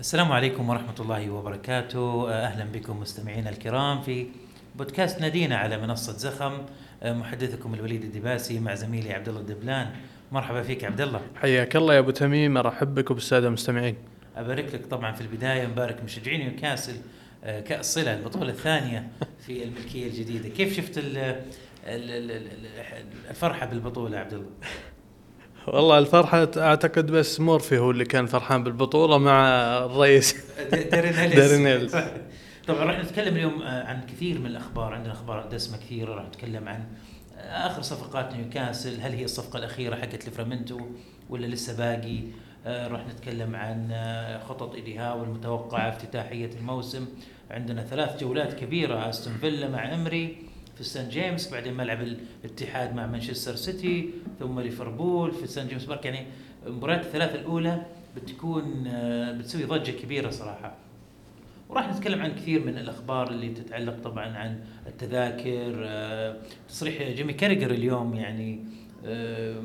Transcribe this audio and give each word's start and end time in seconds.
السلام 0.00 0.32
عليكم 0.32 0.68
ورحمة 0.68 0.94
الله 1.00 1.30
وبركاته. 1.30 2.30
أهلا 2.30 2.64
بكم 2.64 3.00
مستمعينا 3.00 3.50
الكرام 3.50 4.02
في 4.02 4.26
بودكاست 4.76 5.20
نادينا 5.20 5.56
على 5.56 5.78
منصة 5.78 6.12
زخم. 6.12 6.52
محدثكم 7.04 7.74
الوليد 7.74 8.02
الدباسي 8.02 8.58
مع 8.60 8.74
زميلي 8.74 9.12
عبد 9.12 9.28
الله 9.28 9.40
الدبلان. 9.40 9.90
مرحبا 10.32 10.62
فيك 10.62 10.84
عبد 10.84 11.00
الله 11.00 11.20
حياك 11.36 11.76
الله 11.76 11.94
يا 11.94 11.98
أبو 11.98 12.10
تميم. 12.10 12.56
أرحب 12.56 12.94
بك 12.94 13.10
وبالساده 13.10 13.46
المستمعين 13.48 13.96
أبارك 14.36 14.74
لك 14.74 14.86
طبعا 14.86 15.12
في 15.12 15.20
البداية. 15.20 15.66
مبارك 15.66 16.04
مشجعين 16.04 16.40
نيوكاسل 16.40 16.96
آه، 17.44 17.60
كأس 17.60 17.94
صلة 17.94 18.14
البطولة 18.14 18.50
الثانية 18.50 19.08
في 19.46 19.64
الملكية 19.64 20.06
الجديدة. 20.06 20.48
كيف 20.48 20.76
شفت 20.76 20.98
ال- 20.98 21.16
ال- 21.18 21.42
ال- 21.86 22.30
ال- 22.30 22.66
الفرحة 23.30 23.66
بالبطولة 23.66 24.18
عبد 24.18 24.32
الله 24.32 24.50
والله 25.66 25.98
الفرحة 25.98 26.50
أعتقد 26.56 27.06
بس 27.06 27.40
مورفي 27.40 27.78
هو 27.78 27.90
اللي 27.90 28.04
كان 28.04 28.26
فرحان 28.26 28.64
بالبطولة 28.64 29.18
مع 29.18 29.48
الرئيس. 29.84 30.36
دارين 30.92 31.44
إيلز. 31.44 31.96
طبعا 32.68 32.84
راح 32.84 32.98
نتكلم 32.98 33.36
اليوم 33.36 33.62
آه، 33.62 33.84
عن 33.84 34.00
كثير 34.06 34.38
من 34.38 34.46
الأخبار. 34.46 34.94
عندنا 34.94 35.12
أخبار 35.12 35.46
دسمة 35.46 35.76
كثيرة 35.76 36.14
راح 36.14 36.26
نتكلم 36.26 36.68
عن 36.68 36.84
آه، 37.38 37.66
آخر 37.66 37.82
صفقات 37.82 38.34
نيوكاسل. 38.34 39.00
هل 39.00 39.12
هي 39.12 39.24
الصفقة 39.24 39.58
الأخيرة 39.58 39.96
حقت 39.96 40.24
ليفرامنتو 40.24 40.80
ولا 41.30 41.46
لسه 41.46 41.76
باقي؟ 41.76 42.20
آه، 42.66 42.88
راح 42.88 43.06
نتكلم 43.06 43.56
عن 43.56 43.94
خطط 44.48 44.74
إيدي 44.74 44.98
هاو 44.98 45.24
المتوقعه 45.24 45.88
افتتاحية 45.88 46.50
الموسم. 46.58 47.06
عندنا 47.50 47.84
ثلاث 47.84 48.20
جولات 48.20 48.54
كبيرة. 48.54 49.08
أستون 49.08 49.36
فيلا 49.40 49.68
مع 49.68 49.94
إمري. 49.94 50.36
في 50.76 50.84
سان 50.84 51.08
جيمس 51.08 51.52
بعدين 51.52 51.74
ملعب 51.74 52.02
الاتحاد 52.44 52.94
مع 52.94 53.06
مانشستر 53.06 53.54
سيتي 53.56 54.10
ثم 54.38 54.60
ليفربول 54.60 55.32
في 55.32 55.46
سان 55.46 55.68
جيمس 55.68 55.84
بارك. 55.84 56.04
يعني 56.04 56.26
المباريات 56.66 57.00
الثلاث 57.00 57.34
الأولى 57.34 57.82
بتكون 58.16 58.86
آه، 58.86 59.32
بتسوي 59.32 59.64
ضجة 59.64 59.90
كبيرة 59.90 60.30
صراحة. 60.30 60.76
وراح 61.68 61.88
نتكلم 61.88 62.22
عن 62.22 62.34
كثير 62.34 62.64
من 62.64 62.78
الأخبار 62.78 63.30
اللي 63.30 63.48
تتعلق 63.48 63.98
طبعا 64.04 64.36
عن 64.36 64.64
التذاكر 64.86 65.72
آه، 65.86 66.36
تصريح 66.68 67.02
جيمي 67.02 67.32
كاريجر 67.32 67.70
اليوم. 67.70 68.14
يعني 68.14 68.64
آه، 69.06 69.60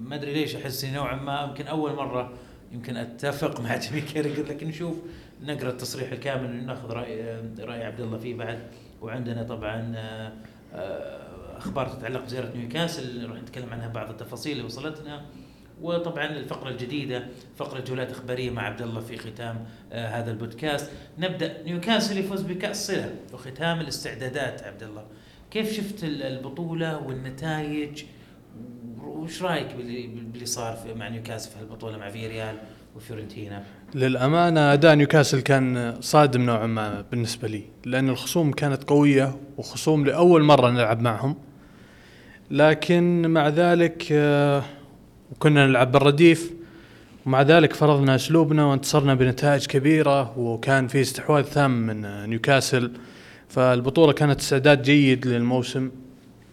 ما 0.00 0.14
أدري 0.14 0.32
ليش 0.32 0.56
أحس 0.56 0.84
نوعا 0.84 1.16
ما 1.16 1.46
يمكن 1.48 1.66
أول 1.66 1.94
مرة 1.94 2.32
يمكن 2.72 2.96
أتفق 2.96 3.60
مع 3.60 3.76
جيمي 3.76 4.00
كاريجر 4.00 4.42
لكن 4.42 4.68
نشوف 4.68 4.96
نقرأ 5.42 5.70
التصريح 5.70 6.12
الكامل 6.12 6.50
ونأخذ 6.50 6.90
رأي 6.90 7.40
رأي 7.58 7.84
عبد 7.84 8.00
الله 8.00 8.18
فيه 8.18 8.34
بعد. 8.34 8.58
وعندنا 9.00 9.42
طبعا 9.42 9.92
آه، 9.96 10.32
آه، 10.74 11.58
أخبار 11.58 11.88
تتعلق 11.88 12.24
بزيارة 12.24 12.56
نيوكاسل 12.56 13.30
راح 13.30 13.42
نتكلم 13.42 13.70
عنها 13.72 13.88
بعض 13.88 14.10
التفاصيل 14.10 14.52
اللي 14.52 14.64
وصلتنا. 14.64 15.22
وطبعا 15.80 16.24
الفقرة 16.26 16.68
الجديدة 16.70 17.26
فقرة 17.56 17.80
جولات 17.80 18.10
إخبارية 18.10 18.50
مع 18.50 18.62
عبد 18.62 18.82
الله 18.82 19.00
في 19.00 19.16
ختام 19.16 19.64
آه 19.92 20.06
هذا 20.08 20.30
البودكاست. 20.30 20.90
نبدأ. 21.18 21.62
نيوكاسل 21.62 22.18
يفوز 22.18 22.42
بكأس 22.42 22.86
سيلا 22.86 23.14
وختام 23.32 23.80
الاستعدادات 23.80 24.62
عبد 24.62 24.82
الله. 24.82 25.04
كيف 25.50 25.72
شفت 25.72 26.04
ال- 26.04 26.22
البطولة 26.22 26.98
والنتائج؟ 27.06 28.04
وش 29.02 29.42
رأيك 29.42 29.74
باللي, 29.74 30.46
صار 30.46 30.78
مع 30.96 31.08
نيوكاسل 31.08 31.50
في 31.50 31.60
البطوله 31.60 31.98
مع 31.98 32.10
فياريال 32.10 32.56
وفيورنتينا. 32.96 33.62
للأمانة 33.94 34.72
أداء 34.72 34.94
نيوكاسل 34.94 35.40
كان 35.40 35.96
صادم 36.00 36.42
نوعا 36.42 36.66
ما 36.66 37.04
بالنسبة 37.10 37.48
لي 37.48 37.62
لأن 37.84 38.08
الخصوم 38.08 38.52
كانت 38.52 38.84
قوية 38.84 39.36
وخصوم 39.58 40.04
لأول 40.04 40.42
مرة 40.42 40.70
نلعب 40.70 41.00
معهم. 41.00 41.36
لكن 42.50 43.28
مع 43.28 43.48
ذلك 43.48 44.06
آه، 44.12 44.62
وكنا 45.32 45.66
نلعب 45.66 45.92
بالرديف 45.92 46.52
ومع 47.26 47.42
ذلك 47.42 47.72
فرضنا 47.72 48.14
أسلوبنا 48.14 48.64
وانتصرنا 48.64 49.14
بنتائج 49.14 49.66
كبيرة 49.66 50.38
وكان 50.38 50.88
في 50.88 51.00
استحواذ 51.00 51.44
تام 51.44 51.86
من 51.86 52.04
آه، 52.04 52.26
نيوكاسل. 52.26 52.90
فالبطولة 53.48 54.12
كانت 54.12 54.40
استعداد 54.40 54.82
جيد 54.82 55.26
للموسم 55.26 55.90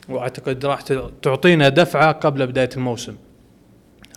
وأعتقد 0.09 0.65
راح 0.65 0.81
تعطينا 1.21 1.69
دفعة 1.69 2.11
قبل 2.11 2.47
بداية 2.47 2.69
الموسم. 2.77 3.15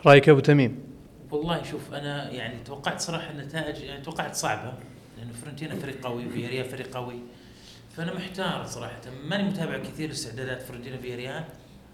رأيك 0.07 0.29
أبو 0.29 0.41
تميم؟ 0.41 0.88
والله 1.31 1.63
شوف 1.63 1.95
أنا 1.95 2.31
يعني 2.31 2.65
توقعت 2.65 3.01
صراحة 3.01 3.31
النتائج 3.31 3.81
يعني 3.83 4.03
توقعت 4.03 4.35
صعبة 4.35 4.73
لأنه 5.19 5.33
فيورنتينا 5.33 5.75
فريق 5.75 6.07
قوي 6.07 6.27
وفياريال 6.27 6.65
فريق 6.65 6.95
قوي. 6.97 7.19
فأنا 7.97 8.15
محتار 8.15 8.67
صراحة 8.67 9.01
ماني 9.25 9.43
متابع 9.43 9.79
كثير 9.79 10.11
استعدادات 10.11 10.63
فيورنتينا 10.63 10.97
فياريال. 10.97 11.45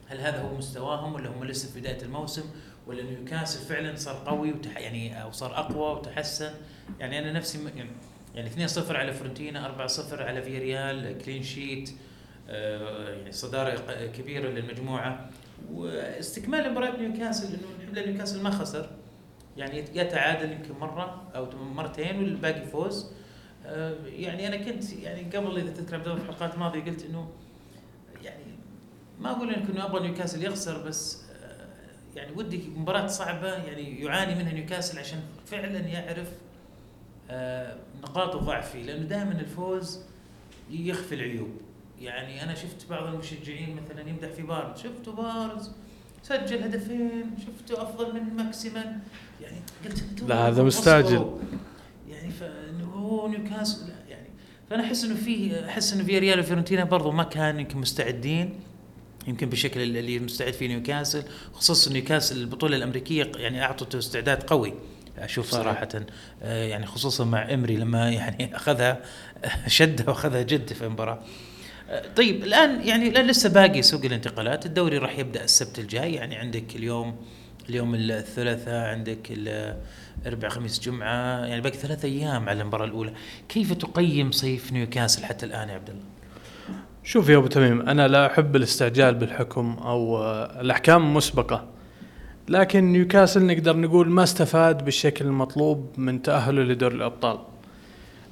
هل 0.09 0.21
هذا 0.21 0.41
هو 0.43 0.55
مستواهم 0.57 1.15
ولا 1.15 1.29
هم 1.31 1.45
لسه 1.45 1.73
في 1.73 1.81
بداية 1.81 2.03
الموسم؟ 2.03 2.43
ولا 2.87 3.03
نيوكاسل 3.03 3.61
فعلا 3.67 3.97
صار 3.97 4.23
قوي 4.27 4.53
وتح 4.53 4.79
يعني 4.79 5.23
أو 5.23 5.33
صار 5.33 5.59
أقوى 5.59 5.99
وتحسن؟ 5.99 6.51
يعني 7.01 7.19
أنا 7.19 7.33
نفسي 7.33 7.59
م- 7.59 7.69
يعني 7.77 7.91
يعني 8.35 8.69
2-0 8.69 8.97
على 8.97 9.13
فيورنتينا 9.13 9.87
4-0 9.89 10.23
على 10.23 10.43
فياريال 10.43 11.19
clean 11.25 11.43
sheet 11.43 11.91
يعني 12.49 13.33
صدارة 13.33 14.07
كبيرة 14.07 14.49
للمجموعة. 14.49 15.31
واستكمال 15.73 16.71
مباراة 16.73 16.97
نيوكاسل 16.97 17.47
انه 17.47 17.63
الحمد 17.81 17.99
لله 17.99 18.07
نيوكاسل 18.11 18.43
ما 18.43 18.51
خسر. 18.51 18.91
يعني 19.57 19.85
يا 19.95 20.03
تعادل 20.03 20.53
يمكن 20.53 20.75
مرة 20.81 21.23
أو 21.37 21.51
مرتين 21.75 22.19
والباقي 22.19 22.67
فوز 22.67 23.13
آه، 23.67 23.95
يعني 24.07 24.47
أنا 24.47 24.57
كنت 24.57 24.93
يعني 24.93 25.37
قبل 25.37 25.59
إذا 25.59 25.71
تذكر 25.71 25.95
عبد 25.95 26.09
الله 26.09 26.19
في 26.19 26.29
الحلقات 26.29 26.55
الماضية 26.55 26.85
قلت 26.85 27.05
إنه 27.05 27.29
يعني 28.23 28.45
ما 29.21 29.31
أقول 29.31 29.55
إنه 29.55 29.67
كنت 29.67 29.79
أبغى 29.79 30.03
نيوكاسل 30.03 30.45
يخسر 30.45 30.87
بس 30.87 31.25
آه، 31.43 31.67
يعني 32.17 32.33
ودي 32.37 32.71
مباراة 32.77 33.07
صعبة 33.07 33.53
يعني 33.53 34.01
يعاني 34.01 34.35
منها 34.35 34.53
نيوكاسل 34.53 34.99
عشان 34.99 35.21
فعلا 35.47 35.79
يعرف 35.79 36.29
آه، 37.31 37.77
نقاط 38.03 38.37
الضعف 38.37 38.71
فيه 38.71 38.83
لأنه 38.83 39.05
دائما 39.05 39.33
الفوز 39.33 40.01
يخفي 40.71 41.15
العيوب. 41.15 41.51
يعني 42.01 42.43
أنا 42.43 42.55
شفت 42.55 42.91
بعض 42.91 43.07
المشجعين 43.07 43.77
مثلا 43.77 44.09
يمدح 44.09 44.29
في 44.29 44.43
بارنز 44.43 44.81
شفتوا 44.81 45.13
بارنز 45.13 45.71
سجل 46.29 46.63
هدفين 46.63 47.31
شفته 47.47 47.83
أفضل 47.83 48.15
من 48.15 48.37
ماكسيمان 48.37 48.99
يعني 49.43 49.57
قلت 49.85 50.05
لا، 50.29 50.49
هذا. 50.49 50.63
مستعجل. 50.63 51.31
يعني 52.11 52.31
هو 52.95 53.29
نيوكاسل 53.29 53.89
يعني 54.09 54.29
فأنا 54.71 54.85
أحس 54.85 55.05
إنه 55.05 55.15
فيه 55.15 55.69
أحس 55.69 55.93
إنه 55.93 56.05
فياريال 56.05 56.41
وفيورنتينا 56.41 56.85
برضو 56.85 57.11
ما 57.11 57.23
كانوا 57.23 57.61
يمكن 57.61 57.79
مستعدين 57.79 58.61
يمكن 59.27 59.49
بالشكل 59.49 59.81
اللي 59.81 60.19
مستعد 60.19 60.53
فيه 60.53 60.69
نيوكاسل 60.69 61.23
خصوصا 61.53 61.93
نيوكاسل 61.93 62.37
البطولة 62.41 62.77
الأمريكية 62.77 63.33
يعني 63.37 63.63
أعطته 63.63 63.99
استعداد 63.99 64.43
قوي 64.43 64.75
أشوف. 65.19 65.51
صراحة 65.51 65.89
آه، 66.43 66.65
يعني 66.65 66.87
خصوصا 66.87 67.25
مع 67.25 67.55
إمري 67.55 67.77
لما 67.77 68.11
يعني 68.19 68.57
أخذها 68.57 69.03
شده 69.67 70.05
وأخذها 70.09 70.43
جد 70.43 70.73
في 70.73 70.85
المباراة 70.85 71.23
طيب 72.17 72.45
الآن 72.45 72.81
يعني 72.81 73.09
الآن 73.09 73.27
لسه 73.27 73.49
باقي 73.49 73.83
سوق 73.83 74.05
الانتقالات 74.05 74.67
الدوري 74.67 74.99
راح 74.99 75.19
يبدأ 75.19 75.45
السبت 75.45 75.79
الجاي 75.79 76.15
يعني 76.15 76.37
عندك 76.37 76.77
اليوم 76.77 77.17
اليوم 77.69 77.95
الثلاثاء 77.95 78.89
عندك 78.89 79.19
الاربعاء 79.31 80.53
خميس 80.53 80.81
جمعة 80.81 81.45
يعني 81.45 81.61
باقي 81.61 81.77
ثلاثة 81.77 82.09
أيام 82.09 82.49
على 82.49 82.63
المباراة 82.63 82.85
الأولى. 82.85 83.13
كيف 83.49 83.73
تقيم 83.73 84.31
صيف 84.31 84.73
نيوكاسل 84.73 85.25
حتى 85.25 85.47
الآن 85.47 85.69
يا 85.69 85.75
عبد 85.75 85.89
الله؟ 85.91 86.03
شوف 87.05 87.29
يا 87.29 87.37
أبو 87.37 87.47
تميم 87.47 87.89
أنا 87.89 88.09
لا 88.09 88.27
أحب 88.27 88.57
الاستعجال 88.57 89.15
بالحكم 89.15 89.77
أو 89.83 90.25
الأحكام 90.61 91.03
المسبقة. 91.03 91.67
لكن 92.49 92.85
نيوكاسل 92.85 93.47
نقدر 93.47 93.77
نقول 93.77 94.09
ما 94.09 94.23
استفاد 94.23 94.85
بالشكل 94.85 95.25
المطلوب 95.25 95.93
من 95.97 96.23
تأهله 96.23 96.63
لدور 96.63 96.93
الأبطال. 96.93 97.39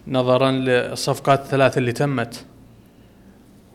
نظرا 0.09 0.51
للصفقات 0.51 1.41
الثلاث 1.41 1.79
اللي 1.79 1.93
تمت. 1.93 2.45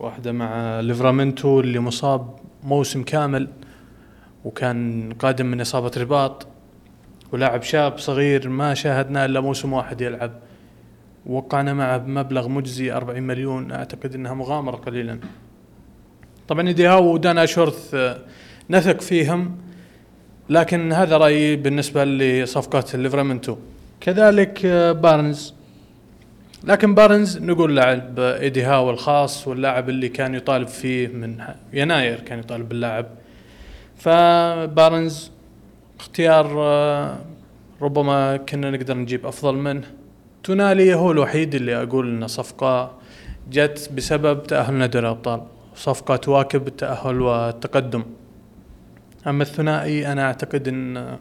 واحدة 0.00 0.32
مع 0.32 0.80
ليفرامنتو 0.80 1.60
اللي 1.60 1.78
مصاب 1.78 2.36
موسم 2.62 3.02
كامل 3.02 3.48
وكان 4.44 5.12
قادم 5.18 5.46
من 5.46 5.60
إصابة 5.60 5.90
رباط 5.96 6.46
ولاعب 7.32 7.62
شاب 7.62 7.98
صغير 7.98 8.48
ما 8.48 8.74
شاهدناه 8.74 9.24
إلا 9.24 9.40
موسم 9.40 9.72
واحد 9.72 10.00
يلعب. 10.00 10.32
وقعنا 11.26 11.74
معه 11.74 11.98
بمبلغ 11.98 12.48
مجزي 12.48 12.92
40 12.92 13.22
مليون. 13.22 13.72
أعتقد 13.72 14.14
إنها 14.14 14.34
مغامرة 14.34 14.76
قليلا. 14.76 15.18
طبعا 16.48 16.68
إيدي 16.68 16.86
هاو 16.86 17.12
ودان 17.14 17.38
اشوورث 17.38 17.94
آه، 17.94 18.18
نثق 18.70 19.00
فيهم. 19.00 19.56
لكن 20.50 20.92
هذا 20.92 21.16
رأيي 21.16 21.56
بالنسبة 21.56 22.04
لصفقات 22.04 22.96
ليفرامنتو. 22.96 23.56
كذلك 24.00 24.66
آه، 24.66 24.92
بارنز. 24.92 25.57
لكن 26.64 26.94
بارنز 26.94 27.38
نقول 27.38 27.76
لاعب 27.76 28.18
ايدي 28.18 28.62
هاو 28.62 28.90
الخاص 28.90 29.48
واللاعب 29.48 29.88
اللي 29.88 30.08
كان 30.08 30.34
يطالب 30.34 30.68
فيه 30.68 31.08
من 31.08 31.44
يناير 31.72 32.20
كان 32.20 32.38
يطالب 32.38 32.68
باللاعب. 32.68 33.06
فبارنز 33.96 35.30
اختيار 36.00 36.52
آه، 36.58 37.18
ربما 37.82 38.36
كنا 38.36 38.70
نقدر 38.70 38.96
نجيب 38.96 39.26
أفضل 39.26 39.54
منه. 39.54 39.86
تونالي 40.44 40.94
هو 40.94 41.12
الوحيد 41.12 41.54
اللي 41.54 41.82
أقول 41.82 42.08
انه 42.08 42.26
صفقة 42.26 42.98
جت 43.50 43.90
بسبب 43.96 44.42
تاهلنا 44.42 44.86
دوري 44.86 45.06
الأبطال 45.06 45.42
صفقة 45.74 46.16
تواكب 46.16 46.68
التاهل 46.68 47.20
والتقدم 47.20 48.02
أما 49.26 49.42
الثنائي 49.42 50.12
أنا 50.12 50.22
أعتقد 50.26 50.68
إن 50.68 51.18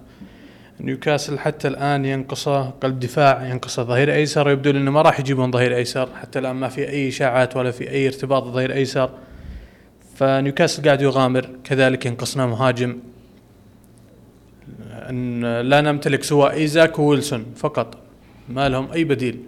نيوكاسل 0.81 1.39
حتى 1.39 1.68
الآن 1.68 2.06
ينقصه 2.06 2.69
قلب 2.69 3.00
دفاع 3.00 3.47
ينقصه 3.47 3.83
ظهير 3.83 4.13
أيسر 4.13 4.50
يبدو 4.50 4.69
إنه 4.69 4.91
ما 4.91 5.01
راح 5.01 5.19
يجيبون 5.19 5.51
ظهير 5.51 5.75
أيسر. 5.75 6.09
حتى 6.15 6.39
الآن 6.39 6.56
ما 6.56 6.68
في 6.68 6.89
أي 6.89 7.07
إشاعات 7.07 7.57
ولا 7.57 7.71
في 7.71 7.89
أي 7.89 8.07
ارتباط 8.07 8.44
ظهير 8.44 8.74
أيسر. 8.74 9.09
فنيوكاسل 10.15 10.83
قاعد 10.83 11.01
يغامر 11.01 11.50
كذلك 11.63 12.06
ينقصنا 12.06 12.45
مهاجم. 12.45 12.97
إن 15.09 15.62
لا 15.62 15.81
نمتلك 15.81 16.24
سوى 16.24 16.53
إيزاك 16.53 17.00
وويلسون 17.00 17.45
فقط 17.56 17.97
ما 18.50 18.69
لهم 18.69 18.91
أي 18.91 19.03
بديل. 19.03 19.39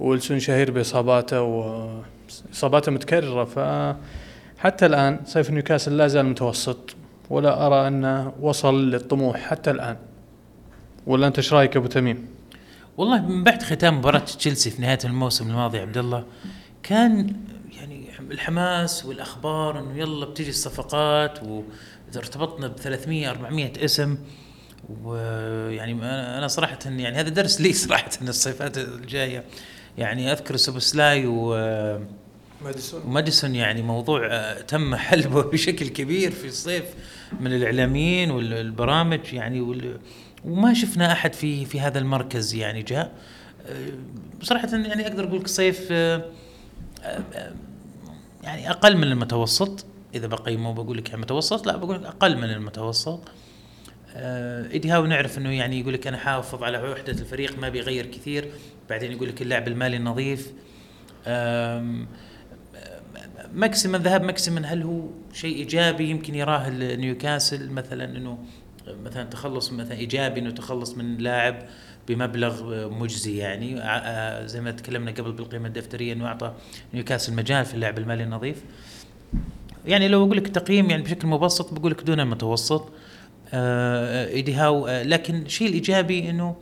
ويلسون 0.00 0.38
شهير 0.38 0.70
بإصاباته 0.70 1.42
واصاباته 1.42 2.92
متكررة. 2.92 3.44
فحتى 3.44 4.86
الآن 4.86 5.20
صيف 5.24 5.50
نيوكاسل 5.50 5.96
لا 5.96 6.06
زال 6.06 6.26
متوسط 6.26 6.96
ولا 7.30 7.66
أرى 7.66 7.88
أنه 7.88 8.32
وصل 8.40 8.90
للطموح 8.90 9.40
حتى 9.40 9.70
الآن. 9.70 9.96
ولا 11.06 11.26
أنت 11.26 11.38
إيش 11.38 11.52
رأيك 11.52 11.76
أبو 11.76 11.86
تميم؟ 11.86 12.26
والله 12.96 13.26
من 13.26 13.44
بعد 13.44 13.62
ختام 13.62 13.98
مباراة 13.98 14.18
تشيلسي 14.18 14.70
في 14.70 14.82
نهاية 14.82 14.98
الموسم 15.04 15.50
الماضي 15.50 15.78
عبد 15.78 15.98
الله 15.98 16.24
كان 16.82 17.36
يعني 17.76 18.06
الحماس 18.30 19.04
والأخبار 19.04 19.78
إنه 19.78 19.98
يلا 19.98 20.26
بتجي 20.26 20.50
الصفقات 20.50 21.38
وارتبطنا 22.14 22.66
ب 22.68 22.76
300 22.76 23.30
400 23.30 23.72
اسم 23.84 24.18
ويعني 25.04 25.92
أنا 26.38 26.48
صراحة 26.48 26.78
يعني 26.86 27.16
هذا 27.16 27.28
درس 27.28 27.60
لي 27.60 27.72
صراحة 27.84 28.10
الصيفات 28.22 28.78
الجاية 28.78 29.44
يعني 29.98 30.32
أذكر 30.32 30.56
سوبسلاي 30.56 31.26
و 31.26 31.54
ماديسون 32.64 33.02
وماديسون 33.06 33.54
يعني 33.54 33.82
موضوع 33.82 34.26
آه، 34.30 34.60
تم 34.60 34.94
حلبه 34.94 35.42
بشكل 35.52 35.88
كبير 35.88 36.30
في 36.30 36.46
الصيف 36.46 36.84
من 37.40 37.52
الإعلاميين 37.52 38.30
والبرامج 38.30 39.20
يعني 39.32 39.60
وما 40.44 40.74
شفنا 40.74 41.12
احد 41.12 41.32
في 41.32 41.64
في 41.64 41.80
هذا 41.80 41.98
المركز 41.98 42.54
يعني 42.54 42.82
جاء 42.82 43.12
آه، 43.66 43.88
بصراحه 44.40 44.68
يعني 44.72 45.06
أقدر 45.06 45.24
أقول 45.24 45.40
لك 45.40 45.48
صيف 45.48 45.88
آه، 45.90 46.24
يعني 48.42 48.70
أقل 48.70 48.96
من 48.96 49.04
المتوسط 49.04 49.86
اذا 50.14 50.26
بقيمه 50.26 50.72
بقول 50.74 50.98
لك 50.98 51.08
يعني 51.08 51.22
متوسط 51.22 51.66
لا 51.66 51.76
بقول 51.76 51.96
لك 51.96 52.04
أقل 52.04 52.36
من 52.36 52.50
المتوسط 52.50 53.28
ايدي 54.16 54.90
هاو 54.90 55.06
نعرف 55.06 55.38
انه 55.38 55.50
يعني 55.50 55.80
يقول 55.80 55.94
لك 55.94 56.06
أنا 56.06 56.16
حافظ 56.16 56.62
على 56.62 56.78
وحده 56.78 57.12
الفريق 57.12 57.58
ما 57.58 57.68
بيغير 57.68 58.06
كثير 58.06 58.52
بعدين 58.90 59.12
يقول 59.12 59.28
لك 59.28 59.42
اللاعب 59.42 59.68
المالي 59.68 59.96
النظيف 59.96 60.52
ماكسيما 63.54 63.98
ذهاب 63.98 64.22
ماكسيما 64.22 64.66
هل 64.66 64.82
هو 64.82 65.08
شيء 65.32 65.56
ايجابي 65.56 66.08
يمكن 66.08 66.34
يراه 66.34 66.70
نيوكاسل 66.70 67.70
مثلا 67.70 68.04
انه 68.04 68.38
مثلا 69.04 69.24
تخلص 69.24 69.72
مثلا 69.72 69.98
إيجابي 69.98 70.40
إنه 70.40 70.50
تخلص 70.50 70.94
من 70.94 71.16
لاعب 71.16 71.62
بمبلغ 72.08 72.88
مجزي 72.90 73.36
يعني. 73.36 73.76
زي 74.48 74.60
ما 74.60 74.70
تكلمنا 74.70 75.10
قبل 75.10 75.32
بالقيمة 75.32 75.68
الدفترية 75.68 76.12
إنه 76.12 76.26
أعطى 76.26 76.52
نيوكاسل 76.94 77.34
مجال 77.34 77.64
في 77.64 77.74
اللعب 77.74 77.98
المالي 77.98 78.24
النظيف. 78.24 78.62
يعني 79.86 80.08
لو 80.08 80.24
أقول 80.24 80.36
لك 80.36 80.48
تقييم 80.48 80.90
يعني 80.90 81.02
بشكل 81.02 81.28
مبسط 81.28 81.74
بقول 81.74 81.90
لك 81.90 82.02
دون 82.02 82.20
المتوسط. 82.20 82.88
إيدي 83.54 84.54
هاو 84.54 84.88
لكن 84.88 85.34
الشيء 85.34 85.68
الإيجابي 85.68 86.30
إنه 86.30 86.56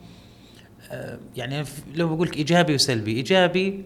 يعني 1.37 1.65
لو 1.95 2.15
بقول 2.15 2.29
لك 2.29 2.37
إيجابي 2.37 2.75
وسلبي. 2.75 3.13
إيجابي 3.13 3.85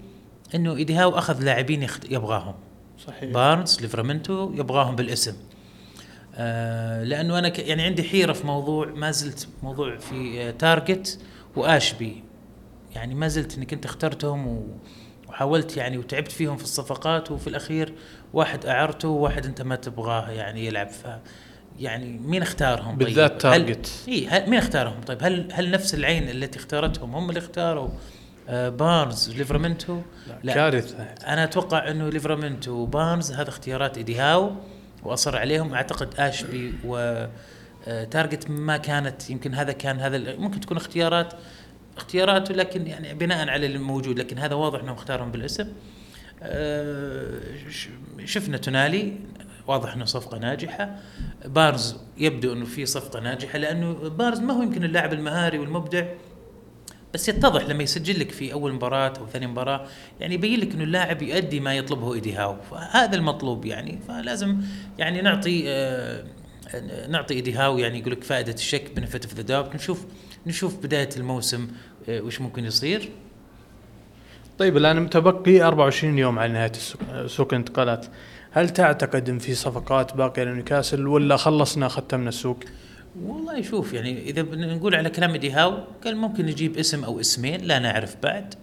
إنه 0.55 0.77
إيدي 0.77 0.95
هاو 0.95 1.19
أخذ 1.19 1.43
لاعبين 1.43 1.87
يبغاهم. 2.11 2.55
صحيح. 3.07 3.33
بارنز 3.33 3.81
ليفرامنتو 3.81 4.53
يبغاهم 4.55 4.97
بالاسم. 4.97 5.35
آه 6.35 7.05
لأنه 7.05 7.39
أنا 7.39 7.61
يعني 7.61 7.83
عندي 7.83 8.03
حيرة 8.03 8.33
في 8.33 8.47
موضوع 8.47 8.87
ما 8.87 9.11
زلت 9.11 9.49
موضوع 9.63 9.97
في 9.97 10.43
آه 10.43 10.51
تارجت 10.51 11.19
واشبي 11.57 12.25
يعني 12.95 13.15
ما 13.15 13.29
زلت 13.29 13.59
انك 13.59 13.73
انت 13.73 13.85
اخترتهم 13.85 14.69
وحاولت 15.29 15.77
يعني 15.77 15.99
وتعبت 15.99 16.33
فيهم 16.33 16.57
في 16.57 16.65
الصفقات 16.65 17.31
وفي 17.31 17.47
الأخير 17.47 17.95
واحد 18.33 18.67
أعرته 18.67 19.09
وواحد 19.09 19.47
أنت 19.47 19.63
ما 19.63 19.77
تبغاه 19.77 20.31
يعني 20.31 20.67
يلعب. 20.67 20.89
ف 20.89 21.07
يعني 21.79 22.19
مين 22.19 22.43
اختارهم؟ 22.43 22.91
طيب؟ 22.91 22.99
بالذات 22.99 23.43
تارجت 23.43 24.05
إي 24.09 24.29
مين 24.47 24.59
اختارهم؟ 24.59 25.01
طيب 25.01 25.19
هل 25.23 25.49
هل 25.53 25.71
نفس 25.71 25.95
العين 25.95 26.29
التي 26.29 26.59
اختارتهم 26.59 27.15
هم 27.15 27.29
اللي 27.29 27.39
اختاروا؟ 27.39 27.89
آه 28.49 28.69
بارنز 28.69 29.31
ليفرامنتو 29.37 30.01
لا 30.43 30.55
كارثة. 30.55 30.97
أنا 31.27 31.45
أتوقع 31.45 31.91
إنه 31.91 32.09
ليفرامنتو 32.09 32.73
وبارنز 32.73 33.33
هذا 33.33 33.49
اختيارات 33.49 33.97
ايدي 33.97 34.17
هاو 34.19 34.53
وأصر 35.05 35.37
عليهم. 35.37 35.75
أعتقد 35.75 36.15
اشبي 36.19 36.75
و 36.85 37.27
آه، 37.87 38.05
تارجت 38.05 38.51
ما 38.51 38.77
كانت 38.77 39.31
يمكن 39.31 39.55
هذا 39.55 39.73
كان 39.73 40.01
هذا 40.01 40.37
ممكن 40.37 40.61
تكون 40.61 40.77
اختيارات 40.77 41.35
اختياراته 41.97 42.55
لكن 42.55 42.87
يعني 42.87 43.15
بناء 43.15 43.49
على 43.49 43.67
الموجود 43.67 44.19
لكن 44.19 44.39
هذا 44.39 44.55
واضح 44.55 44.81
انه 44.81 44.93
اختارهم 44.93 45.31
بالاسم. 45.31 45.69
آه، 46.43 47.41
شفنا 48.25 48.57
تونالي 48.57 49.17
واضح 49.67 49.95
إنه 49.95 50.05
صفقة 50.05 50.39
ناجحة. 50.39 50.97
بارنز 51.45 51.97
يبدو 52.19 52.53
إنه 52.53 52.65
في 52.65 52.87
صفقة 52.87 53.21
ناجحة 53.21 53.59
لأنه 53.59 53.93
بارنز 53.93 54.41
ما 54.41 54.55
هو 54.55 54.63
يمكن 54.63 54.85
اللاعب 54.85 55.13
المهاري 55.13 55.59
والمبدع. 55.59 56.05
بس 57.15 57.29
يتضح 57.29 57.63
لما 57.63 57.83
يسجل 57.83 58.21
لك 58.21 58.31
في 58.31 58.53
أول 58.53 58.73
مباراة 58.73 59.13
أو 59.21 59.27
ثاني 59.27 59.47
مباراة 59.47 59.87
يعني 60.21 60.35
يبين 60.35 60.61
لك 60.61 60.75
إنه 60.75 60.85
اللاعب 60.85 61.23
يؤدي 61.23 61.61
ما 61.61 61.75
يطلبه 61.75 62.15
إيدي 62.15 62.33
هاو. 62.33 62.57
فهذا 62.71 63.17
المطلوب 63.17 63.65
يعني. 63.65 63.99
فلازم 64.09 64.57
يعني 64.99 65.23
نعطي 65.23 65.65
آه 65.67 66.25
نعطي 67.09 67.35
إيدي 67.35 67.53
هاو 67.53 67.79
يعني 67.79 67.99
يقول 67.99 68.13
لك 68.13 68.25
فائدة 68.25 68.53
الشك 68.53 68.91
benefit 68.97 69.25
of 69.25 69.35
the 69.35 69.43
doubt 69.43 69.75
نشوف 69.75 70.05
نشوف 70.47 70.77
بداية 70.77 71.09
الموسم 71.17 71.69
آه 72.09 72.21
وش 72.21 72.41
ممكن 72.41 72.65
يصير. 72.65 73.09
طيب 74.59 74.77
الآن 74.77 75.01
متبقي 75.01 75.63
24 75.63 76.19
يوم 76.19 76.39
على 76.39 76.53
نهاية 76.53 76.73
سوق 77.27 77.49
الانتقالات. 77.53 78.07
هل 78.51 78.71
تعتقد 78.71 79.29
إن 79.29 79.39
في 79.39 79.55
صفقات 79.55 80.17
باقية 80.17 80.45
لنيوكاسل 80.45 81.07
ولا 81.07 81.37
خلصنا 81.37 81.89
ختمنا 81.89 82.29
السوق؟ 82.29 82.61
والله 83.23 83.63
شوف 83.63 83.93
يعني 83.93 84.23
إذا 84.23 84.43
نقول 84.43 84.95
على 84.95 85.11
كلام 85.11 85.37
ايدي 85.37 85.51
هاو 85.51 85.85
كان 86.05 86.17
ممكن 86.17 86.47
نجيب 86.47 86.79
اسم 86.79 87.05
أو 87.05 87.21
اسمين 87.21 87.61
لا 87.61 87.79
نعرف 87.79 88.17
بعد. 88.23 88.55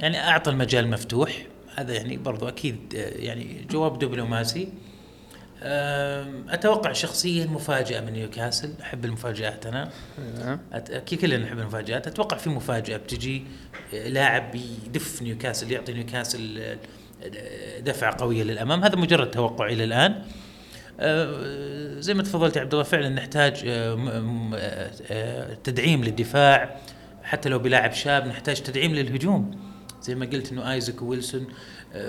يعني 0.00 0.20
أعطى 0.28 0.50
المجال 0.50 0.88
مفتوح. 0.90 1.46
هذا 1.76 1.94
يعني 1.94 2.16
برضو 2.16 2.48
أكيد 2.48 2.94
يعني 2.94 3.66
جواب 3.70 3.98
دبلوماسي. 3.98 4.68
أتوقع 6.48 6.92
شخصيا 6.92 7.46
مفاجأة 7.46 8.00
من 8.00 8.12
نيوكاسل. 8.12 8.74
أحب 8.82 9.04
المفاجآت 9.04 9.66
أنا. 9.66 9.90
نعم. 10.38 10.60
أكيد 10.72 11.20
كلنا 11.20 11.36
نحب 11.36 11.58
المفاجآت. 11.58 12.06
أتوقع 12.06 12.36
في 12.36 12.50
مفاجأة 12.50 12.96
بتجي 12.96 13.44
لاعب 13.92 14.54
يدف 14.86 15.22
نيوكاسل 15.22 15.72
يعطي 15.72 15.92
نيوكاسل 15.92 16.76
دفعة 17.80 18.16
قوية 18.20 18.42
للأمام. 18.42 18.84
هذا 18.84 18.96
مجرد 18.96 19.30
توقع 19.30 19.66
إلى 19.66 19.84
الآن. 19.84 20.12
آه، 20.12 20.24
زي 22.00 22.14
ما 22.14 22.22
تفضلت 22.22 22.56
يا 22.56 22.60
عبد 22.60 22.72
الله 22.72 22.84
فعلا 22.84 23.08
نحتاج 23.08 23.62
آه، 23.66 24.52
آه، 25.10 25.54
تدعيم 25.64 26.04
للدفاع. 26.04 26.76
حتى 27.22 27.48
لو 27.48 27.58
بلاعب 27.58 27.92
شاب 27.92 28.26
نحتاج 28.26 28.60
تدعيم 28.60 28.94
للهجوم. 28.94 29.50
زي 30.02 30.14
ما 30.14 30.26
قلت 30.26 30.52
إنه 30.52 30.72
ايزك 30.72 31.02
ويلسون 31.02 31.46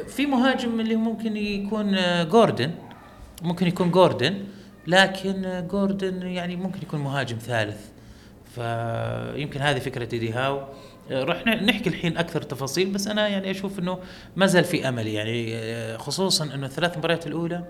في 0.08 0.26
مهاجم 0.26 0.80
اللي 0.80 0.96
ممكن 0.96 1.38
يكون 1.38 1.98
جوردن. 2.30 2.72
ممكن 3.42 3.68
يكون 3.68 3.92
جوردن 3.92 4.44
لكن 4.88 5.68
جوردن 5.72 6.28
يعني 6.28 6.56
ممكن 6.56 6.80
يكون 6.82 7.00
مهاجم 7.00 7.38
ثالث. 7.38 7.86
فيمكن 8.56 9.62
هذه 9.62 9.80
فكرة 9.80 10.14
ايدي 10.14 10.32
هاو. 10.32 10.64
راح 11.12 11.46
نحكي 11.46 11.90
الحين 11.90 12.18
أكثر 12.18 12.42
تفاصيل 12.42 12.90
بس 12.90 13.08
أنا 13.08 13.28
يعني 13.28 13.52
أشوف 13.52 13.80
إنه 13.80 14.00
ما 14.36 14.46
زال 14.46 14.64
في 14.64 14.90
أمل 14.90 15.08
يعني 15.08 15.98
خصوصا 15.98 16.44
إنه 16.44 16.66
الثلاث 16.66 16.98
مباريات 16.98 17.28
الأولى 17.28 17.64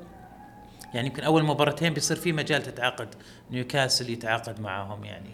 يعني 0.93 1.07
يمكن 1.07 1.23
أول 1.23 1.43
مباراتين 1.43 1.93
بيصير 1.93 2.17
في 2.17 2.31
مجال 2.31 2.63
تتعاقد. 2.63 3.07
نيوكاسل 3.51 4.09
يتعاقد 4.09 4.61
معاهم 4.61 5.03
يعني. 5.03 5.29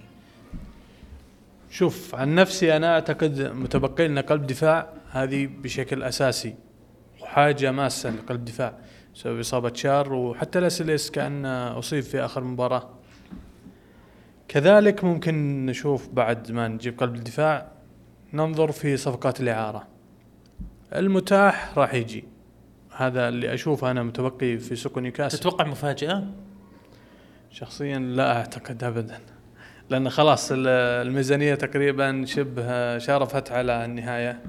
شوف 1.69 2.15
عن 2.15 2.35
نفسي 2.35 2.75
أنا 2.75 2.93
أعتقد 2.93 3.41
متبقي 3.41 4.07
لنا 4.07 4.21
قلب 4.21 4.47
دفاع 4.47 4.93
هذه 5.11 5.45
بشكل 5.45 6.03
أساسي. 6.03 6.55
وحاجة 7.21 7.71
ماسة 7.71 8.09
لقلب 8.09 8.45
دفاع 8.45 8.77
بسبب 9.15 9.39
إصابة 9.39 9.73
شار 9.73 10.13
وحتى 10.13 10.59
لاسليس 10.59 11.11
كأن 11.11 11.45
أصيب 11.45 12.03
في 12.03 12.25
آخر 12.25 12.43
مباراة. 12.43 12.89
كذلك 14.47 15.03
ممكن 15.03 15.65
نشوف 15.65 16.07
بعد 16.09 16.51
ما 16.51 16.67
نجيب 16.67 16.99
قلب 16.99 17.15
الدفاع 17.15 17.71
ننظر 18.33 18.71
في 18.71 18.97
صفقات 18.97 19.39
الإعارة. 19.39 19.87
المتاح 20.95 21.77
راح 21.77 21.93
يجي. 21.93 22.34
هذا 22.97 23.29
اللي 23.29 23.53
أشوفه 23.53 23.91
أنا 23.91 24.03
متبقي 24.03 24.57
في 24.57 24.75
سوق 24.75 24.97
نيوكاسل. 24.97 25.37
تتوقع 25.37 25.65
مفاجاه؟ 25.65 26.23
شخصيا 27.51 27.99
لا 27.99 28.37
أعتقد 28.37 28.83
ابدا. 28.83 29.19
لأن 29.89 30.09
خلاص 30.09 30.49
الميزانية 30.51 31.55
تقريبا 31.55 32.25
شبه 32.25 32.97
شارفت 32.97 33.51
على 33.51 33.85
النهاية. 33.85 34.41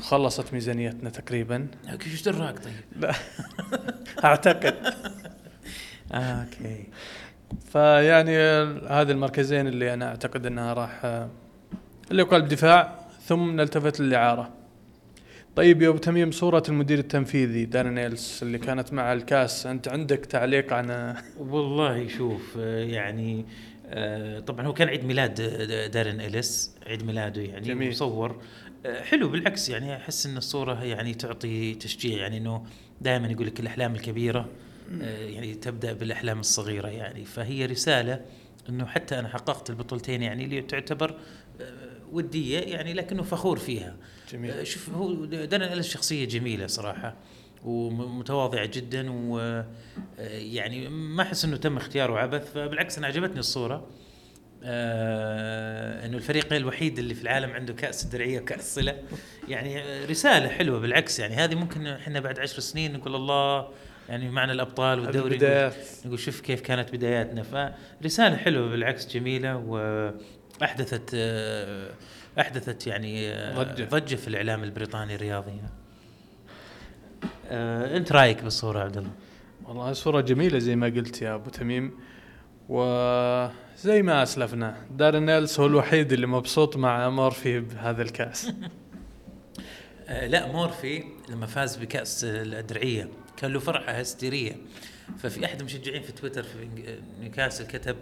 خلصت 0.00 0.52
ميزانيتنا 0.52 1.10
تقريبا. 1.10 1.66
إيش 2.06 2.22
دراك 2.22 2.58
طيب؟ 2.58 2.74
لا. 3.02 3.12
أعتقد. 4.24 4.74
okay. 6.12 6.84
فيعني 7.72 8.36
هذه 8.88 9.10
المركزين 9.10 9.66
اللي 9.66 9.94
أنا 9.94 10.08
أعتقد 10.08 10.46
إنها 10.46 10.72
راح 10.72 11.26
اللي 12.10 12.22
قلب 12.22 12.48
دفاع 12.48 12.98
ثم 13.26 13.50
نلتفت 13.50 14.00
للإعارة. 14.00 14.50
طيب 15.56 15.82
يا 15.82 15.88
أبو 15.88 15.98
تميم 15.98 16.30
صورة 16.30 16.62
المدير 16.68 16.98
التنفيذي 16.98 17.64
دارين 17.64 17.98
ايلس 17.98 18.42
اللي 18.42 18.58
كانت 18.58 18.92
مع 18.92 19.12
الكاس 19.12 19.66
أنت 19.66 19.88
عندك 19.88 20.18
تعليق 20.18 20.72
عن 20.72 21.16
والله 21.38 22.08
شوف 22.08 22.56
آه، 22.58 22.84
يعني 22.84 23.46
آه، 23.86 24.40
طبعا 24.40 24.66
هو 24.66 24.74
كان 24.74 24.88
عيد 24.88 25.04
ميلاد 25.04 25.40
آه، 25.40 25.86
دارين 25.86 26.20
اليس 26.20 26.74
عيد 26.86 27.04
ميلاده 27.04 27.42
يعني 27.42 27.68
جميل. 27.68 27.90
مصور. 27.90 28.42
حلو 29.02 29.28
بالعكس 29.28 29.68
يعني 29.68 29.96
أحس 29.96 30.26
إن 30.26 30.36
الصورة 30.36 30.84
يعني 30.84 31.14
تعطي 31.14 31.74
تشجيع 31.74 32.18
يعني 32.18 32.38
إنه 32.38 32.66
دائما 33.00 33.28
يقول 33.28 33.46
لك 33.46 33.60
الأحلام 33.60 33.94
الكبيرة 33.94 34.48
يعني 35.00 35.54
تبدأ 35.54 35.92
بالأحلام 35.92 36.40
الصغيرة 36.40 36.88
يعني. 36.88 37.24
فهي 37.24 37.66
رسالة 37.66 38.20
إنه 38.68 38.86
حتى 38.86 39.18
أنا 39.18 39.28
حققت 39.28 39.70
البطولتين 39.70 40.22
يعني 40.22 40.44
اللي 40.44 40.62
تعتبر 40.62 41.18
ودية 42.12 42.58
يعني 42.58 42.94
لكنه 42.94 43.22
فخور 43.22 43.58
فيها. 43.58 43.96
جميل. 44.34 44.50
آه، 44.50 44.62
شوف 44.62 44.90
هو 44.90 45.24
دارين 45.24 45.72
اليس 45.72 45.88
شخصيه 45.88 46.24
جميلة 46.24 46.66
صراحة 46.66 47.14
ومتواضعة 47.64 48.66
جدا 48.66 49.10
ويعني 49.10 50.88
ما 50.88 51.22
أحس 51.22 51.44
إنه 51.44 51.56
تم 51.56 51.76
اختياره 51.76 52.18
عبث 52.18 52.52
فبالعكس 52.52 52.98
أنا 52.98 53.06
عجبتني 53.06 53.38
الصورة. 53.38 53.86
آه 54.66 56.06
إنه 56.06 56.16
الفريق 56.16 56.52
الوحيد 56.52 56.98
اللي 56.98 57.14
في 57.14 57.22
العالم 57.22 57.50
عنده 57.50 57.72
كأس 57.72 58.04
الدرعيه 58.04 58.40
وكأس 58.40 58.74
صلة. 58.74 59.02
يعني 59.48 59.82
آه، 59.82 60.06
رسالة 60.06 60.48
حلوة 60.48 60.78
بالعكس 60.80 61.18
يعني 61.18 61.34
هذه 61.34 61.54
ممكن 61.54 61.86
إحنا 61.86 62.20
بعد 62.20 62.38
عشر 62.38 62.60
سنين 62.60 62.92
نقول 62.92 63.14
الله 63.14 63.68
يعني 64.08 64.30
معنا 64.30 64.52
الأبطال 64.52 65.00
والدوري 65.00 65.36
نقول, 65.36 65.72
نقول 66.06 66.18
شوف 66.18 66.40
كيف 66.40 66.60
كانت 66.60 66.92
بداياتنا. 66.92 67.74
فرسالة 68.02 68.36
حلوة 68.36 68.68
بالعكس 68.68 69.14
جميلة 69.14 69.56
واحدثت 70.60 71.10
آه، 71.14 71.90
أحدثت 72.40 72.86
يعني 72.86 73.28
آه، 73.28 73.62
ضجة. 73.62 73.84
ضجة 73.84 74.14
في 74.14 74.28
الإعلام 74.28 74.64
البريطاني 74.64 75.14
الرياضي 75.14 75.52
آه، 77.50 77.96
أنت 77.96 78.12
رأيك 78.12 78.42
بالصورة 78.42 78.80
عبد 78.80 78.96
الله؟ 78.96 79.10
والله 79.64 79.92
صورة 79.92 80.20
جميلة 80.20 80.58
زي 80.58 80.76
ما 80.76 80.86
قلت 80.86 81.22
يا 81.22 81.34
أبو 81.34 81.50
تميم 81.50 81.98
وزي 82.68 84.02
ما 84.02 84.22
أسلفنا 84.22 84.76
دارين 84.90 85.28
ايلس 85.28 85.60
هو 85.60 85.66
الوحيد 85.66 86.12
اللي 86.12 86.26
مبسوط 86.26 86.76
مع 86.76 87.08
مورفي 87.10 87.60
بهذا 87.60 88.02
الكأس 88.02 88.48
آه، 90.08 90.26
لا 90.26 90.52
مورفي 90.52 91.04
لما 91.28 91.46
فاز 91.46 91.76
بكأس 91.76 92.24
الدرعية 92.24 93.08
كان 93.36 93.52
له 93.52 93.60
فرحة 93.60 93.92
هستيرية 93.92 94.56
ففي 95.18 95.44
أحد 95.44 95.60
المشجعين 95.60 96.02
في 96.02 96.12
تويتر 96.12 96.42
في 96.42 96.68
نيوكاسل 97.20 97.66
كتب 97.66 97.96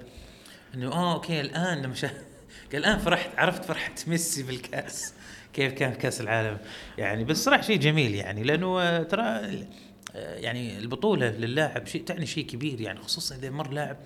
إنه 0.75 0.93
آه 0.93 1.15
okay 1.15 1.41
الآن 1.41 1.83
لما. 1.83 1.95
قال 2.73 2.81
الان 2.81 2.99
فرحت 2.99 3.31
عرفت 3.39 3.65
فرحه 3.65 3.95
ميسي 4.07 4.43
بالكأس. 4.43 5.15
كيف 5.53 5.73
كان 5.73 5.93
في 5.93 5.99
كأس 5.99 6.21
العالم؟ 6.21 6.59
يعني 6.99 7.25
بس 7.25 7.45
صراحة 7.45 7.63
شيء 7.63 7.79
جميل 7.79 8.15
يعني 8.15 8.43
لأنه 8.43 8.81
آه، 8.81 9.03
ترى 9.03 9.23
آه، 9.23 10.37
يعني 10.37 10.79
البطولة 10.79 11.31
للاعب 11.31 11.87
شيء 11.87 12.05
تعني 12.05 12.27
شيء 12.27 12.47
كبير 12.47 12.81
يعني 12.81 13.01
خصوصا 13.01 13.35
إذا 13.37 13.51
مر 13.51 13.71
لاعب 13.71 13.97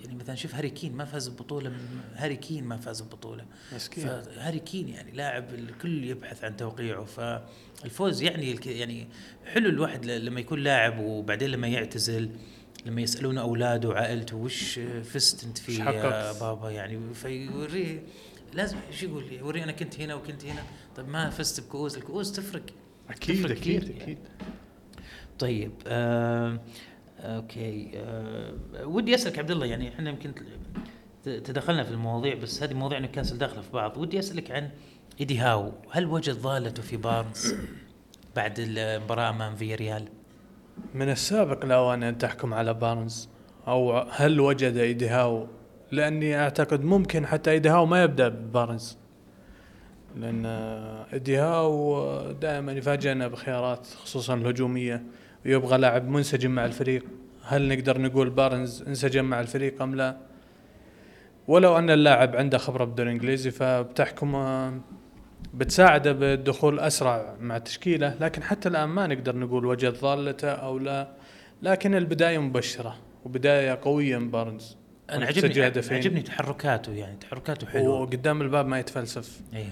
يعني 0.00 0.14
مثلا 0.14 0.34
شوف 0.34 0.54
هاري 0.54 0.70
كين 0.70 0.92
ما 0.96 1.04
فاز 1.04 1.28
ببطولة 1.28 1.72
هاري 2.14 2.36
كين 2.36 2.64
ما 2.64 2.76
فاز 2.76 3.02
ببطولة. 3.02 3.44
مسكين 3.74 4.04
فهاري 4.04 4.58
كين 4.58 4.88
يعني 4.88 5.12
لاعب 5.12 5.54
الكل 5.54 6.04
يبحث 6.04 6.44
عن 6.44 6.56
توقيعه. 6.56 7.04
فالفوز 7.04 8.22
يعني 8.22 8.58
يعني 8.66 9.08
حلو 9.46 9.68
الواحد 9.68 10.04
لما 10.06 10.40
يكون 10.40 10.58
لاعب 10.58 10.98
وبعدين 10.98 11.50
لما 11.50 11.68
يعتزل. 11.68 12.30
لما 12.86 13.00
يسالونه 13.00 13.40
اولاده 13.40 13.88
وعائلته 13.88 14.36
وش 14.36 14.80
فزت 15.04 15.44
أنت 15.44 15.58
فيه 15.58 15.84
يا؟ 15.84 16.32
بابا؟ 16.32 16.70
يعني 16.70 17.14
فيوريه 17.14 18.02
لازم 18.54 18.76
شو 18.90 19.06
يقول 19.06 19.32
يوريه 19.32 19.64
أنا 19.64 19.72
كنت 19.72 20.00
هنا 20.00 20.14
وكنت 20.14 20.44
هنا. 20.44 20.62
طيب 20.96 21.08
ما 21.08 21.30
فزت 21.30 21.60
بكؤوس. 21.60 21.96
الكؤوس 21.96 22.32
تفرق. 22.32 22.62
أكيد 23.10 23.36
تفرق 23.38 23.56
أكيد 23.56 23.90
أكيد. 24.00 24.18
طيب 25.38 25.72
آه 25.86 26.60
okay 27.20 27.90
آه 27.94 28.54
ودي 28.84 29.14
أسألك 29.14 29.38
عبد 29.38 29.50
الله 29.50 29.66
يعني 29.66 29.88
إحنا 29.88 30.10
يمكن 30.10 30.32
تدخلنا 31.24 31.84
في 31.84 31.90
المواضيع 31.90 32.34
بس 32.34 32.62
هذه 32.62 32.74
مواضيع 32.74 32.98
نيوكاسل 32.98 33.38
داخله 33.38 33.62
في 33.62 33.70
بعض. 33.72 33.96
ودي 33.96 34.18
أسألك 34.18 34.50
عن 34.50 34.70
إيدي 35.20 35.38
هاو. 35.38 35.72
هل 35.90 36.06
وجد 36.06 36.42
ضالته 36.42 36.82
في 36.82 36.96
بارنز 36.96 37.54
بعد 38.36 38.54
المباراة 38.58 39.30
أمام 39.30 39.56
فياريال؟ 39.56 40.08
من 40.94 41.10
السابق 41.10 41.64
لاوانه 41.64 42.02
أن 42.02 42.18
تحكم 42.18 42.54
على 42.54 42.74
بارنز 42.74 43.28
أو 43.68 43.98
هل 43.98 44.40
وجد 44.40 44.76
ايدي 44.76 45.08
هاو 45.08 45.46
لأني 45.92 46.40
أعتقد 46.40 46.84
ممكن 46.84 47.26
حتى 47.26 47.50
ايدي 47.50 47.68
هاو 47.68 47.86
ما 47.86 48.02
يبدأ 48.02 48.28
ببارنز. 48.28 48.98
لأن 50.16 50.46
ايدي 51.12 51.38
هاو 51.38 52.32
دائما 52.32 52.72
يفاجئنا 52.72 53.28
بخيارات 53.28 53.86
خصوصا 53.86 54.34
الهجومية 54.34 55.02
ويبغى 55.46 55.78
لاعب 55.78 56.08
منسجم 56.08 56.50
مع 56.50 56.64
الفريق. 56.64 57.04
هل 57.44 57.68
نقدر 57.68 58.00
نقول 58.00 58.30
بارنز 58.30 58.82
انسجم 58.82 59.24
مع 59.24 59.40
الفريق 59.40 59.82
أم 59.82 59.94
لا؟ 59.94 60.16
ولو 61.48 61.78
أن 61.78 61.90
اللاعب 61.90 62.36
عنده 62.36 62.58
خبرة 62.58 62.84
بالدوري 62.84 63.08
الانجليزي 63.08 63.50
فبتحكم 63.50 64.34
بتساعده 65.54 66.12
بالدخول 66.12 66.80
أسرع 66.80 67.34
مع 67.40 67.56
التشكيله 67.56 68.14
لكن 68.20 68.42
حتى 68.42 68.68
الآن 68.68 68.88
ما 68.88 69.06
نقدر 69.06 69.36
نقول 69.36 69.66
وجد 69.66 70.00
ضالته 70.00 70.50
أو 70.50 70.78
لا. 70.78 71.08
لكن 71.62 71.94
البداية 71.94 72.38
مبشرة 72.38 72.96
وبداية 73.24 73.78
قوية 73.82 74.18
من 74.18 74.30
بارنز. 74.30 74.76
أنا 75.10 75.26
عجبني. 75.26 75.62
عجبني 75.90 76.22
تحركاته 76.22 76.92
يعني 76.92 77.16
تحركاته 77.16 77.66
حلوة. 77.66 78.00
وقدام 78.00 78.42
الباب 78.42 78.66
ما 78.66 78.78
يتفلسف. 78.78 79.40
إيه. 79.54 79.68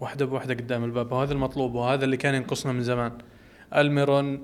واحدة 0.00 0.24
بواحدة 0.26 0.54
قدام 0.54 0.84
الباب. 0.84 1.12
وهذا 1.12 1.32
المطلوب 1.32 1.74
وهذا 1.74 2.04
اللي 2.04 2.16
كان 2.16 2.34
ينقصنا 2.34 2.72
من 2.72 2.82
زمان. 2.82 3.12
ألميرون 3.76 4.42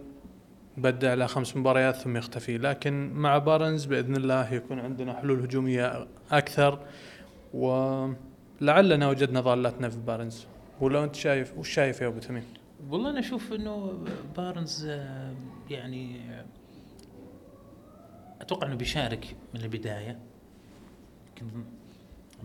بدع 0.76 1.10
على 1.10 1.28
خمس 1.28 1.56
مباريات 1.56 1.96
ثم 1.96 2.16
يختفي. 2.16 2.58
لكن 2.58 3.10
مع 3.14 3.38
بارنز 3.38 3.84
بإذن 3.84 4.16
الله 4.16 4.54
يكون 4.54 4.80
عندنا 4.80 5.12
حلول 5.12 5.40
هجومية 5.40 6.06
أكثر. 6.32 6.78
ولعلنا 8.62 9.08
وجدنا 9.08 9.40
ضالتنا 9.40 9.88
في 9.88 9.98
بارنز. 9.98 10.46
ولو 10.80 11.04
أنت 11.04 11.14
شايف 11.14 11.58
وش 11.58 11.68
شايف 11.74 12.00
يا 12.00 12.06
أبو 12.06 12.18
تميم؟ 12.18 12.44
والله 12.90 13.10
أنا 13.10 13.20
أشوف 13.20 13.52
إنه 13.52 14.04
بارنز 14.36 14.86
آه، 14.90 15.34
يعني 15.70 16.20
آه، 16.30 16.44
أتوقع 18.40 18.66
إنه 18.66 18.74
بيشارك 18.76 19.36
من 19.54 19.60
البداية. 19.60 20.18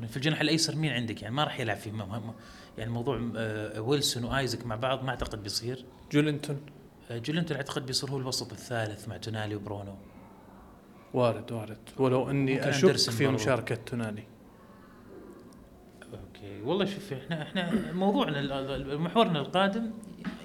في 0.08 0.18
الجناح 0.18 0.42
الأيسر 0.42 0.76
مين 0.76 0.92
عندك؟ 0.92 1.22
يعني 1.22 1.36
ما 1.36 1.44
راح 1.44 1.60
يلعب 1.60 1.78
في 1.78 1.92
م- 1.92 1.98
م- 1.98 2.34
يعني 2.78 2.92
موضوع 2.92 3.22
آه، 3.38 3.82
ويلسون 3.82 4.24
وآيزك 4.24 4.66
مع 4.66 4.76
بعض 4.76 5.04
ما 5.04 5.10
أعتقد 5.10 5.44
بيصير. 5.44 5.86
جولينتون. 6.12 6.62
جولنتون 7.12 7.58
أعتقد 7.58 7.86
بيصير 7.86 8.10
هو 8.12 8.18
الوسط 8.18 8.52
الثالث 8.52 9.08
مع 9.08 9.18
تونالي 9.18 9.56
وبرونو. 9.56 9.96
وارد 11.14 11.52
وارد. 11.52 11.78
ولو 11.98 12.30
إني 12.30 12.70
أشك 12.70 12.96
في. 13.12 13.28
مشاركة 13.28 13.76
تونالي. 13.76 14.24
والله 16.64 16.86
شوف 16.86 17.14
إحنا 17.14 17.42
إحنا 17.42 17.92
موضوعنا 17.94 18.42
محورنا 18.98 19.40
القادم 19.40 19.92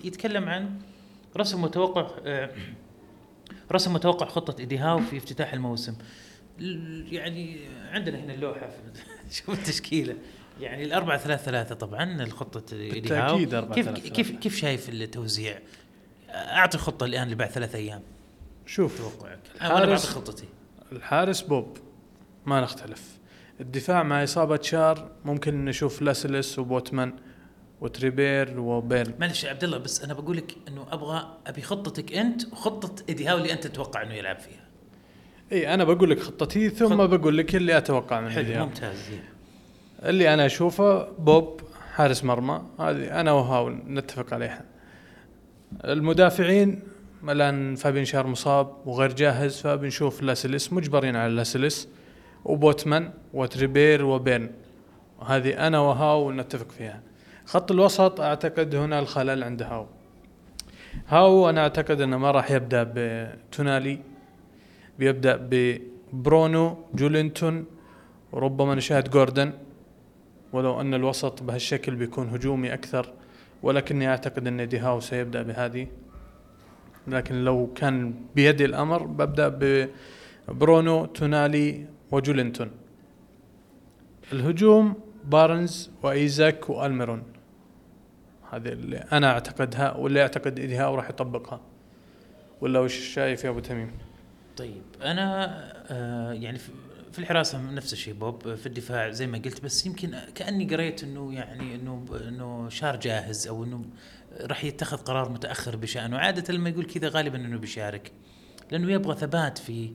يتكلم 0.05 0.49
عن 0.49 0.81
رسم 1.37 1.63
متوقع 1.63 2.11
آه، 2.27 2.51
رسم 3.73 3.93
متوقع 3.95 4.27
خطة 4.27 4.61
ايدي 4.61 4.79
هاو 4.79 4.99
في 4.99 5.17
افتتاح 5.17 5.53
الموسم. 5.53 5.95
ال- 6.61 7.15
يعني 7.15 7.59
عندنا 7.93 8.19
هنا 8.19 8.35
اللوحة 8.35 8.71
شوف 9.31 9.51
التشكيلة. 9.51 10.15
يعني 10.61 10.85
الأربعة 10.85 11.19
ثلاثة 11.19 11.43
ثلاثة 11.45 11.75
طبعا 11.75 12.23
الخطة 12.23 12.75
ايدي 12.75 13.15
هاو 13.15 13.37
بالتأكيد 13.37 13.55
أربعة 13.55 13.75
كيف 13.75 13.85
ثلاثة 13.87 14.01
كيف 14.11 14.27
ثلاثة. 14.27 14.41
كيف 14.43 14.57
شايف 14.57 14.89
التوزيع؟ 14.89 15.59
أعطي 16.31 16.79
خطة 16.79 17.05
الآن 17.07 17.23
اللي 17.23 17.35
بعد 17.35 17.51
ثلاث 17.51 17.75
أيام. 17.75 18.03
شوف 18.67 18.99
توقعك. 18.99 19.39
أنا 19.63 19.85
بعطي 19.87 20.07
خطتي. 20.07 20.45
الحارس 20.93 21.41
بوب 21.41 21.79
ما 22.47 22.61
نختلف. 22.61 23.18
الدفاع 23.61 24.03
مع 24.03 24.25
إصابة 24.25 24.61
شار 24.63 25.11
ممكن 25.25 25.65
نشوف 25.65 26.03
لاسلس 26.03 26.59
وبوتمان 26.59 27.13
وتريبير 27.81 28.61
وبيرن. 28.61 29.15
معلش 29.21 29.45
يا 29.45 29.51
عبد 29.51 29.65
الله 29.65 29.79
بس 29.79 30.05
أنا 30.05 30.15
بقول 30.15 30.37
لك 30.37 30.55
إنه 30.69 30.87
أبغى 30.91 31.37
أبي 31.47 31.63
خطتك 31.63 32.13
أنت 32.13 32.53
وخطة 32.53 33.05
إيدي 33.09 33.27
هاو 33.29 33.37
اللي 33.37 33.53
أنت 33.53 33.67
تتوقع 33.67 34.03
إنه 34.03 34.15
يلعب 34.15 34.39
فيها. 34.39 34.65
إي 35.53 35.75
أنا 35.75 35.85
بقول 35.85 36.11
لك 36.11 36.21
خطتي 36.21 36.69
ثم 36.71 36.89
خط- 37.03 37.09
بقول 37.11 37.39
لك 37.39 37.57
اللي 37.57 37.79
أتوقع 37.79 38.21
من 38.21 38.31
حلو 38.31 38.65
ممتاز. 38.67 38.97
اللي 40.03 40.35
أنا 40.35 40.47
أشوفه 40.47 41.09
بوب 41.13 41.61
حارس 41.95 42.25
مرمى 42.25 42.63
هذه 42.81 43.21
أنا 43.21 43.33
وهاو 43.33 43.69
نتفق 43.71 44.35
عليها. 44.35 44.65
المدافعين 45.85 46.83
الان 47.29 47.75
فابين 47.75 48.05
شار 48.05 48.27
مصاب 48.27 48.77
وغير 48.87 49.13
جاهز 49.15 49.61
فبنشوف 49.61 50.23
لاسلس 50.23 50.73
مجبرين 50.73 51.17
على 51.17 51.33
لاسلس 51.35 51.89
وبوتمان 52.45 53.11
وتريبير 53.35 54.05
وبيرن. 54.05 54.51
هذه 55.27 55.67
أنا 55.67 55.79
وهاو 55.79 56.33
نتفق 56.33 56.71
فيها. 56.71 57.01
خط 57.47 57.73
الوسط 57.73 58.21
أعتقد 58.21 58.75
هنا 58.75 58.99
الخلل 58.99 59.45
عند 59.45 59.63
هاو. 59.63 59.87
هاو 61.09 61.51
أنا 61.51 61.61
أعتقد 61.61 62.01
أنه 62.01 62.19
ما 62.19 62.31
راح 62.31 62.51
يبدأ 62.51 62.93
بتونالي. 62.95 63.99
بيبدأ 64.99 65.49
برونو 66.13 66.79
جولينتون 66.95 67.65
وربما 68.33 68.75
نشاهد 68.75 69.11
جوردن. 69.11 69.53
ولو 70.53 70.81
أن 70.81 70.95
الوسط 70.95 71.43
بهالشكل 71.43 71.95
بيكون 71.95 72.29
هجومي 72.29 72.75
أكثر. 72.75 73.13
ولكني 73.63 74.09
أعتقد 74.09 74.47
أن 74.47 74.69
دي 74.69 74.79
هاو 74.79 75.01
سيبدأ 75.01 75.43
بهذه. 75.43 75.87
لكن 77.07 77.45
لو 77.45 77.71
كان 77.75 78.15
بيدي 78.35 78.65
الأمر 78.65 79.03
ببدأ 79.03 79.49
ببرونو 80.49 81.07
تونالي 81.07 81.87
وجولينتون 82.11 82.71
الهجوم 84.33 84.95
بارنز 85.25 85.91
وإيزاك 86.03 86.71
وألميرون. 86.71 87.23
هذه 88.51 88.69
اللي 88.69 88.97
أنا 88.97 89.31
أعتقدها 89.31 89.97
واللي 89.97 90.23
أعتقد 90.23 90.59
ايدي 90.59 90.77
هاو 90.77 90.95
راح 90.95 91.11
يطبقها. 91.11 91.61
ولا 92.61 92.81
وش 92.81 92.95
شايف 92.95 93.45
يا 93.45 93.51
أبو 93.51 93.61
تميم؟ 93.61 93.91
طيب 94.57 94.83
أنا 95.03 95.49
آه 95.93 96.33
يعني 96.33 96.59
في 97.13 97.19
الحراسة 97.19 97.71
نفس 97.71 97.93
الشيء 97.93 98.15
بوب 98.15 98.55
في 98.55 98.67
الدفاع 98.67 99.11
زي 99.11 99.27
ما 99.27 99.39
قلت 99.39 99.65
بس 99.65 99.87
يمكن 99.87 100.15
كأني 100.35 100.65
قريت 100.75 101.05
إنه 101.05 101.35
يعني 101.35 101.75
إنه 101.75 102.05
إنه 102.29 102.69
شار 102.69 102.97
جاهز 102.97 103.49
أو 103.49 103.65
إنه 103.65 103.85
راح 104.41 104.65
يتخذ 104.65 104.97
قرار 104.97 105.29
متأخر 105.29 105.77
بشأنه. 105.77 106.19
عادة 106.19 106.55
لما 106.55 106.69
يقول 106.69 106.85
كذا 106.85 107.09
غالبا 107.09 107.37
إنه 107.37 107.59
بيشارك 107.59 108.13
لأنه 108.71 108.93
يبغى 108.93 109.17
ثبات 109.17 109.59
في 109.59 109.93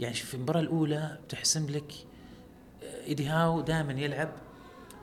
يعني 0.00 0.14
في 0.14 0.34
المباراة 0.34 0.60
الأولى 0.60 1.18
تحسم 1.28 1.66
لك 1.70 1.92
إيدي 3.06 3.26
هاو 3.26 3.60
دائما 3.60 3.92
يلعب. 3.92 4.32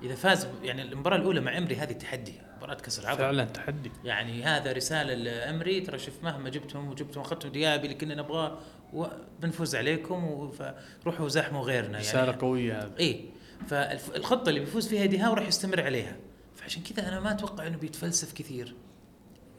إذا 0.03 0.15
فاز 0.15 0.47
يعني 0.63 0.81
المباراة 0.81 1.17
الأولى 1.17 1.41
مع 1.41 1.57
إمري 1.57 1.75
هذه 1.75 1.91
تحدي 1.91 2.33
مباراة 2.57 2.73
كسر 2.75 3.07
عظم 3.07 3.17
فعلا 3.17 3.43
تحدي. 3.43 3.91
يعني 4.03 4.43
هذا 4.43 4.71
رسالة 4.71 5.13
لإمري 5.13 5.81
ترى 5.81 5.99
شوف 5.99 6.23
مهما 6.23 6.49
جبتهم 6.49 6.89
وجبتهم 6.89 7.23
اخذتم 7.23 7.49
ديابي 7.49 7.83
اللي 7.83 7.95
كنا 7.95 8.15
نبغاه 8.15 8.57
وبنفوز 8.93 9.75
عليكم 9.75 10.51
فروحوا 11.01 11.27
زحموا 11.27 11.63
غيرنا 11.63 11.89
يعني. 11.89 12.03
رسالة 12.03 12.37
قوية 12.39 12.83
هذه. 12.83 12.91
اي 12.99 13.25
فالخطة 13.67 14.49
اللي 14.49 14.59
بيفوز 14.59 14.87
فيها 14.87 15.05
دي 15.05 15.17
هاو 15.17 15.33
راح 15.33 15.47
يستمر 15.47 15.81
عليها. 15.81 16.15
فعشان 16.55 16.83
كذا 16.83 17.07
أنا 17.07 17.19
ما 17.19 17.31
أتوقع 17.31 17.67
إنه 17.67 17.77
بيتفلسف 17.77 18.33
كثير. 18.33 18.75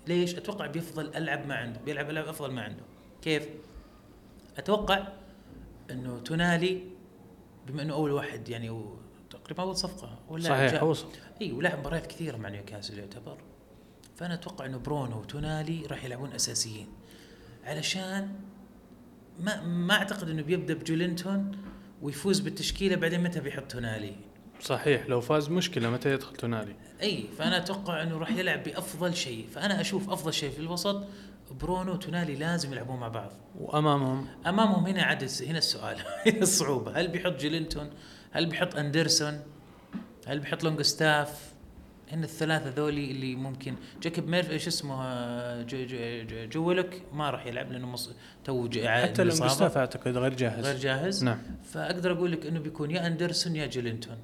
ليش؟ 0.06 0.34
أتوقع 0.34 0.66
بيفضل 0.66 1.16
ألعب 1.16 1.46
ما 1.46 1.54
عنده 1.54 1.80
بيلعب 1.80 2.10
ألعب 2.10 2.28
أفضل 2.28 2.50
ما 2.50 2.62
عنده. 2.62 2.82
كيف؟ 3.22 3.48
أتوقع 4.58 5.08
إنه 5.90 6.18
تونالي 6.18 6.82
بما 7.66 7.82
إنه 7.82 7.94
أول 7.94 8.10
واحد 8.10 8.48
يعني 8.48 8.84
تقريبا 9.30 9.62
أول 9.62 9.76
صفقة 9.76 10.18
ولا 10.28 10.42
صحيح 10.42 10.92
صفقة. 10.92 11.10
إي 11.40 11.52
ولعب 11.52 11.78
مباريات 11.78 12.06
كثيرة 12.06 12.36
مع 12.36 12.48
نيوكاسل 12.48 12.98
يعتبر. 12.98 13.38
فأنا 14.16 14.34
أتوقع 14.34 14.66
إنه 14.66 14.78
برونو 14.78 15.20
وتونالي 15.20 15.86
راح 15.86 16.04
يلعبون 16.04 16.32
أساسيين. 16.32 16.88
علشان 17.64 18.28
ما 19.38 19.62
ما 19.62 19.94
أعتقد 19.94 20.30
إنه 20.30 20.42
بيبدأ 20.42 20.74
بجولينتون 20.74 21.56
ويفوز 22.02 22.40
بالتشكيلة 22.40 22.96
بعدين 22.96 23.22
متى 23.22 23.40
بيحط 23.40 23.72
تونالي. 23.72 24.14
صحيح 24.60 25.06
لو 25.06 25.20
فاز 25.20 25.48
مشكلة 25.48 25.90
متى 25.90 26.12
يدخل 26.12 26.36
تونالي. 26.36 26.76
إي 27.02 27.24
فأنا 27.38 27.56
أتوقع 27.56 28.02
إنه 28.02 28.18
راح 28.18 28.30
يلعب 28.30 28.62
بأفضل 28.62 29.14
شيء. 29.14 29.46
فأنا 29.46 29.80
أشوف 29.80 30.10
أفضل 30.10 30.34
شيء 30.34 30.50
في 30.50 30.58
الوسط 30.58 31.04
برونو 31.50 31.92
وتونالي 31.92 32.34
لازم 32.34 32.72
يلعبون 32.72 33.00
مع 33.00 33.08
بعض. 33.08 33.32
وأمامهم؟ 33.58 34.26
أمامهم 34.46 34.86
هنا 34.86 35.02
عاد 35.02 35.30
هنا 35.42 35.58
السؤال 35.58 35.96
هنا 36.26 36.42
الصعوبة. 36.42 37.00
هل 37.00 37.08
بيحط 37.08 37.32
جيلينتون؟ 37.32 37.90
هل 38.30 38.46
بيحط 38.46 38.76
أندرسون؟ 38.76 39.40
هل 40.26 40.38
بيحط 40.38 40.64
لونجستاف 40.64 41.50
هن 42.12 42.24
الثلاثة 42.24 42.70
ذولي 42.70 43.10
اللي 43.10 43.34
ممكن. 43.34 43.74
جاكوب 44.02 44.28
ميرف 44.28 44.50
إيش 44.50 44.66
اسمه؟ 44.66 45.62
جو 45.62 45.86
جو 45.86 46.46
جولك 46.48 47.02
ما 47.12 47.30
راح 47.30 47.46
يلعب 47.46 47.72
لأنه 47.72 47.86
مص... 47.86 48.10
تو 48.44 48.68
حتى 48.84 49.24
لونجستاف 49.24 49.78
أعتقد 49.78 50.16
غير 50.16 50.34
جاهز. 50.34 50.64
غير 50.64 50.76
جاهز. 50.76 51.24
نعم. 51.24 51.38
فأقدر 51.64 52.12
أقول 52.12 52.32
لك 52.32 52.46
إنه 52.46 52.60
بيكون 52.60 52.90
يا 52.90 53.06
أندرسون 53.06 53.56
يا 53.56 53.66
جيلينتون. 53.66 54.16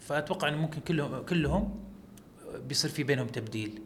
فأتوقع 0.00 0.48
إنه 0.48 0.56
ممكن 0.56 0.80
كلهم 0.80 1.22
كلهم 1.22 1.80
بيصير 2.68 2.90
في 2.90 3.02
بينهم 3.02 3.26
تبديل. 3.26 3.80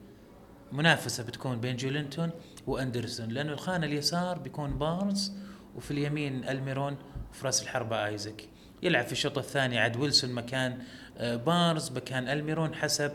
منافسة 0.72 1.24
بتكون 1.24 1.60
بين 1.60 1.76
جولينتون 1.76 2.30
وأندرسون 2.66 3.28
لأنه 3.28 3.52
الخانة 3.52 3.86
اليسار 3.86 4.38
بيكون 4.38 4.78
بارنز 4.78 5.32
وفي 5.76 5.90
اليمين 5.90 6.48
ألميرون 6.48 6.96
وفي 7.30 7.46
رأس 7.46 7.62
الحربة 7.62 8.06
آيزك. 8.06 8.48
يلعب 8.82 9.04
في 9.04 9.12
الشوط 9.12 9.38
الثاني 9.38 9.78
عاد 9.78 9.96
ويلسون 9.96 10.32
مكان 10.32 10.78
آه، 11.18 11.36
بارنز 11.36 11.92
مكان 11.92 12.28
ألميرون 12.28 12.74
حسب 12.74 13.12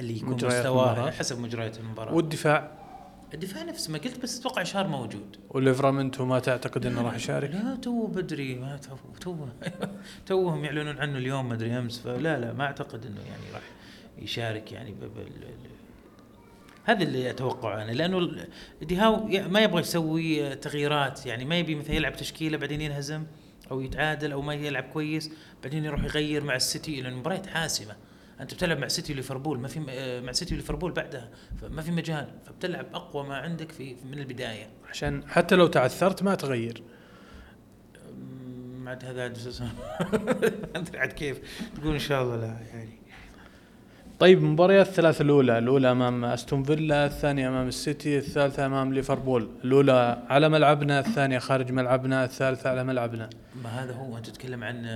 اللي 0.00 0.16
يكون 0.16 0.34
مستواه 0.34 1.10
حسب 1.10 1.38
مجريات 1.38 1.78
المباراة. 1.78 2.14
والدفاع؟ 2.14 2.80
الدفاع 3.34 3.62
نفس 3.62 3.90
ما 3.90 3.98
قلت 3.98 4.20
بس 4.22 4.40
أتوقع 4.40 4.62
شار 4.62 4.86
موجود. 4.86 5.36
وليفرامنتو 5.50 6.24
ما 6.24 6.38
تعتقد 6.38 6.86
إنه 6.86 7.02
راح 7.02 7.14
يشارك؟ 7.14 7.50
لا 7.50 7.76
تو 7.82 8.06
بدري 8.06 8.54
ما 8.54 8.76
تو 8.76 8.96
تو 9.20 9.36
توهم 10.26 10.64
يعلنون 10.64 10.98
عنه 10.98 11.18
اليوم 11.18 11.48
ما 11.48 11.54
أدري 11.54 11.78
أمس. 11.78 11.98
فلا 11.98 12.38
لا 12.38 12.52
ما 12.52 12.64
أعتقد 12.64 13.06
إنه 13.06 13.20
يعني 13.20 13.54
راح 13.54 13.62
يشارك 14.18 14.72
يعني 14.72 14.94
هذا 16.90 17.02
اللي 17.02 17.30
اتوقعه 17.30 17.82
أنا 17.82 17.92
لأنه 17.92 18.46
ديهاو 18.82 19.26
ما 19.26 19.60
يبغى 19.60 19.80
يسوي 19.80 20.56
تغييرات 20.56 21.26
يعني 21.26 21.44
ما 21.44 21.58
يبي 21.58 21.74
مثلا 21.74 21.94
يلعب 21.94 22.16
تشكيلة 22.16 22.58
بعدين 22.58 22.80
ينهزم 22.80 23.26
أو 23.70 23.80
يتعادل 23.80 24.32
أو 24.32 24.42
ما 24.42 24.54
يلعب 24.54 24.84
كويس 24.84 25.30
بعدين 25.62 25.84
يروح 25.84 26.04
يغير 26.04 26.44
مع 26.44 26.56
السيتي 26.56 27.00
لأن 27.00 27.12
المباريات 27.12 27.46
حاسمة. 27.46 27.96
أنت 28.40 28.54
بتلعب 28.54 28.78
مع 28.78 28.88
سيتي 28.88 29.12
وليفربول 29.12 29.58
ما 29.58 29.68
في 29.68 29.80
مع 30.20 30.32
سيتي 30.32 30.54
وليفربول 30.54 30.92
بعدها 30.92 31.30
فما 31.60 31.82
في 31.82 31.90
مجال 31.90 32.28
فبتلعب 32.46 32.86
أقوى 32.94 33.28
ما 33.28 33.36
عندك 33.36 33.72
في 33.72 33.96
من 34.04 34.18
البداية. 34.18 34.70
عشان 34.90 35.22
حتى 35.28 35.54
لو 35.54 35.66
تعثرت 35.66 36.22
ما 36.22 36.34
تغير. 36.34 36.82
عاد 38.86 39.04
هذا 39.04 39.22
عاد 39.22 39.38
عاد 41.00 41.12
كيف. 41.12 41.40
تقول 41.76 41.92
إن 41.92 41.98
شاء 41.98 42.22
الله 42.22 42.36
لا 42.36 42.60
يعني. 42.74 42.99
طيب 44.20 44.42
مباريات 44.42 44.88
الثلاث 44.88 45.20
الأولى 45.20 45.58
الأولى 45.58 45.90
أمام 45.90 46.24
أستون 46.24 46.62
فيلا 46.62 47.06
الثانية 47.06 47.48
أمام 47.48 47.68
السيتي 47.68 48.18
الثالثة 48.18 48.66
أمام 48.66 48.94
ليفربول. 48.94 49.50
الأولى 49.64 50.22
على 50.28 50.48
ملعبنا 50.48 51.00
الثانية 51.00 51.38
خارج 51.38 51.72
ملعبنا 51.72 52.24
الثالثة 52.24 52.70
على 52.70 52.84
ملعبنا. 52.84 53.30
ما 53.64 53.68
هذا 53.70 53.92
هو 53.92 54.16
أنت 54.16 54.26
تتكلم 54.26 54.64
عن 54.64 54.86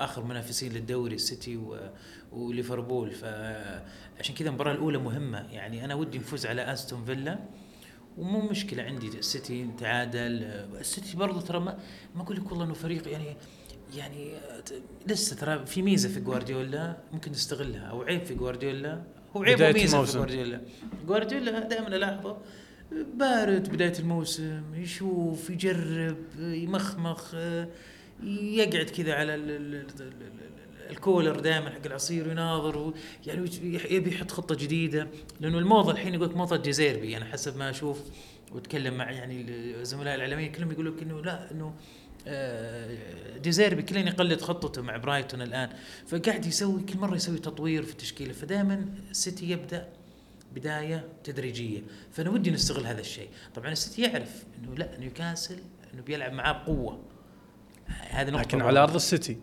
آخر 0.00 0.24
منافسين 0.24 0.72
للدوري 0.72 1.14
السيتي 1.14 1.60
وليفربول. 2.32 3.10
فعشان 3.10 4.34
كذا 4.34 4.48
المباراة 4.48 4.72
الأولى 4.72 4.98
مهمة. 4.98 5.46
يعني 5.52 5.84
أنا 5.84 5.94
ودي 5.94 6.18
نفوز 6.18 6.46
على 6.46 6.72
أستون 6.72 7.04
فيلا. 7.04 7.38
ومو 8.18 8.40
مشكلة 8.40 8.82
عندي 8.82 9.08
السيتي 9.08 9.70
تعادل. 9.78 10.42
السيتي 10.80 11.16
برضه 11.16 11.40
ترى 11.40 11.60
ما 11.60 11.78
ما 12.14 12.22
أقول 12.22 12.36
لك 12.36 12.50
والله 12.50 12.64
إنه 12.64 12.74
فريق 12.74 13.08
يعني 13.08 13.36
يعني 13.96 14.32
لسه 15.06 15.36
ترى 15.36 15.66
في 15.66 15.82
ميزة 15.82 16.08
في 16.08 16.20
جوارديولا 16.20 16.96
ممكن 17.12 17.30
نستغلها 17.30 17.80
أو 17.80 18.02
عيب 18.02 18.24
في 18.24 18.34
جوارديولا 18.34 19.02
هو 19.36 19.42
عيب 19.42 19.60
وميزة 19.60 20.04
في 20.04 20.12
جوارديولا 20.12 20.60
جوارديولا 21.06 21.60
دائما 21.60 21.88
ألاحظه 21.88 22.36
بارد 23.14 23.68
بداية 23.72 23.98
الموسم 23.98 24.62
يشوف 24.74 25.50
يجرب 25.50 26.16
يمخمخ 26.38 27.34
يقعد 28.22 28.90
كذا 28.96 29.14
على 29.14 29.34
الكولر 30.90 31.40
دائما 31.40 31.70
حق 31.70 31.86
العصير 31.86 32.28
ويناظر 32.28 32.92
يعني 33.26 33.50
يبي 33.90 34.14
يحط 34.14 34.30
خطة 34.30 34.54
جديدة. 34.54 35.08
لأنه 35.40 35.58
الموضة 35.58 35.92
الحين 35.92 36.14
يقول 36.14 36.34
موضة 36.36 36.56
ديزيربي 36.56 37.16
أنا 37.16 37.24
حسب 37.24 37.56
ما 37.56 37.70
أشوف 37.70 37.98
وأتكلم 38.52 38.94
مع 38.94 39.10
يعني 39.10 39.44
الزملاء 39.80 40.14
الاعلاميين 40.14 40.52
كلهم 40.52 40.72
يقولوا 40.72 40.96
لك 40.96 41.02
انه 41.02 41.22
لا 41.22 41.50
إنه 41.50 41.74
ديزيربي 43.42 43.82
كلين 43.82 44.06
يقلد 44.08 44.40
خطته 44.40 44.82
مع 44.82 44.96
برايتون 44.96 45.42
الآن. 45.42 45.68
فقاعد 46.06 46.46
يسوي 46.46 46.82
كل 46.82 46.98
مرة 46.98 47.16
يسوي 47.16 47.38
تطوير 47.38 47.82
في 47.82 47.92
التشكيلة. 47.92 48.32
فدائما 48.32 48.86
السيتي 49.10 49.50
يبدأ 49.50 49.88
بداية 50.54 51.08
تدريجية. 51.24 51.80
فأنا 52.12 52.30
ودي 52.30 52.50
نستغل 52.50 52.86
هذا 52.86 53.00
الشيء. 53.00 53.28
طبعا 53.54 53.72
السيتي 53.72 54.02
يعرف 54.02 54.44
إنه 54.58 54.74
لا 54.74 54.98
نيوكاسل 54.98 55.58
إنه 55.94 56.02
بيلعب 56.02 56.32
معاه 56.32 56.52
بقوه 56.52 57.02
هذه 57.86 58.30
نقطة 58.30 58.42
لكن 58.42 58.62
على 58.62 58.78
أرض 58.78 58.94
السيتي. 58.94 59.36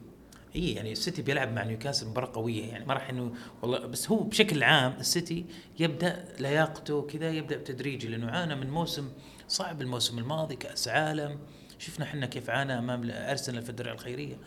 إي 0.56 0.74
يعني 0.74 0.92
السيتي 0.92 1.22
بيلعب 1.22 1.54
مع 1.54 1.64
نيوكاسل 1.64 2.08
مباراة 2.08 2.32
قوية. 2.34 2.66
يعني 2.66 2.86
ما 2.86 2.94
راح 2.94 3.10
إنه 3.10 3.34
والله 3.62 3.80
بس 3.80 4.12
هو 4.12 4.24
بشكل 4.24 4.64
عام 4.64 4.94
السيتي 5.00 5.46
يبدأ 5.80 6.26
لياقته 6.40 7.02
كذا 7.02 7.30
يبدأ 7.30 7.58
بتدريجي. 7.58 8.08
لأنه 8.08 8.32
عانى 8.32 8.56
من 8.56 8.70
موسم 8.70 9.12
صعب 9.48 9.82
الموسم 9.82 10.20
الماضي 10.20 10.56
كأس 10.56 10.88
عالم. 10.88 11.40
شفنا 11.80 12.06
إحنا 12.06 12.26
كيف 12.26 12.50
عانى 12.50 12.80
أمام 12.80 13.12
أرسنال 13.12 13.62
في 13.62 13.70
الدرع 13.70 13.92
الخيرية. 13.92 14.38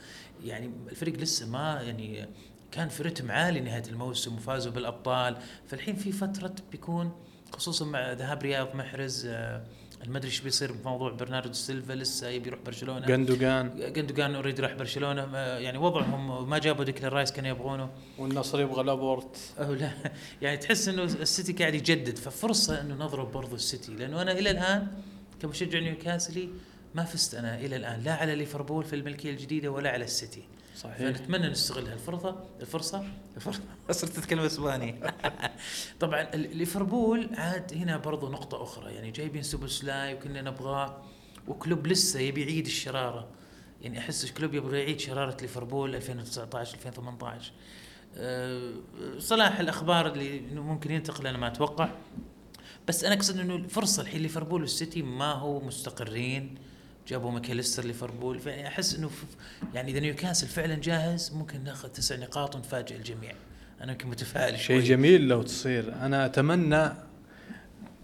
يعني 0.45 0.71
الفريق 0.91 1.17
لسه 1.17 1.47
ما 1.47 1.83
يعني 1.83 2.29
كان 2.73 2.89
في 2.89 3.03
رتم 3.03 3.31
عالي 3.31 3.61
نهاية 3.61 3.83
الموسم 3.89 4.35
وفازوا 4.35 4.73
بالأبطال. 4.73 5.37
فالحين 5.69 5.97
في 5.97 6.13
فترة 6.13 6.55
بيكون 6.71 7.13
خصوصا 7.53 7.85
مع 7.85 8.13
ذهاب 8.13 8.43
رياض 8.43 8.77
محرز 8.77 9.27
آه، 9.27 9.63
ما 10.07 10.19
أدري 10.19 10.29
إيش 10.29 10.41
بيصير 10.41 10.73
بموضوع 10.73 11.13
برناردو 11.13 11.53
سيلفا 11.53 11.93
لسه 11.93 12.29
يبي 12.29 12.49
يروح 12.49 12.61
برشلونة. 12.61 13.07
جندوجان. 13.07 13.93
جندوجان 13.93 14.35
already 14.35 14.63
راح 14.63 14.73
برشلونة. 14.73 15.37
يعني 15.37 15.79
وضعهم 15.79 16.51
ما 16.51 16.59
جابوا 16.59 16.85
ديكلان 16.85 17.13
رايس 17.13 17.33
كانوا 17.33 17.51
يبغونه. 17.51 17.91
والنصر 18.19 18.61
يبغى 18.61 18.85
لابورت. 18.85 19.37
أو 19.59 19.73
لا. 19.75 19.91
يعني 20.43 20.57
تحس 20.57 20.89
إنه 20.89 21.03
السيتي 21.03 21.53
قاعد 21.53 21.75
يجدد. 21.75 22.19
ففرصة 22.19 22.81
إنه 22.81 22.95
نضرب 22.95 23.33
برضو 23.33 23.57
السيتي. 23.57 23.93
لأنه 23.93 24.23
أنا 24.23 24.33
إلى 24.33 24.51
الآن 24.51 24.87
كمشجع 25.43 25.79
نيوكاسلي 25.79 26.49
ما 26.95 27.05
فزت 27.05 27.35
أنا 27.35 27.59
إلى 27.59 27.77
الآن 27.77 28.01
لا 28.01 28.15
على 28.15 28.35
ليفربول 28.35 28.85
في 28.85 28.97
الملكية 28.97 29.31
الجديدة 29.31 29.69
ولا 29.69 29.91
على 29.91 30.05
السيتي. 30.05 30.43
صحيح. 30.77 30.97
فنتمنى 30.97 31.49
نستغل 31.49 31.87
هالفرصة 31.87 32.45
الفرصة 32.61 33.05
الفرصة. 33.37 33.61
صرت 33.91 34.19
أتكلم 34.19 34.41
إسباني. 34.41 35.01
طبعا 36.01 36.23
ليفربول 36.35 37.31
عاد 37.35 37.75
هنا 37.75 37.97
برضو 37.97 38.29
نقطة 38.29 38.63
أخرى 38.63 38.95
يعني 38.95 39.11
جايبين 39.11 39.43
سوبوسلاي 39.43 40.15
وكنا 40.15 40.43
نبغاه 40.43 41.03
وكلوب 41.49 41.87
لسه 41.87 42.21
يبي 42.21 42.43
يعيد 42.43 42.67
الشرارة. 42.67 43.29
يعني 43.83 43.99
أحس 43.99 44.31
كلوب 44.31 44.55
يبغى 44.55 44.81
يعيد 44.81 45.01
شرارة 45.01 45.37
ليفربول 45.41 45.95
2019 45.97 46.75
2018 46.75 47.53
أه، 48.17 48.73
صلاح 49.19 49.61
الأخبار 49.61 50.07
اللي 50.07 50.41
ممكن 50.41 50.91
ينتقل 50.91 51.27
أنا 51.27 51.39
ما 51.39 51.47
أتوقع. 51.47 51.91
بس 52.89 53.05
أنا 53.05 53.15
أقصد 53.15 53.39
إنه 53.39 53.57
الفرصة 53.57 54.03
الحين 54.03 54.23
ليفربول 54.23 54.61
والسيتي 54.61 55.03
ما 55.03 55.33
هو 55.33 55.61
مستقرين. 55.61 56.59
جابوا 57.09 57.31
ماكاليستر 57.31 57.85
ليفربول. 57.85 58.39
فأحس 58.39 58.95
إنه 58.95 59.09
ف- 59.09 59.25
يعني 59.75 59.91
إذا 59.91 60.01
نيوكاسل 60.01 60.47
فعلا 60.47 60.75
جاهز 60.75 61.33
ممكن 61.35 61.65
نأخذ 61.65 61.89
تسع 61.89 62.17
نقاط 62.17 62.57
ونفاجئ 62.57 62.97
الجميع. 62.97 63.33
أنا 63.81 63.93
يمكن 63.93 64.09
متفائل 64.09 64.59
شيء 64.59 64.81
جميل 64.81 65.29
لو 65.29 65.43
تصير. 65.43 65.95
أنا 65.95 66.27
أتمنى 66.27 66.93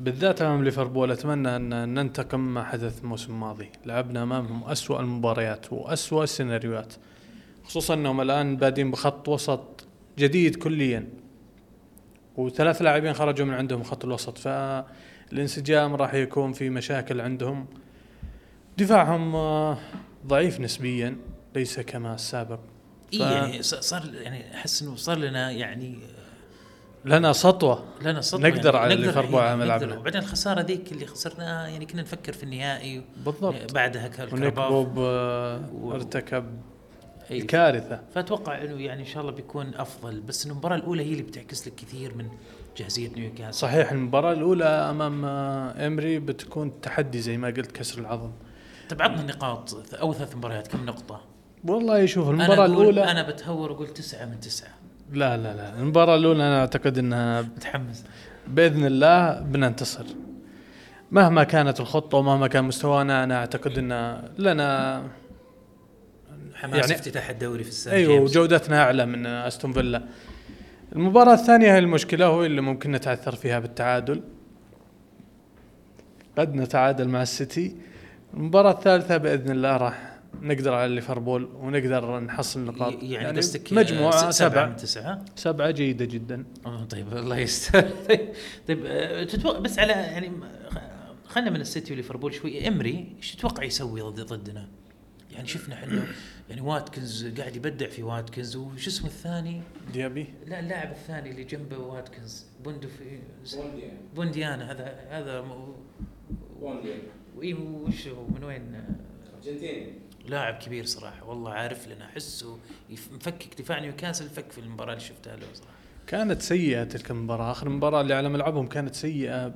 بالذات 0.01 0.43
أمام 0.43 0.65
ليفربول 0.65 1.13
أتمنى 1.13 1.57
أن 1.57 1.95
ننتقم 1.95 2.55
ما 2.55 2.65
حدث 2.65 3.01
الموسم 3.01 3.33
الماضي. 3.33 3.69
لعبنا 3.87 4.23
أمامهم 4.23 4.65
أسوأ 4.65 5.01
المباريات 5.01 5.73
وأسوأ 5.73 6.25
السيناريوهات 6.25 6.93
خصوصا 7.65 7.95
أنهم 7.95 8.21
الآن 8.21 8.57
بادين 8.57 8.91
بخط 8.91 9.29
وسط 9.29 9.87
جديد 10.19 10.57
كليا 10.57 11.09
وثلاث 12.37 12.83
لاعبين 12.83 13.13
خرجوا 13.13 13.47
من 13.47 13.55
عندهم 13.55 13.83
خط 13.83 14.05
الوسط. 14.05 14.39
فالانسجام 14.39 15.95
راح 15.95 16.15
يكون 16.15 16.53
في 16.53 16.71
مشاكل 16.71 17.21
عندهم. 17.21 17.67
دفاعهم 18.79 19.37
آه، 19.37 19.79
ضعيف 20.27 20.61
نسبيا 20.61 21.17
ليس 21.55 21.81
كما 21.81 22.15
السابق 22.15 22.59
اي 23.13 23.19
ف- 23.19 23.23
يعني 23.23 23.63
صار 23.63 24.03
يعني 24.15 24.55
أحس 24.55 24.83
إنه 24.83 24.97
صار 24.97 25.19
لنا 25.19 25.51
يعني 25.51 25.99
لنا 27.05 27.33
سطوة. 27.33 27.85
لنا 28.03 28.21
صدمه 28.21 28.49
نقدر 28.49 28.75
يعني 28.75 28.79
على 28.87 28.95
ليفربول 28.95 29.41
على 29.41 29.51
نقدر. 29.57 29.65
ملعبنا. 29.65 29.99
وبعدين 29.99 30.21
الخسارة 30.21 30.61
ذيك 30.61 30.93
اللي 30.93 31.07
خسرناها 31.07 31.69
يعني 31.69 31.87
كنا 31.87 32.03
نفكر 32.03 32.33
في 32.33 32.43
النهائي 32.43 33.03
بالضبط. 33.25 33.73
بعدها 33.75 34.03
ونيك 34.03 34.15
كالكرباف 34.17 34.69
بوب 34.73 34.99
آه، 34.99 35.61
و- 35.73 35.93
ارتكب 35.95 36.45
أي. 37.31 37.41
كارثه 37.41 38.01
فأتوقع 38.15 38.63
إنه 38.63 38.83
يعني 38.83 39.01
إن 39.01 39.07
شاء 39.07 39.21
الله 39.23 39.33
بيكون 39.33 39.75
أفضل. 39.75 40.21
بس 40.21 40.47
المباراة 40.47 40.77
الأولى 40.77 41.03
هي 41.05 41.13
اللي 41.13 41.23
بتعكس 41.23 41.67
لك 41.69 41.75
كثير 41.75 42.15
من 42.15 42.29
جاهزية 42.77 43.09
نيوكاسل. 43.17 43.55
صحيح 43.59 43.93
المباراة 43.93 44.33
الأولى 44.33 44.65
أمام 44.65 45.25
آه، 45.25 45.87
إمري 45.87 46.19
بتكون 46.19 46.81
تحدي 46.81 47.21
زي 47.21 47.37
ما 47.37 47.49
قلت 47.49 47.73
كسر 47.73 47.99
العظم. 48.01 48.31
طب 48.89 49.03
عطنا 49.03 49.21
النقاط 49.21 49.95
اول 49.95 50.15
ثلاث 50.15 50.37
مباريات 50.37 50.67
كم 50.67 50.87
نقطة؟ 50.87 51.21
والله 51.65 52.07
شوف 52.07 52.29
أنا 52.31 52.45
المباراة 52.47 52.67
أقول- 52.67 52.71
الاولى 52.71 53.11
أنا 53.11 53.23
بتهور 53.31 53.73
وأقول 53.73 53.89
تسعة 53.89 54.25
من 54.27 54.41
تسعة. 54.41 54.71
لا 55.13 55.37
لا 55.37 55.55
لا 55.57 55.75
المباراة 55.79 56.17
الأولى 56.17 56.43
أنا 56.43 56.61
أعتقد 56.61 56.99
إنها 56.99 57.43
متحمس. 57.43 58.05
بإذن 58.49 58.87
الله 58.87 59.41
بننتصر. 59.41 60.05
مهما 61.13 61.45
كانت 61.45 61.81
الخطة 61.81 62.19
ومهما 62.19 62.47
كان 62.49 62.65
مستوانا 62.65 63.25
أنا 63.25 63.37
أعتقد 63.39 63.79
إن 63.79 64.23
لنا 64.39 65.03
حماس 66.55 66.81
يعني- 66.81 66.95
افتتاح 66.95 67.31
الدوري 67.31 67.65
في 67.65 67.71
السان 67.71 67.95
أيوه. 67.95 68.21
وجودتنا 68.21 68.83
أعلى 68.83 69.07
من 69.07 69.27
أستون 69.27 69.73
فيلا. 69.73 70.03
المباراة 70.97 71.35
الثانية 71.35 71.75
هي 71.75 71.79
المشكلة 71.79 72.27
هو 72.27 72.45
اللي 72.45 72.61
ممكن 72.61 72.93
نتعثر 72.93 73.35
فيها 73.35 73.59
بالتعادل. 73.59 74.23
قد 76.39 76.55
نتعادل 76.55 77.09
مع 77.09 77.23
السيتي. 77.23 77.77
المباراة 78.35 78.71
الثالثة 78.73 79.17
بإذن 79.17 79.51
الله 79.51 79.77
راح 79.77 80.19
نقدر 80.43 80.75
على 80.75 80.95
ليفربول 80.95 81.45
ونقدر 81.45 82.21
نحصل 82.21 82.61
نقاط. 82.65 82.93
ي- 83.03 83.11
يعني 83.13 83.39
قصدك 83.39 83.73
مجموعة 83.73 84.31
سبعة 84.31 84.67
من 84.67 84.77
تسعة؟ 84.77 85.25
سبعة 85.37 85.71
جيدة 85.71 86.05
جدا. 86.05 86.45
أوه 86.67 86.85
طيب 86.85 87.17
الله 87.17 87.39
يستر. 87.39 87.81
طيب 88.09 88.29
طيب 88.69 88.83
آه، 88.87 89.25
تتوقع 89.25 89.59
بس 89.59 89.79
على 89.79 89.93
يعني 89.93 90.31
خ- 90.71 91.29
خلنا 91.29 91.51
من 91.51 91.61
السيتي 91.61 91.93
وليفربول 91.93 92.35
شوي. 92.35 92.69
إمري 92.69 93.15
إيش 93.17 93.35
تتوقع 93.35 93.63
يسوي 93.65 94.01
ضد 94.01 94.21
ضدنا؟ 94.21 94.69
يعني 95.31 95.49
شفنا 95.49 95.75
إحنا 95.75 96.05
يعني 96.51 96.61
واتكنز 96.61 97.27
قاعد 97.41 97.57
يبدع 97.57 97.87
في 97.89 98.03
واتكنز 98.03 98.57
وش 98.57 98.87
اسمه 98.87 99.07
الثاني؟ 99.07 99.61
ديابي. 99.93 100.27
لا 100.47 100.61
اللاعب 100.61 100.91
الثاني 100.91 101.31
اللي 101.31 101.45
جنبه 101.45 101.79
واتكنز 101.79 102.47
بوندو 102.65 102.89
في 102.89 103.19
بونديا 104.17 104.73
هذا 104.73 104.97
هذا 105.11 105.41
م- 105.41 105.75
وإي 107.39 107.55
وش 107.55 108.09
هو؟ 108.09 108.27
من 108.35 108.45
وين؟ 108.45 108.85
أرجنتيني. 109.37 109.93
لاعب 110.27 110.55
كبير 110.55 110.85
صراحة 110.85 111.29
والله 111.29 111.53
عارف 111.53 111.89
لنا 111.89 112.05
أحسه 112.05 112.59
مفكك 112.91 113.61
دفاع 113.61 113.79
نيوكاسل 113.79 114.29
فك 114.29 114.51
في 114.51 114.59
المباراة 114.59 114.93
اللي 114.93 115.05
شفتها 115.05 115.37
له 115.37 115.47
صراحة. 115.55 115.73
كانت 116.07 116.43
سيئة 116.43 116.85
تلك 116.85 117.11
المباراة 117.11 117.51
آخر 117.51 117.69
مباراة 117.69 118.01
اللي 118.01 118.15
على 118.15 118.29
ملعبهم 118.29 118.67
كانت 118.67 118.95
سيئة 118.95 119.55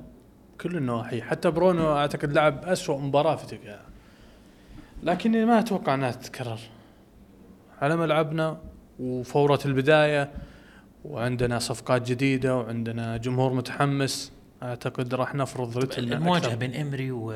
بكل 0.57 0.77
النواحي 0.77 1.21
حتى 1.21 1.51
برونو 1.51 1.93
أعتقد 1.93 2.33
لعب 2.33 2.65
أسوأ 2.65 2.97
مباراة 2.97 3.35
في 3.35 3.47
تلك. 3.47 3.79
لكني 5.03 5.45
ما 5.45 5.59
أتوقع 5.59 5.93
أنها 5.93 6.11
تتكرر. 6.11 6.59
على 7.81 7.95
ملعبنا 7.95 8.61
وفورة 8.99 9.59
البداية 9.65 10.31
وعندنا 11.05 11.59
صفقات 11.59 12.11
جديدة 12.11 12.57
وعندنا 12.57 13.17
جمهور 13.17 13.53
متحمس 13.53 14.31
أعتقد 14.63 15.13
راح 15.13 15.35
نفرض 15.35 15.77
رتمنا 15.77 16.15
المواجهه 16.15 16.45
أكثر. 16.45 16.55
بين 16.55 16.75
إمري 16.75 17.11
و 17.11 17.31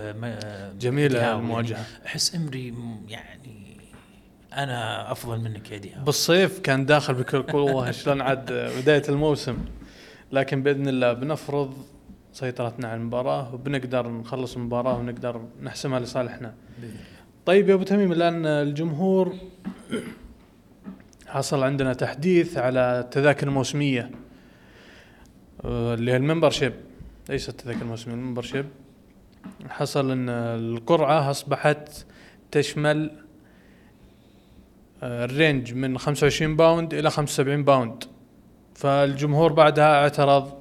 المواجهة. 1.35 1.75
يعني 1.75 2.05
أحس 2.05 2.35
إمري 2.35 2.73
يعني 3.07 3.77
أنا 4.53 5.11
أفضل 5.11 5.39
منك 5.39 5.71
يا 5.71 5.77
ديهاو 5.77 6.03
بالصيف 6.03 6.59
كان 6.59 6.85
داخل 6.85 7.13
بكل 7.13 7.41
قوة 7.41 7.91
شلون 7.91 8.21
عاد 8.21 8.71
بداية 8.81 9.03
الموسم. 9.09 9.57
لكن 10.31 10.63
بإذن 10.63 10.87
الله 10.87 11.13
بنفرض 11.13 11.73
سيطرتنا 12.33 12.87
على 12.87 12.97
المباراة 12.97 13.53
وبنقدر 13.53 14.09
نخلص 14.09 14.55
المباراة 14.55 14.97
ونقدر 14.97 15.41
نحسمها 15.61 15.99
لصالحنا. 15.99 16.53
طيب 17.45 17.69
يا 17.69 17.73
أبو 17.73 17.83
تميم 17.83 18.11
الآن 18.11 18.45
الجمهور 18.45 19.35
حصل 21.27 21.63
عندنا 21.63 21.93
تحديث 21.93 22.57
على 22.57 22.99
التذاكر 22.99 23.47
الموسمية 23.47 24.11
آه، 25.65 25.93
اللي 25.93 26.11
هي 26.11 26.17
الممبرشيب. 26.17 26.73
ليس 27.29 27.49
التذاكر 27.49 27.81
الموسميه 27.81 28.13
الممبرشيب 28.15 28.65
حصل 29.69 30.11
إن 30.11 30.29
القرعة 30.29 31.31
أصبحت 31.31 32.05
تشمل 32.51 33.11
آه، 35.03 35.25
ال 35.25 35.33
range 35.33 35.73
من 35.73 35.97
25 35.97 36.55
باوند 36.55 36.93
إلى 36.93 37.09
75 37.11 37.63
باوند 37.63 38.03
فالجمهور 38.75 39.53
بعدها 39.53 40.01
اعترض 40.03 40.53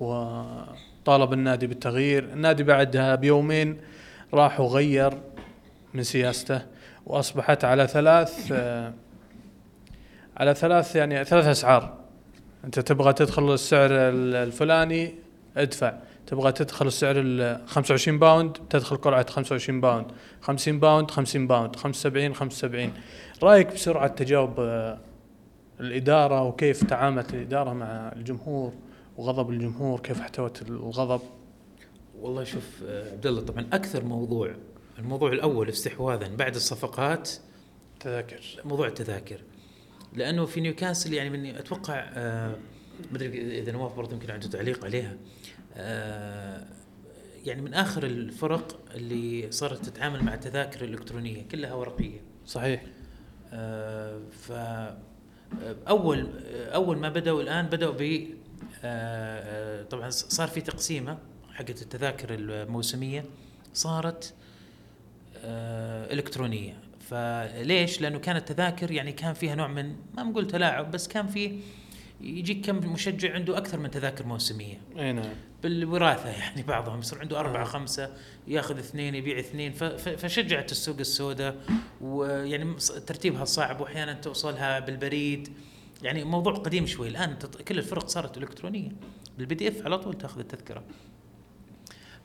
وطالب 0.00 1.32
النادي 1.32 1.66
بالتغيير. 1.66 2.24
النادي 2.24 2.62
بعدها 2.62 3.14
بيومين 3.14 3.80
راح 4.34 4.60
وغير 4.60 5.12
من 5.94 6.02
سياسته 6.02 6.62
وأصبحت 7.06 7.64
على 7.64 7.86
ثلاث 7.86 8.52
آه، 8.52 8.92
على 10.36 10.54
ثلاث 10.54 10.96
يعني 10.96 11.24
ثلاث 11.24 11.46
أسعار. 11.46 11.94
أنت 12.64 12.80
تبغى 12.80 13.12
تدخل 13.12 13.54
السعر 13.54 13.90
ال- 13.90 14.34
الفلاني 14.34 15.14
ادفع. 15.56 15.92
تبغى 16.32 16.52
تدخل 16.52 16.86
السعر 16.86 17.14
ال 17.18 17.60
25 17.66 18.18
باوند 18.18 18.52
تدخل 18.70 18.96
قرعة 18.96 19.30
25 19.30 19.80
باوند. 19.80 20.06
50 20.40 20.80
باوند 20.80 21.10
50 21.10 21.46
باوند. 21.46 21.76
75 21.76 22.34
75 22.34 22.92
رأيك 23.42 23.72
بسرعة 23.72 24.06
تجاوب 24.06 24.60
آه، 24.60 24.98
الإدارة 25.80 26.42
وكيف 26.42 26.84
تعاملت 26.84 27.34
الإدارة 27.34 27.72
مع 27.72 28.12
الجمهور 28.16 28.72
وغضب 29.16 29.50
الجمهور؟ 29.50 30.00
كيف 30.00 30.20
احتوت 30.20 30.62
الغضب؟ 30.62 31.20
والله 32.20 32.44
شوف 32.44 32.82
آه، 32.86 33.12
عبد 33.12 33.26
الله 33.26 33.40
طبعا 33.40 33.66
أكثر 33.72 34.04
موضوع 34.04 34.54
الموضوع 34.98 35.32
الأول 35.32 35.68
استحواذا 35.68 36.28
بعد 36.36 36.54
الصفقات 36.54 37.30
تذاكر. 38.00 38.40
موضوع 38.64 38.86
التذاكر. 38.86 39.40
لأنه 40.14 40.44
في 40.44 40.60
نيوكاسل 40.60 41.12
يعني 41.12 41.30
من 41.30 41.46
أتوقع 41.46 41.94
آه 42.14 42.56
ما 43.10 43.16
أدري 43.16 43.58
إذا 43.58 43.72
نواف 43.72 43.96
برضه 43.96 44.12
يمكن 44.12 44.30
عنده 44.30 44.48
تعليق 44.48 44.84
عليها. 44.84 45.16
يعني 47.46 47.62
من 47.62 47.74
آخر 47.74 48.04
الفرق 48.04 48.80
اللي 48.94 49.52
صارت 49.52 49.84
تتعامل 49.84 50.24
مع 50.24 50.34
التذاكر 50.34 50.84
الإلكترونية 50.84 51.42
كلها 51.48 51.74
ورقية. 51.74 52.20
صحيح. 52.46 52.82
آه 53.52 54.20
ف 54.30 54.52
آه، 54.52 55.76
أول 55.88 56.26
أول 56.74 56.98
ما 56.98 57.08
بدأوا 57.08 57.42
الآن 57.42 57.66
بدأوا 57.66 57.94
ب 57.98 58.02
آه، 58.02 59.80
آه، 59.80 59.82
طبعا 59.82 60.10
صار 60.10 60.48
في 60.48 60.60
تقسيمة 60.60 61.18
حقت 61.52 61.82
التذاكر 61.82 62.34
الموسمية 62.34 63.24
صارت 63.74 64.34
آه، 65.36 66.12
إلكترونية. 66.12 66.78
فليش؟ 67.00 68.00
لأنه 68.00 68.18
كانت 68.18 68.52
تذاكر 68.52 68.90
يعني 68.90 69.12
كان 69.12 69.34
فيها 69.34 69.54
نوع 69.54 69.66
من 69.66 69.96
ما 70.16 70.22
نقول 70.22 70.46
تلاعب 70.46 70.90
بس 70.90 71.08
كان 71.08 71.26
في 71.26 71.58
يجيك 72.20 72.66
كم 72.66 72.92
مشجع 72.92 73.34
عنده 73.34 73.58
أكثر 73.58 73.78
من 73.78 73.90
تذاكر 73.90 74.26
موسمية. 74.26 74.80
أي 74.98 75.12
نعم. 75.12 75.34
بالوراثة 75.62 76.28
يعني 76.28 76.62
بعضهم 76.62 76.98
يصير 77.00 77.18
عنده 77.18 77.40
أربعة 77.40 77.60
آه. 77.62 77.64
خمسة 77.64 78.14
ياخذ 78.48 78.78
اثنين 78.78 79.14
يبيع 79.14 79.38
اثنين 79.38 79.72
فشجعت 80.16 80.72
السوق 80.72 80.98
السوداء 80.98 81.56
ويعني 82.00 82.74
ترتيبها 83.06 83.44
صعب 83.44 83.80
وأحيانا 83.80 84.12
توصلها 84.12 84.80
بالبريد. 84.80 85.48
يعني 86.02 86.24
موضوع 86.24 86.52
قديم 86.54 86.86
شوي 86.86 87.08
الآن 87.08 87.36
كل 87.68 87.78
الفرق 87.78 88.06
صارت 88.08 88.38
إلكترونية. 88.38 88.90
بال 89.38 89.54
PDF 89.54 89.84
على 89.84 89.98
طول 89.98 90.14
تأخذ 90.18 90.38
التذكرة. 90.40 90.82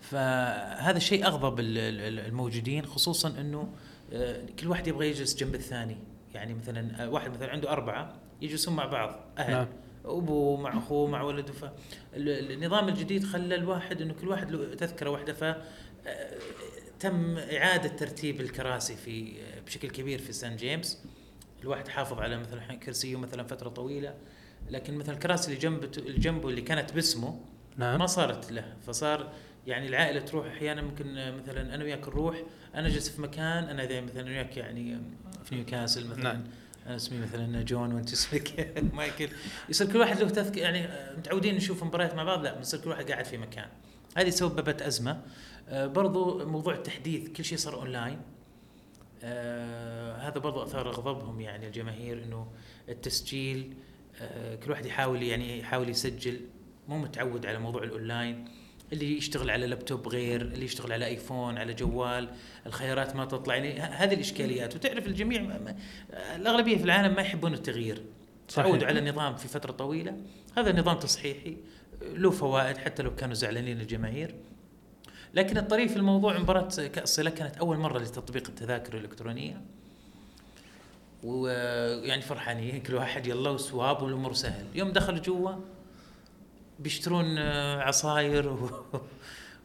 فهذا 0.01 0.97
الشيء 0.97 1.25
أغضب 1.27 1.59
ال- 1.59 1.77
ال- 1.77 2.19
الموجودين 2.19 2.85
خصوصا 2.85 3.29
إنه 3.29 3.69
آه، 4.13 4.45
كل 4.59 4.67
واحد 4.67 4.87
يبغى 4.87 5.09
يجلس 5.09 5.35
جنب 5.35 5.55
الثاني. 5.55 5.97
يعني 6.33 6.53
مثلا 6.53 7.03
آه، 7.03 7.09
واحد 7.09 7.31
مثلا 7.31 7.51
عنده 7.51 7.71
أربعة 7.71 8.13
يجلسون 8.41 8.75
مع 8.75 8.85
بعض 8.85 9.19
أهل. 9.37 9.51
نعم. 9.51 9.67
ابوه 10.07 10.61
مع 10.61 10.77
أخوه 10.77 11.07
مع 11.07 11.21
ولده. 11.21 11.53
فالنظام 11.53 12.89
الجديد 12.89 13.23
خلى 13.23 13.55
الواحد 13.55 14.01
إنه 14.01 14.13
كل 14.13 14.27
واحد 14.27 14.51
له 14.51 14.75
تذكرة 14.75 15.09
واحدة. 15.09 15.33
ف 15.33 15.43
آه، 15.43 16.37
تم 16.99 17.37
إعادة 17.37 17.89
ترتيب 17.89 18.41
الكراسي 18.41 18.95
في 18.95 19.33
آه، 19.41 19.59
بشكل 19.59 19.89
كبير 19.89 20.19
في 20.19 20.33
سان 20.33 20.55
جيمس. 20.55 21.03
الواحد 21.61 21.87
حافظ 21.87 22.19
على 22.19 22.37
مثلا 22.37 22.75
كرسيه 22.75 23.15
مثلا 23.15 23.43
فترة 23.43 23.69
طويلة. 23.69 24.13
لكن 24.69 24.97
مثلا 24.97 25.15
الكراسي 25.15 25.47
اللي 25.47 25.59
جنبه 25.59 25.91
اللي 25.97 26.19
جنبه 26.19 26.49
اللي 26.49 26.61
كانت 26.61 26.93
باسمه 26.93 27.39
نعم. 27.77 27.99
ما 27.99 28.05
صارت 28.05 28.51
له. 28.51 28.73
فصار 28.87 29.33
يعني 29.67 29.87
العائلة 29.87 30.19
تروح 30.19 30.45
أحيانا 30.45 30.81
ممكن 30.81 31.17
آه، 31.17 31.31
مثلا 31.31 31.75
أنا 31.75 31.83
وياك 31.83 32.07
نروح 32.07 32.43
أنا 32.75 32.87
أجلس 32.87 33.09
في 33.09 33.21
مكان 33.21 33.63
أنا 33.63 34.01
مثلا 34.01 34.25
وياك 34.25 34.57
يعني 34.57 34.97
في 35.45 35.55
نيوكاسل 35.55 36.07
مثلا. 36.07 36.23
نعم. 36.23 36.43
أنا 36.87 36.95
اسمي 36.95 37.19
مثلا 37.19 37.61
جون 37.61 37.93
وانت 37.93 38.11
اسمك 38.13 38.73
مايكل. 38.93 39.29
يصير 39.69 39.91
كل 39.91 39.97
واحد 39.99 40.19
له 40.21 40.29
تذكر 40.29 40.57
يعني 40.57 40.87
متعودين 41.17 41.55
نشوف 41.55 41.83
مباريات 41.83 42.15
مع 42.15 42.23
بعض 42.23 42.43
لا 42.43 42.55
بنصير 42.55 42.79
كل 42.79 42.89
واحد 42.89 43.11
قاعد 43.11 43.25
في 43.25 43.37
مكان. 43.37 43.67
هذه 44.17 44.29
سببت 44.29 44.81
أزمة. 44.81 45.21
آه، 45.69 45.87
برضو 45.87 46.45
موضوع 46.45 46.73
التحديث 46.73 47.29
كل 47.29 47.45
شيء 47.45 47.57
صار 47.57 47.75
أونلاين. 47.75 48.21
آه 49.23 50.17
هذا 50.17 50.39
برضو 50.39 50.63
أثار 50.63 50.87
غضبهم 50.89 51.41
يعني 51.41 51.67
الجماهير 51.67 52.23
إنه 52.23 52.47
التسجيل 52.89 53.73
آه 54.21 54.55
كل 54.55 54.71
واحد 54.71 54.85
يحاول 54.85 55.23
يعني 55.23 55.59
يحاول 55.59 55.89
يسجل. 55.89 56.39
مو 56.87 56.97
متعود 56.97 57.45
على 57.45 57.59
موضوع 57.59 57.83
الأونلاين. 57.83 58.45
اللي 58.93 59.17
يشتغل 59.17 59.49
على 59.49 59.67
لابتوب 59.67 60.07
غير 60.07 60.41
اللي 60.41 60.65
يشتغل 60.65 60.93
على 60.93 61.05
آيفون 61.05 61.57
على 61.57 61.73
جوال 61.73 62.29
الخيارات 62.65 63.15
ما 63.15 63.25
تطلع. 63.25 63.55
يعني 63.55 63.79
هذه 63.79 64.13
الإشكاليات. 64.13 64.75
وتعرف 64.75 65.07
الجميع 65.07 65.41
ما 65.41 65.57
ما 65.57 65.75
الأغلبية 66.35 66.77
في 66.77 66.83
العالم 66.83 67.15
ما 67.15 67.21
يحبون 67.21 67.53
التغيير. 67.53 68.01
صحيح. 68.47 68.65
تعودوا 68.65 68.87
على 68.87 68.99
النظام 68.99 69.35
في 69.35 69.47
فترة 69.47 69.71
طويلة. 69.71 70.17
هذا 70.57 70.79
نظام 70.79 70.99
تصحيحي 70.99 71.57
له 72.01 72.31
فوائد 72.31 72.77
حتى 72.77 73.03
لو 73.03 73.15
كانوا 73.15 73.35
زعلانين 73.35 73.81
الجماهير. 73.81 74.35
لكن 75.33 75.57
الطريف 75.57 75.91
في 75.91 75.97
الموضوع 75.97 76.37
مباراة 76.37 76.67
كأس 76.67 77.15
صلة 77.15 77.29
كانت 77.29 77.57
أول 77.57 77.77
مرة 77.77 77.99
لتطبيق 77.99 78.47
التذاكر 78.47 78.97
الإلكترونية. 78.97 79.61
ويعني 81.23 82.21
فرحانين 82.21 82.81
كل 82.81 82.95
واحد 82.95 83.27
يلا 83.27 83.49
وسواب 83.49 84.01
والأمور 84.01 84.33
سهل. 84.33 84.65
يوم 84.75 84.91
دخلوا 84.91 85.19
جوا 85.19 85.51
بيشترون 86.79 87.37
آه، 87.37 87.81
عصاير 87.81 88.49
و... 88.49 88.85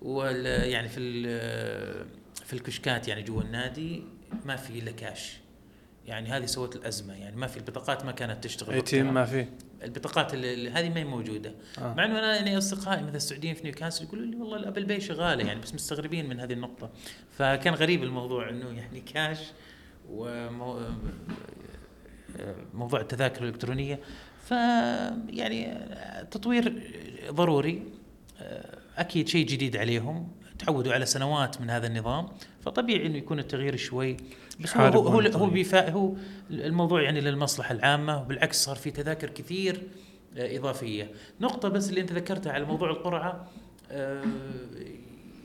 وال... 0.02 0.46
يعني 0.46 0.88
في 0.88 1.00
ال... 1.00 2.06
في 2.44 2.52
الكشكات 2.52 3.08
يعني 3.08 3.22
جوا 3.22 3.42
النادي 3.42 4.02
ما 4.44 4.56
في 4.56 4.78
إلا 4.78 4.90
كاش. 4.90 5.42
يعني 6.06 6.28
هذه 6.28 6.46
سوت 6.46 6.76
الأزمة. 6.76 7.14
يعني 7.14 7.36
ما 7.36 7.46
في 7.46 7.56
البطاقات 7.56 8.04
ما 8.04 8.12
كانت 8.12 8.44
تشتغل 8.44 8.82
اي. 8.92 9.02
ما 9.02 9.24
في. 9.24 9.46
البطاقات 9.82 10.34
هذه 10.34 10.88
ما 10.88 11.00
هي 11.00 11.04
موجودة. 11.04 11.54
آه. 11.78 11.94
مع 11.94 12.04
إنه 12.04 12.18
أنا 12.18 12.36
يعني 12.36 12.58
أصدقائي 12.58 13.02
مثلا 13.02 13.16
السعوديين 13.16 13.54
في 13.54 13.62
نيوكاسل 13.64 14.04
يقولوا 14.04 14.26
لي 14.26 14.36
والله 14.36 14.56
ال 14.56 14.61
Apple 14.61 14.84
Pay 14.84 15.00
شغاله 15.00 15.44
يعني 15.46 15.60
بس 15.60 15.74
مستغربين 15.74 16.28
من 16.28 16.40
هذه 16.40 16.52
النقطة. 16.52 16.90
فكان 17.38 17.74
غريب 17.74 18.02
الموضوع 18.02 18.48
إنه 18.48 18.68
يعني 18.70 19.00
كاش 19.00 19.38
ومو 20.10 20.80
موضوع 22.74 23.00
التذاكر 23.00 23.42
الإلكترونية. 23.42 24.00
ف 24.42 24.50
يعني 25.30 25.78
تطوير 26.30 26.82
ضروري. 27.30 27.82
أكيد 28.96 29.28
شيء 29.28 29.46
جديد 29.46 29.76
عليهم. 29.76 30.28
تعودوا 30.58 30.92
على 30.92 31.06
سنوات 31.06 31.60
من 31.60 31.70
هذا 31.70 31.86
النظام 31.86 32.28
فطبيعي 32.60 33.06
إنه 33.06 33.18
يكون 33.18 33.38
التغيير 33.38 33.76
شوي. 33.76 34.16
بس 34.60 34.76
هو 34.76 34.86
هو 34.86 35.08
هو, 35.08 35.20
طبيعي. 35.20 35.50
ف 35.50 35.90
هو 35.90 36.12
الموضوع 36.50 37.02
يعني 37.02 37.20
للمصلحة 37.20 37.72
العامة 37.72 38.22
وبالعكس 38.22 38.64
صار 38.64 38.76
في 38.76 38.90
تذاكر 38.90 39.30
كثير 39.30 39.82
آه، 40.36 40.58
إضافية. 40.58 41.10
نقطة 41.40 41.68
بس 41.68 41.88
اللي 41.90 42.00
أنت 42.00 42.12
ذكرتها 42.12 42.52
على 42.52 42.64
موضوع 42.64 42.90
القرعة 42.90 43.48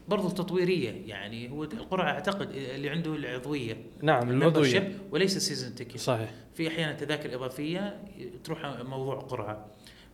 برضو 0.08 0.30
تطويرية 0.30 1.08
يعني 1.08 1.52
هو 1.52 1.63
القرعة 1.63 2.12
أعتقد 2.12 2.52
اللي 2.52 2.89
عنده 2.89 3.15
العضوية. 3.15 3.78
نعم 4.02 4.30
العضويه 4.30 4.98
وليس 5.12 5.38
season 5.38 5.76
ticket 5.76 5.98
صحيح. 5.98 6.30
في 6.56 6.67
أحيانا 6.67 6.93
تذاكر 6.93 7.36
إضافية 7.36 8.02
تروح 8.43 8.65
موضوع 8.65 9.15
قرعة. 9.20 9.65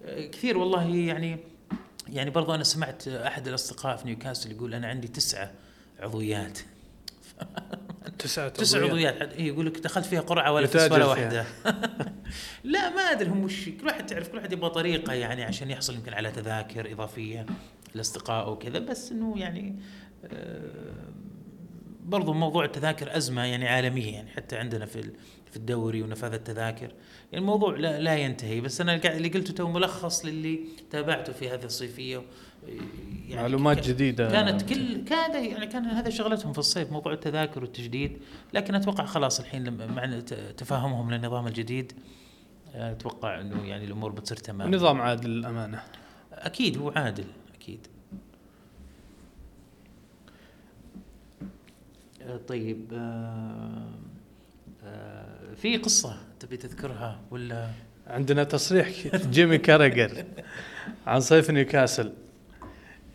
كثير 0.08 0.58
والله 0.58 0.96
يعني 0.96 1.38
يعني 2.10 2.30
برضو 2.30 2.56
أنا 2.56 2.64
سمعت 2.64 3.08
أحد 3.08 3.48
الأصدقاء 3.48 3.98
في 3.98 4.06
نيوكاسل 4.08 4.52
يقول 4.52 4.74
أنا 4.74 4.88
عندي 4.88 5.08
تسعة 5.08 5.52
عضويات. 6.00 6.60
تسعة 8.20 8.50
تسع 8.50 8.84
عضويات. 8.84 9.34
إيه 9.34 9.48
يقول 9.48 9.66
لك 9.66 9.80
دخلت 9.80 10.06
فيها 10.06 10.22
قرعة 10.22 10.52
ولا 10.52 10.68
ولا. 10.92 11.06
واحدة. 11.06 11.46
لا 12.64 12.90
ما 12.90 13.02
أدري 13.02 13.30
هم 13.30 13.44
وش 13.44 13.70
كل 13.70 13.86
واحد 13.88 14.06
تعرف 14.06 14.28
كل 14.28 14.38
واحد 14.38 14.54
يبغى 14.54 14.70
طريقة 14.70 15.14
يعني 15.14 15.44
عشان 15.44 15.72
يحصل 15.72 15.96
يمكن 15.96 16.14
على 16.14 16.32
تذاكر 16.32 16.92
إضافية. 16.92 17.46
لاصدقائه 17.96 18.50
وكذا 18.52 18.80
بس 18.80 19.12
إنه 19.12 19.34
يعني 19.40 19.76
آه، 20.26 20.94
برضو 22.06 22.34
موضوع 22.34 22.66
التذاكر 22.66 23.18
أزمة 23.18 23.42
يعني 23.46 23.68
عالمية 23.68 24.14
يعني 24.14 24.30
حتى 24.30 24.58
عندنا 24.58 24.86
في 24.86 25.02
في 25.52 25.58
الدوري 25.60 26.02
ونفاذ 26.02 26.34
التذاكر. 26.34 26.92
يعني 27.32 27.44
الموضوع 27.46 27.76
لا, 27.78 28.00
لا 28.00 28.16
ينتهي 28.16 28.62
بس 28.62 28.82
أنا 28.82 28.96
اللي 29.16 29.30
قلته 29.30 29.54
تو 29.54 29.68
ملخص 29.72 30.26
للي 30.26 30.60
تابعته 30.92 31.34
في 31.34 31.50
هذه 31.50 31.64
الصيفية 31.66 32.22
يعني 33.28 33.36
معلومات 33.42 33.88
جديدة. 33.88 34.32
كانت 34.32 34.62
كل 34.74 35.04
كان 35.04 35.46
يعني 35.46 35.68
كان 35.68 35.86
هذا 35.86 36.10
شغلتهم 36.10 36.54
في 36.54 36.60
الصيف 36.60 36.92
موضوع 36.92 37.14
التذاكر 37.14 37.62
والتجديد 37.62 38.18
لكن 38.54 38.76
أتوقع 38.76 39.06
خلاص 39.06 39.40
الحين 39.40 39.64
لما- 39.64 39.86
مع 39.88 40.20
تفاهمهم 40.58 41.12
للنظام 41.12 41.48
الجديد 41.48 41.94
آه، 42.76 42.92
أتوقع 42.92 43.42
إنه 43.42 43.66
يعني 43.68 43.86
الأمور 43.86 44.12
بتصير 44.12 44.38
تمام. 44.38 44.76
نظام 44.76 45.02
عادل 45.02 45.30
للأمانة. 45.30 45.82
أكيد 46.34 46.78
هو 46.78 46.90
عادل. 46.96 47.26
أكيد. 47.64 47.88
آه، 52.22 52.38
طيب 52.48 52.94
آه، 52.94 53.88
آه، 54.84 55.54
في 55.56 55.78
قصة 55.78 56.18
تبي 56.40 56.58
تذكرها 56.58 57.20
ولا؟ 57.32 57.70
عندنا 58.08 58.44
تصريح 58.44 58.90
جيمي 59.32 59.58
كاريجر 59.58 60.26
عن 61.08 61.20
صيف 61.20 61.52
نيوكاسل. 61.52 62.14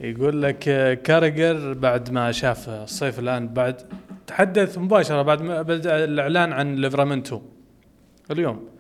يقول 0.01 0.43
لك 0.43 0.59
كاريجر 1.03 1.73
بعد 1.73 2.11
ما 2.11 2.33
شاف 2.33 2.69
الصيف 2.69 3.19
الآن 3.19 3.49
بعد 3.49 3.83
تحدث 4.27 4.79
مباشرة 4.79 5.23
بعد 5.23 5.43
ما 5.43 5.63
بدا 5.63 6.05
الإعلان 6.05 6.53
عن 6.53 6.75
ليفرامنتو. 6.75 7.43
اليوم. 8.31 8.78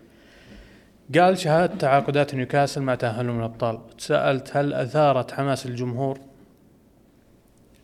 قال 1.15 1.39
شهادة 1.39 1.75
تعاقدات 1.75 2.35
نيوكاسل 2.35 2.83
مع 2.83 2.95
تأهلهم 2.95 3.39
الأبطال 3.39 3.97
تساءلت 3.99 4.57
هل 4.57 4.73
أثارت 4.73 5.33
حماس 5.33 5.67
الجمهور؟ 5.67 6.19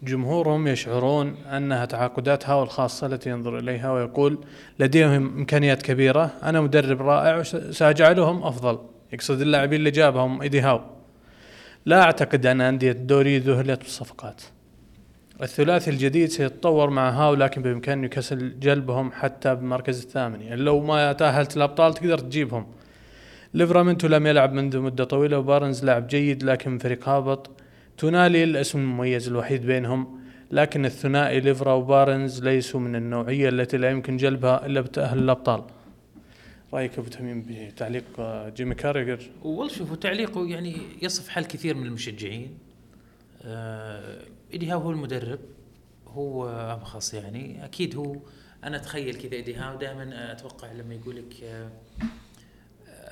جمهورهم 0.03 0.67
يشعرون 0.67 1.37
أنها 1.37 1.85
تعاقدات 1.85 2.49
هاو 2.49 2.63
الخاصة 2.63 3.07
التي 3.07 3.31
ينظر 3.31 3.59
إليها 3.59 3.93
ويقول 3.93 4.39
لديهم 4.79 5.39
إمكانيات 5.39 5.83
كبيرة. 5.83 6.31
أنا 6.43 6.61
مدرب 6.61 7.03
رائع 7.03 7.37
وسأجعلهم 7.37 8.43
أفضل. 8.43 8.79
يقصد 9.13 9.41
اللاعبين 9.41 9.79
اللي 9.79 9.91
جابهم 9.91 10.43
إيدي 10.43 10.61
هاو. 10.61 10.81
لا 11.87 12.03
أعتقد 12.03 12.47
أن 12.47 12.61
أندية 12.61 12.93
الدوري 12.93 13.39
ذهلت 13.39 13.81
بالصفقات. 13.81 14.43
الثلاثي 15.43 15.91
الجديد 15.91 16.29
سيتطور 16.29 16.91
مع 16.91 17.11
هاو 17.11 17.35
لكن 17.35 17.63
بإمكان 17.63 17.99
نيوكاسل 17.99 18.61
جلبهم 18.61 19.13
حتى 19.13 19.55
بالمركز 19.55 20.03
الثامن. 20.03 20.41
يعني 20.41 20.61
لو 20.61 20.81
ما 20.81 21.13
تأهلت 21.13 21.57
الأبطال 21.57 21.95
تقدر 21.95 22.19
تجيبهم. 22.19 22.67
ليفرامنتو 23.55 24.07
لم 24.07 24.27
يلعب 24.27 24.53
منذ 24.53 24.79
مدة 24.81 25.05
طويلة 25.05 25.39
وبارنز 25.39 25.85
لاعب 25.85 26.07
جيد 26.07 26.43
لكن 26.43 26.79
فريق 26.79 27.09
هابط. 27.09 27.51
تونالي 27.99 28.45
الاسم 28.45 28.79
المميز 28.79 29.29
الوحيد 29.29 29.67
بينهم 29.67 30.21
لكن 30.51 30.85
الثنائي 30.85 31.41
ليفرا 31.41 31.73
وبارنز 31.73 32.45
ليسوا 32.45 32.81
من 32.81 32.97
النوعية 32.97 33.49
التي 33.49 33.77
لا 33.77 33.91
يمكن 33.91 34.17
جلبها 34.17 34.67
إلا 34.67 34.81
بتأهل 34.81 35.19
الأبطال. 35.19 35.65
رأيك 36.73 36.99
أبو 36.99 37.09
تميم 37.09 37.47
بتعليق 37.49 38.05
جيمي 38.57 38.75
كاريجر 38.75 39.31
والله 39.43 39.69
شوفوا 39.69 39.97
تعليقه 39.97 40.47
يعني 40.47 40.77
يصف 41.03 41.29
حال 41.29 41.47
كثير 41.47 41.75
من 41.77 41.87
المشجعين. 41.87 42.59
آه 43.43 44.19
إيدي 44.53 44.71
هاو 44.71 44.81
هو 44.81 44.91
المدرب. 44.91 45.39
هو 46.09 46.49
أبخص 46.49 47.15
يعني. 47.15 47.65
أكيد 47.65 47.97
هو 47.97 48.17
أنا 48.65 48.77
أتخيل 48.77 49.15
كذا 49.15 49.33
إيدي 49.33 49.55
هاو. 49.55 49.79
دائما 49.79 50.33
أتوقع 50.33 50.73
لما 50.73 50.95
يقول 50.95 51.17
لك 51.17 51.35
آه، 51.45 51.69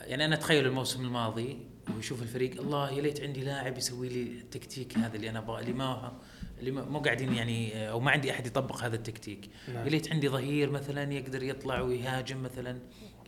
يعني 0.06 0.24
أنا 0.24 0.34
أتخيل 0.34 0.66
الموسم 0.66 1.04
الماضي 1.04 1.58
ويشوف 1.96 2.22
الفريق 2.22 2.60
الله 2.60 2.90
يا 2.90 3.02
ليت 3.02 3.20
عندي 3.20 3.44
لاعب 3.44 3.78
يسوي 3.78 4.08
لي 4.08 4.22
التكتيك 4.22 4.98
هذا 4.98 5.16
اللي 5.16 5.30
أنا 5.30 5.38
أبغاه 5.38 5.60
اللي 5.60 5.72
ما 5.72 6.12
اللي 6.58 6.70
مو 6.70 6.98
قاعدين 6.98 7.34
يعني 7.34 7.90
أو 7.90 8.00
ما 8.00 8.10
عندي 8.10 8.30
أحد 8.30 8.46
يطبق 8.46 8.84
هذا 8.84 8.96
التكتيك. 8.96 9.50
نعم. 9.74 9.84
يا 9.84 9.90
ليت 9.90 10.12
عندي 10.12 10.28
ظهير 10.28 10.70
مثلا 10.70 11.12
يقدر 11.12 11.42
يطلع 11.42 11.80
ويهاجم 11.80 12.42
مثلا 12.42 12.78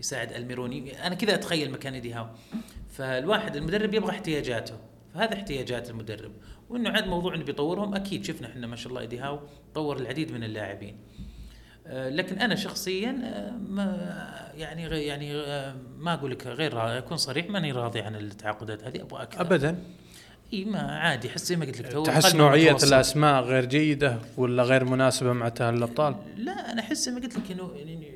يساعد 0.00 0.32
ألميروني. 0.32 1.06
أنا 1.06 1.14
كذا 1.14 1.34
أتخيل 1.34 1.70
مكان 1.70 1.94
ايدي 1.94 2.12
هاو. 2.12 2.26
فالواحد 2.90 3.56
المدرب 3.56 3.94
يبغى 3.94 4.10
احتياجاته. 4.10 4.78
فهذا 5.14 5.34
احتياجات 5.34 5.90
المدرب. 5.90 6.32
وإنه 6.68 6.90
عاد 6.90 7.06
موضوع 7.06 7.34
إنه 7.34 7.44
بيطورهم 7.44 7.94
أكيد 7.94 8.24
شفنا 8.24 8.48
إحنا 8.48 8.66
ما 8.66 8.76
شاء 8.76 8.88
الله 8.88 9.00
ايدي 9.00 9.18
هاو 9.18 9.40
طور 9.74 9.96
العديد 9.96 10.32
من 10.32 10.44
اللاعبين. 10.44 10.96
لكن 11.86 12.38
أنا 12.38 12.54
شخصيا 12.54 13.20
آه، 13.24 13.50
ما 13.68 14.14
يعني 14.56 14.82
يعني 14.82 15.34
آه، 15.34 15.74
ما 15.98 16.14
أقول 16.14 16.30
لك 16.30 16.46
غير 16.46 16.74
راضي 16.74 16.98
أكون 16.98 17.16
صريح 17.16 17.50
ماني 17.50 17.72
راضي 17.72 18.00
عن 18.00 18.16
التعاقدات 18.16 18.84
هذه 18.84 19.00
أبغى 19.00 19.22
أكثر. 19.22 19.40
ابدا. 19.40 19.78
إي 20.52 20.64
ما 20.64 20.78
عادي 20.78 21.28
احس 21.28 21.46
زي 21.46 21.56
ما 21.56 21.64
قلت 21.64 21.80
لك 21.80 22.06
تحس 22.06 22.34
نوعية 22.34 22.70
متوسط. 22.70 22.86
الأسماء 22.92 23.42
غير 23.42 23.64
جيدة 23.64 24.18
ولا 24.36 24.62
غير 24.62 24.84
مناسبة 24.84 25.32
مع 25.32 25.48
تأهل 25.48 25.74
الأبطال؟ 25.74 26.16
لا 26.36 26.72
أنا 26.72 26.80
أحس 26.80 27.04
زي 27.04 27.12
ما 27.12 27.20
قلت 27.20 27.36
لك 27.36 27.50
إنه 27.50 27.70
يعني 27.74 28.12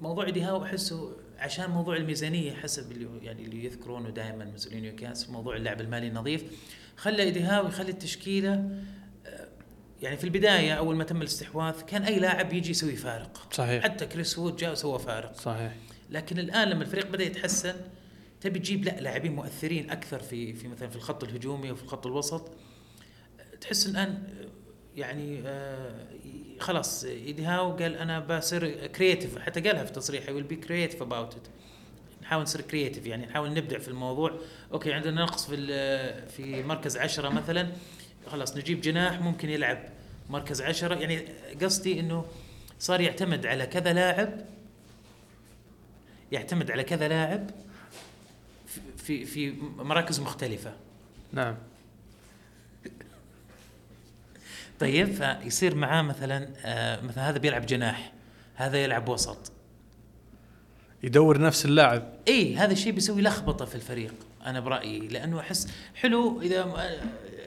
موضوع 0.00 0.30
دي 0.30 0.42
هاو 0.42 0.64
أحسه 0.64 1.12
عشان 1.38 1.70
موضوع 1.70 1.96
الميزانية 1.96 2.52
حسب 2.52 2.92
اللي 2.92 3.08
يعني 3.22 3.44
اللي 3.44 3.64
يذكرونه 3.64 4.10
دائما 4.10 4.44
مسؤولين 4.44 4.82
نيوكاسل 4.82 5.32
موضوع 5.32 5.56
اللعب 5.56 5.80
المالي 5.80 6.08
النظيف. 6.08 6.44
خلى 6.96 7.22
ايدي 7.22 7.40
هاو 7.40 7.66
يخلي 7.68 7.90
التشكيلة 7.90 8.52
آه، 8.52 8.70
يعني 10.02 10.16
في 10.16 10.24
البداية 10.24 10.72
أول 10.72 10.96
ما 10.96 11.04
تم 11.04 11.22
الاستحواذ 11.22 11.80
كان 11.80 12.02
أي 12.02 12.18
لاعب 12.18 12.52
يجي 12.52 12.70
يسوي 12.70 12.96
فارق. 12.96 13.48
صحيح. 13.52 13.84
حتى 13.84 14.06
كريس 14.06 14.38
وود 14.38 14.56
جاء 14.56 14.72
وسوى 14.72 14.98
فارق. 14.98 15.36
صحيح. 15.36 15.72
لكن 16.10 16.38
الآن 16.38 16.68
لما 16.68 16.82
الفريق 16.82 17.06
بدأ 17.06 17.24
يتحسن 17.24 17.74
تبي 18.40 18.58
تجيب 18.58 18.84
لا 18.84 19.00
لاعبين 19.00 19.32
مؤثرين 19.32 19.90
أكثر 19.90 20.18
في 20.18 20.52
في 20.52 20.68
مثلا 20.68 20.88
في 20.88 20.96
الخط 20.96 21.24
الهجومي 21.24 21.70
وفي 21.70 21.82
الخط 21.82 22.06
الوسط. 22.06 22.50
تحس 23.60 23.86
الآن 23.86 24.22
يعني 24.96 25.42
آه، 25.46 26.06
خلاص 26.60 27.04
ايدي 27.04 27.44
هاو 27.44 27.76
قال 27.76 27.96
أنا 27.96 28.18
بصير 28.20 28.86
creative 28.86 29.38
حتى 29.38 29.60
قالها 29.60 29.84
في 29.84 29.92
تصريحه 29.92 30.32
we'll 30.32 30.42
be 30.42 30.56
creative 30.56 31.02
about 31.02 31.34
it 31.34 31.48
نحاول 32.22 32.42
نصير 32.42 32.60
creative 32.60 33.06
يعني 33.06 33.26
نحاول 33.26 33.54
نبدع 33.54 33.78
في 33.78 33.88
الموضوع. 33.88 34.40
okay 34.72 34.92
عندنا 34.92 35.22
نقص 35.22 35.46
في 35.46 35.56
في 36.28 36.62
مركز 36.62 36.96
عشرة 36.96 37.28
مثلا. 37.28 37.68
خلاص 38.30 38.56
نجيب 38.56 38.80
جناح 38.80 39.20
ممكن 39.20 39.50
يلعب 39.50 39.78
مركز 40.30 40.62
عشرة. 40.62 40.94
يعني 40.94 41.24
قصدي 41.62 42.00
إنه 42.00 42.24
صار 42.78 43.00
يعتمد 43.00 43.46
على 43.46 43.66
كذا 43.66 43.92
لاعب 43.92 44.30
يعتمد 46.32 46.70
على 46.70 46.84
كذا 46.84 47.08
لاعب 47.08 47.50
في 48.96 49.24
في, 49.24 49.52
مراكز 49.78 50.20
مختلفة. 50.20 50.72
نعم. 51.32 51.56
طيب 54.80 55.12
فيصير 55.12 55.74
معاه 55.74 56.02
مثلا 56.02 56.48
آه 56.64 57.00
مثلا 57.00 57.28
هذا 57.28 57.38
بيلعب 57.38 57.66
جناح 57.66 58.12
هذا 58.54 58.78
يلعب 58.84 59.08
وسط. 59.08 59.52
يدور 61.02 61.40
نفس 61.40 61.64
اللاعب. 61.64 62.12
اي 62.28 62.56
هذا 62.56 62.72
الشيء 62.72 62.92
بيسوي 62.92 63.22
لخبطة 63.22 63.64
في 63.64 63.74
الفريق 63.74 64.14
أنا 64.46 64.60
برأيي 64.60 64.98
لأنه 65.08 65.40
أحس 65.40 65.68
حلو 65.94 66.42
إذا 66.42 66.64
م- 66.64 66.76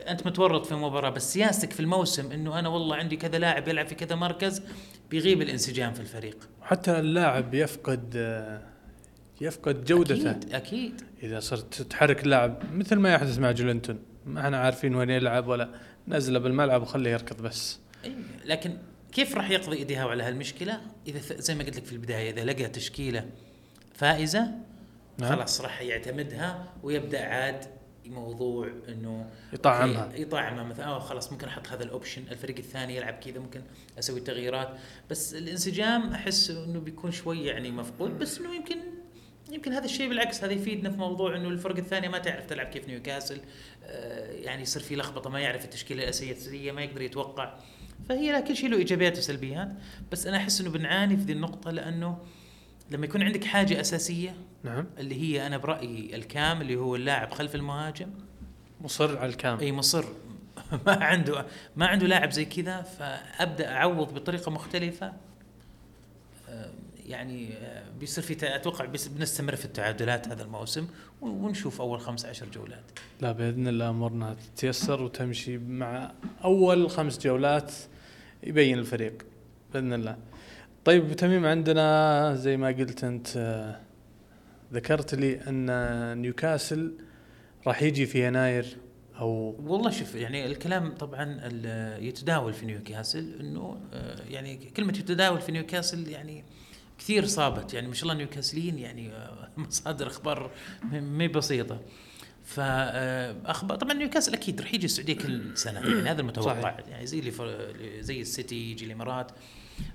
أنت 0.08 0.28
متورط 0.28 0.66
في 0.66 0.76
مباراة 0.76 1.10
بس 1.10 1.34
سياستك 1.34 1.74
في 1.74 1.80
الموسم 1.80 2.32
إنه 2.32 2.60
أنا 2.60 2.70
والله 2.70 2.96
عندي 2.96 3.16
كذا 3.18 3.38
لاعب 3.38 3.68
يلعب 3.68 3.88
في 3.88 3.96
كذا 3.96 4.16
مركز 4.16 4.62
بيغيب 5.10 5.42
الانسجام 5.42 5.94
في 5.94 6.00
الفريق. 6.00 6.50
وحتى 6.62 7.00
اللاعب 7.00 7.54
يفقد 7.54 8.16
يفقد 9.42 9.86
جودته. 9.86 10.32
أكيد 10.32 10.54
أكيد. 10.54 11.02
إذا 11.24 11.40
صرت 11.40 11.82
تحرك 11.82 12.24
اللاعب 12.24 12.64
مثل 12.74 12.96
ما 12.96 13.14
يحدث 13.14 13.40
مع 13.40 13.52
جولنتون. 13.52 14.00
ما 14.26 14.42
إحنا 14.42 14.58
عارفين 14.58 14.96
وين 14.96 15.10
يلعب 15.10 15.48
ولا 15.48 15.70
نزله 16.08 16.40
بالملعب 16.40 16.82
وخليه 16.82 17.12
يركض 17.12 17.42
بس. 17.42 17.80
إيه، 18.06 18.12
لكن 18.46 18.78
كيف 19.12 19.36
راح 19.36 19.50
يقضي 19.50 19.78
إيدي 19.78 19.96
هاو 19.96 20.08
على 20.08 20.24
هالمشكلة؟ 20.24 20.82
إذا 21.08 21.20
زي 21.38 21.56
ما 21.56 21.64
قلت 21.64 21.78
لك 21.78 21.86
في 21.86 21.92
البداية 21.92 22.32
إذا 22.32 22.44
لقى 22.44 22.68
تشكيلة 22.68 23.26
فائزة 23.94 24.52
نعم. 25.18 25.36
خلاص 25.36 25.62
راح 25.62 25.82
يعتمدها 25.82 26.66
ويبدأ 26.84 27.26
عاد 27.26 27.66
موضوع 28.10 28.72
إنه 28.90 29.30
يطعمها. 29.54 30.12
يطعمها 30.16 30.64
مثلا 30.64 30.86
آه 30.86 31.00
خلاص 31.00 31.32
ممكن 31.32 31.48
أحط 31.48 31.68
هذا 31.68 31.84
ال 31.84 31.89
option 31.89 32.24
الفريق 32.32 32.58
الثاني 32.58 32.96
يلعب 32.96 33.14
كذا 33.14 33.40
ممكن 33.40 33.62
أسوي 34.00 34.20
تغييرات. 34.20 34.78
بس 35.10 35.36
الانسجام 35.36 36.14
أحس 36.14 36.50
إنه 36.50 36.80
بيكون 36.80 37.12
شوي 37.12 37.46
يعني 37.46 37.72
مفقود 37.72 38.20
بس 38.20 38.40
إنه 38.40 38.56
يمكن 38.56 38.78
يمكن 39.52 39.74
هذا 39.74 39.86
الشيء 39.86 40.10
بالعكس 40.10 40.44
هذا 40.44 40.54
يفيدنا 40.54 40.90
في 40.90 40.98
موضوع 40.98 41.36
إنه 41.36 41.48
الفرق 41.48 41.78
الثانية 41.78 42.10
ما 42.10 42.18
تعرف 42.18 42.46
تلعب 42.46 42.68
كيف 42.68 42.88
نيوكاسل 42.88 43.42
آه 43.84 44.32
يعني 44.32 44.62
يصير 44.62 44.82
في 44.82 44.96
لخبطة 44.96 45.30
ما 45.30 45.40
يعرف 45.40 45.66
التشكيلة 45.66 46.04
الأساسية 46.04 46.72
ما 46.72 46.82
يقدر 46.82 47.02
يتوقع. 47.02 47.60
فهي 48.10 48.32
لا 48.32 48.40
كل 48.40 48.56
شيء 48.56 48.70
له 48.70 48.78
إيجابيات 48.78 49.18
وسلبيات. 49.18 49.70
بس 50.12 50.28
أنا 50.28 50.38
أحس 50.38 50.62
إنه 50.62 50.70
بنعاني 50.70 51.18
في 51.18 51.24
ذي 51.24 51.34
النقطة 51.34 51.72
لأنه 51.72 52.18
لما 52.92 53.06
يكون 53.06 53.24
عندك 53.24 53.44
حاجة 53.44 53.82
أساسية 53.82 54.36
نعم. 54.64 54.86
اللي 54.98 55.16
هي 55.22 55.48
أنا 55.48 55.58
برأيي 55.58 56.16
الكام 56.16 56.62
اللي 56.62 56.76
هو 56.76 56.96
اللاعب 56.96 57.32
خلف 57.32 57.56
المهاجم. 57.56 58.10
مصر 58.82 59.18
على 59.18 59.30
الكام. 59.30 59.60
أي 59.60 59.72
مصر. 59.72 60.06
ما 60.86 61.04
عنده 61.04 61.46
ما 61.76 61.86
عنده 61.86 62.08
لاعب 62.08 62.32
زي 62.32 62.46
كذا 62.46 62.82
فأبدأ 62.82 63.72
أعوض 63.72 64.14
بطريقة 64.14 64.52
مختلفة. 64.52 65.14
يعني 67.08 67.50
بيصير 68.00 68.24
في 68.24 68.56
أتوقع 68.56 68.86
بنستمر 68.86 69.56
في 69.56 69.66
التعادلات 69.66 70.28
هذا 70.28 70.44
الموسم 70.44 70.88
ونشوف 71.22 71.82
أول 71.82 72.00
15 72.00 72.46
جولات. 72.54 72.84
لا 73.22 73.32
بإذن 73.32 73.68
الله 73.68 73.90
أمورنا 73.90 74.36
تتيسر 74.56 75.02
وتمشي 75.02 75.58
مع 75.58 76.12
أول 76.44 76.90
خمس 76.90 77.20
جولات 77.20 77.74
يبين 78.44 78.80
الفريق 78.80 79.26
بإذن 79.74 79.94
الله. 79.94 80.18
طيب 80.86 81.14
تميم 81.14 81.46
عندنا 81.46 82.36
زي 82.36 82.58
ما 82.58 82.68
قلت 82.68 83.04
أنت 83.04 83.28
ذكرت 84.74 85.16
لي 85.16 85.40
أن 85.48 86.18
نيوكاسل 86.22 86.94
راح 87.68 87.82
يجي 87.84 88.06
في 88.06 88.28
يناير 88.28 88.78
أو 89.20 89.56
والله 89.66 89.90
شوف 89.90 90.16
يعني 90.16 90.46
الكلام 90.46 90.96
طبعا 90.96 91.40
يتداول 92.02 92.54
في 92.54 92.66
نيوكاسل 92.66 93.40
إنه 93.40 93.78
آه، 93.94 94.16
يعني 94.30 94.56
كلمة 94.78 94.94
يتداول 94.98 95.42
في 95.42 95.52
نيوكاسل 95.52 96.08
يعني 96.08 96.44
كثير 97.00 97.26
صابت 97.26 97.74
يعني 97.74 97.88
ما 97.88 97.94
شاء 97.94 98.04
الله 98.04 98.14
نيوكاسل 98.14 98.53
يعني 98.53 98.80
يعني 98.80 99.12
آه، 99.14 99.50
مصادر 99.58 100.08
أخبار 100.08 100.52
م- 100.84 101.18
مي 101.18 101.28
بسيطة. 101.28 101.80
فاخبار 102.44 103.78
طبعا 103.78 103.94
نيوكاسل 103.94 104.34
أكيد 104.34 104.62
راح 104.62 104.74
يجي 104.74 104.86
السعودية 104.86 105.18
كل 105.18 105.58
سنة 105.58 105.80
يعني 105.80 106.10
هذا 106.10 106.22
المتوقع 106.22 106.62
صحيح. 106.62 106.88
يعني 106.88 107.06
زي 107.06 107.20
اللي 107.20 107.32
فر- 107.32 107.74
زي 108.00 108.22
السيتي 108.22 108.72
يجي 108.72 108.86
الإمارات. 108.86 109.32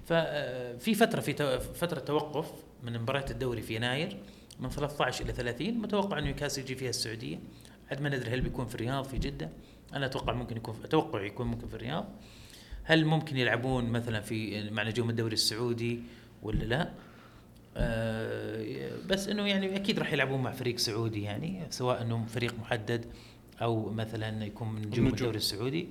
ففي 0.07 0.95
فترة 0.95 1.21
في 1.21 1.33
تو- 1.33 1.59
فترة 1.59 1.99
توقف 2.01 2.51
من 2.83 2.99
مباريات 3.01 3.31
الدوري 3.31 3.63
في 3.63 3.75
يناير 3.77 4.17
من 4.61 4.71
13 4.71 5.25
إلى 5.25 5.33
30 5.33 5.79
متوقع 5.79 6.19
نيوكاسل 6.21 6.63
يجي 6.63 6.75
فيها 6.75 6.89
السعودية. 6.91 7.39
عاد 7.91 8.01
ما 8.03 8.09
ندري 8.09 8.31
هل 8.31 8.41
بيكون 8.41 8.67
في 8.67 8.75
الرياض 8.75 9.05
في 9.05 9.19
جدة. 9.19 9.51
أنا 9.95 10.07
أتوقع 10.07 10.33
ممكن 10.33 10.57
يكون 10.57 10.77
أتوقع 10.85 11.23
يكون 11.23 11.47
ممكن 11.47 11.69
في 11.69 11.75
الرياض. 11.75 12.09
هل 12.85 13.05
ممكن 13.05 13.37
يلعبون 13.37 13.85
مثلا 13.85 14.21
في 14.21 14.71
مع 14.71 14.83
نجوم 14.83 15.11
الدوري 15.11 15.35
السعودي 15.35 16.03
ولا 16.43 16.65
لا؟ 16.65 16.91
بس 19.09 19.29
إنه 19.29 19.47
يعني 19.47 19.77
أكيد 19.77 19.99
راح 19.99 20.13
يلعبون 20.13 20.43
مع 20.43 20.53
فريق 20.53 20.79
سعودي 20.79 21.23
يعني 21.23 21.67
سواء 21.71 22.03
انه 22.03 22.27
فريق 22.27 22.55
محدد 22.61 23.05
أو 23.63 23.91
مثلا 23.91 24.45
يكون 24.45 24.69
من 24.69 24.79
نجوم 24.79 24.91
نجوم. 24.91 25.07
الدوري 25.07 25.37
السعودي. 25.37 25.89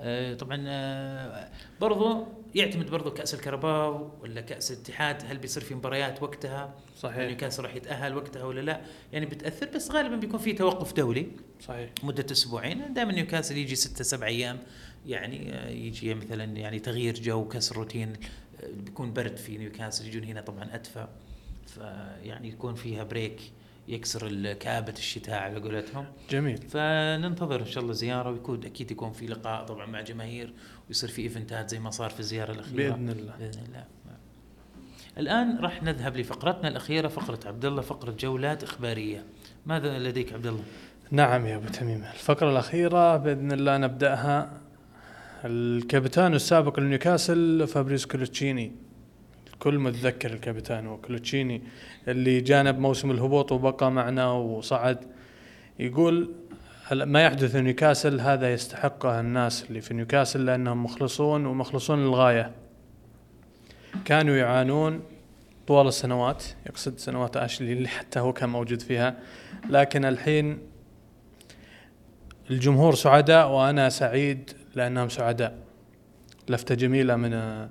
آه 0.00 0.34
طبعا 0.34 0.64
آه 0.66 1.48
برضو 1.80 2.26
يعتمد 2.54 2.90
برضو 2.90 3.10
كأس 3.10 3.34
الكرباو 3.34 4.10
ولا 4.22 4.40
كأس 4.40 4.72
الاتحاد 4.72 5.22
هل 5.26 5.38
بيصير 5.38 5.62
في 5.62 5.74
مباريات 5.74 6.22
وقتها؟ 6.22 6.74
صحيح. 6.98 7.18
نيوكاسل 7.18 7.62
راح 7.62 7.74
يتأهل 7.74 8.16
وقتها 8.16 8.44
ولا 8.44 8.60
لا؟ 8.60 8.80
يعني 9.12 9.26
بتأثر 9.26 9.68
بس 9.74 9.90
غالبا 9.90 10.16
بيكون 10.16 10.40
في 10.40 10.52
توقف 10.52 10.92
دولي. 10.92 11.26
صحيح. 11.60 11.90
مدة 12.02 12.26
أسبوعين 12.32 12.94
دائما 12.94 13.12
نيوكاسل 13.12 13.56
يجي 13.56 13.74
ستة 13.74 14.04
سبع 14.04 14.26
أيام 14.26 14.58
يعني 15.06 15.54
آه، 15.54 15.68
يجي 15.68 16.14
مثلا 16.14 16.44
يعني 16.44 16.78
تغيير 16.78 17.14
جو 17.14 17.48
كسر 17.48 17.76
روتين 17.76 18.08
آه، 18.12 18.18
بيكون 18.84 19.12
برد 19.12 19.36
في 19.36 19.58
نيوكاسل 19.58 20.06
يجون 20.06 20.24
هنا 20.24 20.40
طبعا 20.40 20.74
أدفى. 20.74 21.06
فيعني 21.66 22.48
يكون 22.48 22.74
فيها 22.74 23.04
break 23.04 23.40
يكسر 23.88 24.52
كآبة 24.52 24.92
الشتاء 24.92 25.42
على 25.42 25.60
قولتهم. 25.60 26.06
جميل. 26.30 26.56
فننتظر 26.56 27.60
إن 27.60 27.66
شاء 27.66 27.82
الله 27.82 27.92
زيارة 27.92 28.30
ويكون 28.30 28.64
أكيد 28.64 28.90
يكون 28.90 29.12
في 29.12 29.26
لقاء 29.26 29.64
طبعا 29.64 29.86
مع 29.86 30.00
جماهير 30.00 30.52
ويصير 30.88 31.08
في 31.08 31.22
event 31.22 31.62
ات 31.62 31.70
زي 31.70 31.78
ما 31.78 31.90
صار 31.90 32.10
في 32.10 32.20
الزيارة 32.20 32.52
الأخيرة. 32.52 32.90
بإذن 32.92 33.08
الله. 33.10 33.34
بإذن 33.38 33.64
الله. 33.68 33.84
الآن 35.18 35.58
راح 35.58 35.82
نذهب 35.82 36.16
لفقرتنا 36.16 36.68
الأخيرة 36.68 37.08
فقرة 37.08 37.40
عبد 37.46 37.64
الله 37.64 37.82
فقرة 37.82 38.10
جولات 38.10 38.62
إخبارية. 38.62 39.24
ماذا 39.66 39.98
لديك 39.98 40.32
عبد 40.32 40.46
الله؟ 40.46 40.62
نعم 41.10 41.46
يا 41.46 41.56
أبو 41.56 41.68
تميم. 41.68 42.04
الفقرة 42.04 42.50
الأخيرة 42.50 43.16
بإذن 43.16 43.52
الله 43.52 43.76
نبدأها 43.76 44.60
الكابتن 45.46 46.34
السابق 46.34 46.80
لنيوكاسل 46.80 47.66
فابريس 47.66 48.06
كولوتشيني. 48.06 48.72
الكل 49.52 49.78
متذكر 49.78 50.32
الكابتن 50.32 50.86
كولوتشيني 50.86 51.62
اللي 52.08 52.40
جانا 52.40 52.78
موسم 52.78 53.10
الهبوط 53.10 53.52
وبقى 53.52 53.90
معنا 53.90 54.32
وصعد. 54.32 54.98
يقول 55.78 56.34
ما 56.92 57.22
يحدث 57.22 57.52
في 57.52 57.60
نيوكاسل 57.60 58.20
هذا 58.20 58.52
يستحقه 58.52 59.20
الناس 59.20 59.64
اللي 59.68 59.80
في 59.80 59.94
نيوكاسل 59.94 60.46
لأنهم 60.46 60.84
مخلصون 60.84 61.46
ومخلصون 61.46 61.98
للغاية. 61.98 62.52
كانوا 64.04 64.36
يعانون 64.36 65.02
طوال 65.66 65.88
السنوات 65.88 66.44
يقصد 66.66 66.98
سنوات 66.98 67.36
اشلي 67.36 67.72
اللي 67.72 67.88
حتى 67.88 68.20
هو 68.20 68.32
كان 68.32 68.48
موجود 68.48 68.82
فيها. 68.82 69.16
لكن 69.70 70.04
الحين 70.04 70.58
الجمهور 72.50 72.94
سعداء 72.94 73.50
وأنا 73.50 73.88
سعيد 73.88 74.50
لأنهم 74.76 75.08
سعداء. 75.08 75.58
لفته 76.48 76.74
جميلة 76.74 77.16
من 77.16 77.32
آه، 77.32 77.68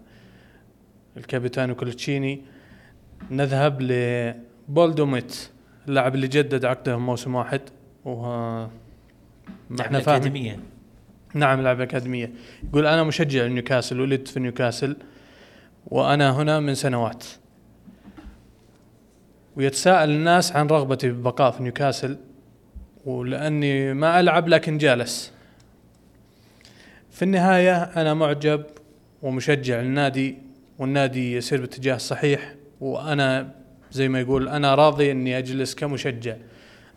الكابيتانو 1.17 1.75
كولوتشيني. 1.75 2.41
نذهب 3.31 3.81
لبول 3.81 4.56
دوميت 4.56 5.49
اللاعب 5.87 6.15
اللي 6.15 6.27
جدد 6.27 6.65
عقده 6.65 6.97
موسم 6.97 7.35
واحد 7.35 7.61
وها 8.05 8.69
ما 9.69 9.81
إحنا 9.81 9.99
فاهمين. 9.99 10.23
الأكاديمية 10.23 10.59
نعم 11.33 11.61
لاعب 11.61 11.81
أكاديمية. 11.81 12.31
يقول 12.69 12.85
أنا 12.87 13.03
مشجع 13.03 13.47
نيوكاسل 13.47 13.99
ولدت 13.99 14.27
في 14.27 14.39
نيوكاسل 14.39 14.97
وأنا 15.85 16.31
هنا 16.31 16.59
من 16.59 16.75
سنوات. 16.75 17.25
ويتساءل 19.55 20.09
الناس 20.09 20.55
عن 20.55 20.67
رغبتي 20.67 21.07
بالبقاء 21.07 21.51
في 21.51 21.63
نيوكاسل 21.63 22.17
ولأني 23.05 23.93
ما 23.93 24.19
ألعب 24.19 24.47
لكن 24.47 24.77
جالس. 24.77 25.34
في 27.15 27.21
النهاية 27.21 27.83
أنا 27.83 28.13
معجب 28.13 28.63
ومشجع 29.21 29.81
للنادي 29.81 30.37
والنادي 30.79 31.33
يسير 31.33 31.61
باتجاه 31.61 31.95
الصحيح 31.95 32.55
وأنا 32.81 33.55
زي 33.91 34.09
ما 34.09 34.19
يقول 34.19 34.49
أنا 34.49 34.75
راضي 34.75 35.11
إني 35.11 35.37
أجلس 35.37 35.75
كمشجع. 35.75 36.35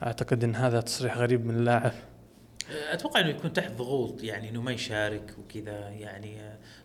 أعتقد 0.03 0.45
إن 0.45 0.55
هذا 0.55 0.81
تصريح 0.81 1.19
غريب 1.19 1.47
من 1.47 1.55
اللاعب. 1.55 1.93
أتوقع 2.93 3.21
إنه 3.21 3.29
يكون 3.29 3.53
تحت 3.53 3.73
ضغوط 3.73 4.23
يعني 4.23 4.49
إنه 4.49 4.63
ما 4.63 4.73
يشارك 4.73 5.35
وكذا 5.39 5.89
يعني 5.89 6.37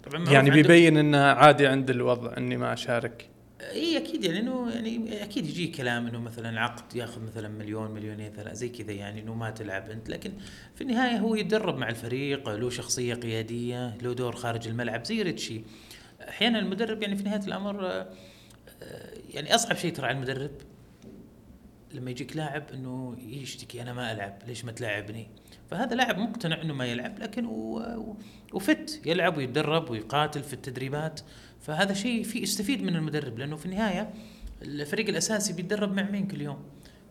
طبعا 0.04 0.30
يعني 0.30 0.50
بيبين 0.50 0.98
إنه 0.98 1.18
عادي 1.18 1.68
عند 1.68 1.90
الوضع 1.90 2.38
إني 2.38 2.58
ما 2.58 2.74
أشارك. 2.74 3.30
إي 3.72 3.98
أكيد 3.98 4.24
يعني 4.24 4.40
إنه 4.40 4.72
يعني 4.72 5.24
أكيد 5.24 5.46
يجي 5.46 5.68
كلام 5.68 6.08
إنه 6.08 6.20
مثلا 6.20 6.62
عقد 6.62 6.96
يأخذ 6.96 7.22
مثلا 7.22 7.48
مليون 7.48 7.92
مليونين 7.92 8.32
ثلاثة 8.32 8.54
زي 8.54 8.70
كذا 8.70 8.92
يعني 8.92 9.22
إنه 9.22 9.34
ما 9.34 9.50
تلعب 9.50 9.90
أنت. 9.90 10.10
لكن 10.10 10.32
في 10.76 10.82
النهاية 10.82 11.18
هو 11.18 11.36
يتدرب 11.36 11.78
مع 11.78 11.90
الفريق 11.90 12.50
له 12.50 12.70
شخصية 12.70 13.14
قيادية 13.14 13.98
له 13.98 14.14
دور 14.14 14.36
خارج 14.36 14.68
الملعب 14.68 15.06
زي 15.06 15.22
ريتشي 15.22 15.62
أحيانا 16.30 16.60
المدرب 16.60 17.02
يعني 17.02 17.16
في 17.16 17.24
نهاية 17.24 17.46
الأمر 17.48 17.88
آه، 17.88 18.08
يعني 19.34 19.56
أصعب 19.56 19.78
شيء 19.78 19.94
ترى 19.94 20.08
على 20.08 20.16
المدرب 20.18 20.52
لما 21.94 22.12
يجيك 22.12 22.38
لاعب 22.38 22.64
إنه 22.74 23.16
يشتكي 23.20 23.82
أنا 23.82 23.94
ما 23.94 24.12
ألعب 24.12 24.38
ليش 24.48 24.66
ما 24.66 24.72
تلاعبني؟ 24.72 25.28
فهذا 25.72 25.96
لاعب 25.96 26.18
مقتنع 26.18 26.62
إنه 26.62 26.74
ما 26.74 26.86
يلعب 26.86 27.20
لكن 27.20 27.46
وفت 28.54 29.02
يلعب 29.06 29.38
ويتدرب 29.38 29.90
ويقاتل 29.90 30.44
في 30.44 30.54
التدريبات. 30.54 31.22
فهذا 31.64 31.94
شيء 31.94 32.24
في 32.24 32.40
يستفيد 32.40 32.84
من 32.84 32.96
المدرب 32.96 33.40
لأنه 33.40 33.56
في 33.56 33.66
النهاية 33.66 34.14
الفريق 34.62 35.10
الأساسي 35.10 35.54
بيتدرب 35.54 35.94
مع 35.94 36.04
مين 36.04 36.28
كل 36.28 36.42
يوم؟ 36.42 36.64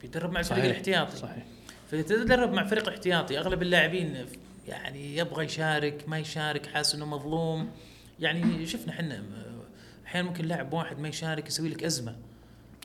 بيتدرب 0.02 0.32
مع 0.32 0.40
الفريق 0.40 0.58
صحيح. 0.60 0.70
الاحتياطي. 0.70 1.16
صحيح. 1.16 1.44
فتتدرب 1.90 2.52
مع 2.52 2.66
فريق 2.66 2.88
احتياطي 2.88 3.38
أغلب 3.38 3.62
اللاعبين 3.62 4.26
يعني 4.68 5.16
يبغى 5.16 5.44
يشارك 5.44 6.04
ما 6.08 6.18
يشارك 6.18 6.66
حاسس 6.66 6.94
إنه 6.94 7.06
مظلوم. 7.06 7.70
يعني 8.20 8.66
شفنا 8.66 8.92
إحنا 8.92 9.22
أحيانا 10.06 10.28
ممكن 10.28 10.44
لاعب 10.44 10.72
واحد 10.72 10.98
ما 10.98 11.08
يشارك 11.08 11.46
يسوي 11.48 11.68
لك 11.68 11.84
أزمة. 11.84 12.16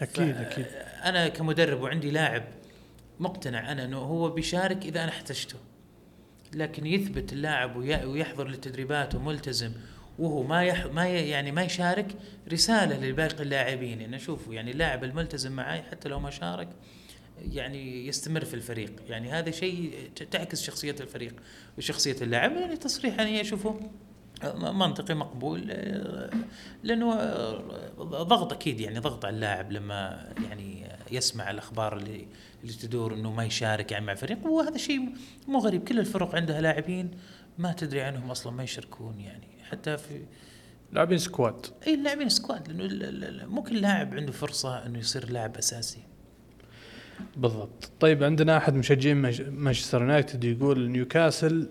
أكيد 0.01 0.37
أكيد. 0.37 0.65
أنا 1.03 1.27
كمدرب 1.27 1.81
وعندي 1.81 2.11
لاعب 2.11 2.43
مقتنع 3.19 3.71
أنا 3.71 3.85
إنه 3.85 3.97
هو 3.97 4.29
بيشارك 4.29 4.85
إذا 4.85 5.03
أنا 5.03 5.09
احتجته. 5.09 5.55
لكن 6.53 6.85
يثبت 6.85 7.33
اللاعب 7.33 7.75
وي- 7.75 8.05
ويحضر 8.05 8.47
للتدريبات 8.47 9.15
وملتزم 9.15 9.71
وهو 10.19 10.43
ما 10.43 10.63
يح 10.63 10.85
ما 10.85 11.07
ي- 11.07 11.29
يعني 11.29 11.51
ما 11.51 11.63
يشارك 11.63 12.07
رسالة 12.51 13.05
لباقي 13.09 13.43
اللاعبين. 13.43 14.01
يعني 14.01 14.19
شوفوا 14.19 14.53
يعني 14.53 14.71
اللاعب 14.71 15.03
الملتزم 15.03 15.51
معي 15.51 15.81
حتى 15.83 16.09
لو 16.09 16.19
ما 16.19 16.29
شارك 16.29 16.69
يعني 17.51 18.07
يستمر 18.07 18.45
في 18.45 18.53
الفريق. 18.53 18.91
يعني 19.09 19.31
هذا 19.31 19.51
شيء 19.51 19.93
تعكس 20.31 20.61
شخصية 20.63 20.95
الفريق 20.99 21.33
وشخصية 21.77 22.15
اللاعب. 22.21 22.51
يعني 22.51 22.77
تصريح 22.77 23.19
يعني 23.19 23.41
اشوفه 23.41 23.79
منطقي 24.55 25.13
مقبول 25.13 25.61
لأنه 26.83 27.15
ضغط 27.99 28.53
أكيد 28.53 28.79
يعني 28.79 28.99
ضغط 28.99 29.25
على 29.25 29.35
اللاعب 29.35 29.71
لما 29.71 30.29
يعني 30.49 30.87
يسمع 31.11 31.51
الأخبار 31.51 31.97
اللي 31.97 32.27
اللي 32.63 32.73
تدور 32.73 33.13
إنه 33.13 33.31
ما 33.31 33.45
يشارك 33.45 33.91
يعني 33.91 34.05
مع 34.05 34.11
الفريق. 34.11 34.47
وهذا 34.47 34.77
شيء 34.77 35.09
مو 35.47 35.59
غريب 35.59 35.83
كل 35.87 35.99
الفرق 35.99 36.35
عندها 36.35 36.61
لاعبين 36.61 37.11
ما 37.57 37.71
تدري 37.73 38.01
عنهم 38.01 38.31
أصلا 38.31 38.53
ما 38.53 38.63
يشاركون 38.63 39.19
يعني. 39.19 39.47
حتى 39.71 39.97
في 39.97 40.25
لاعبين 40.91 41.17
squad. 41.17 41.65
إي 41.87 41.93
اللاعبين 41.93 42.29
squad 42.29 42.71
لأنه 42.71 43.45
مو 43.45 43.63
كل 43.63 43.81
لاعب 43.81 44.13
عنده 44.13 44.31
فرصة 44.31 44.85
إنه 44.85 44.99
يصير 44.99 45.29
لاعب 45.29 45.57
أساسي. 45.57 45.99
بالضبط. 47.37 47.91
طيب 47.99 48.23
عندنا 48.23 48.57
أحد 48.57 48.73
مشجعين 48.73 49.17
مانشستر 49.49 50.01
يونايتد 50.01 50.43
يقول 50.43 50.89
نيوكاسل 50.89 51.69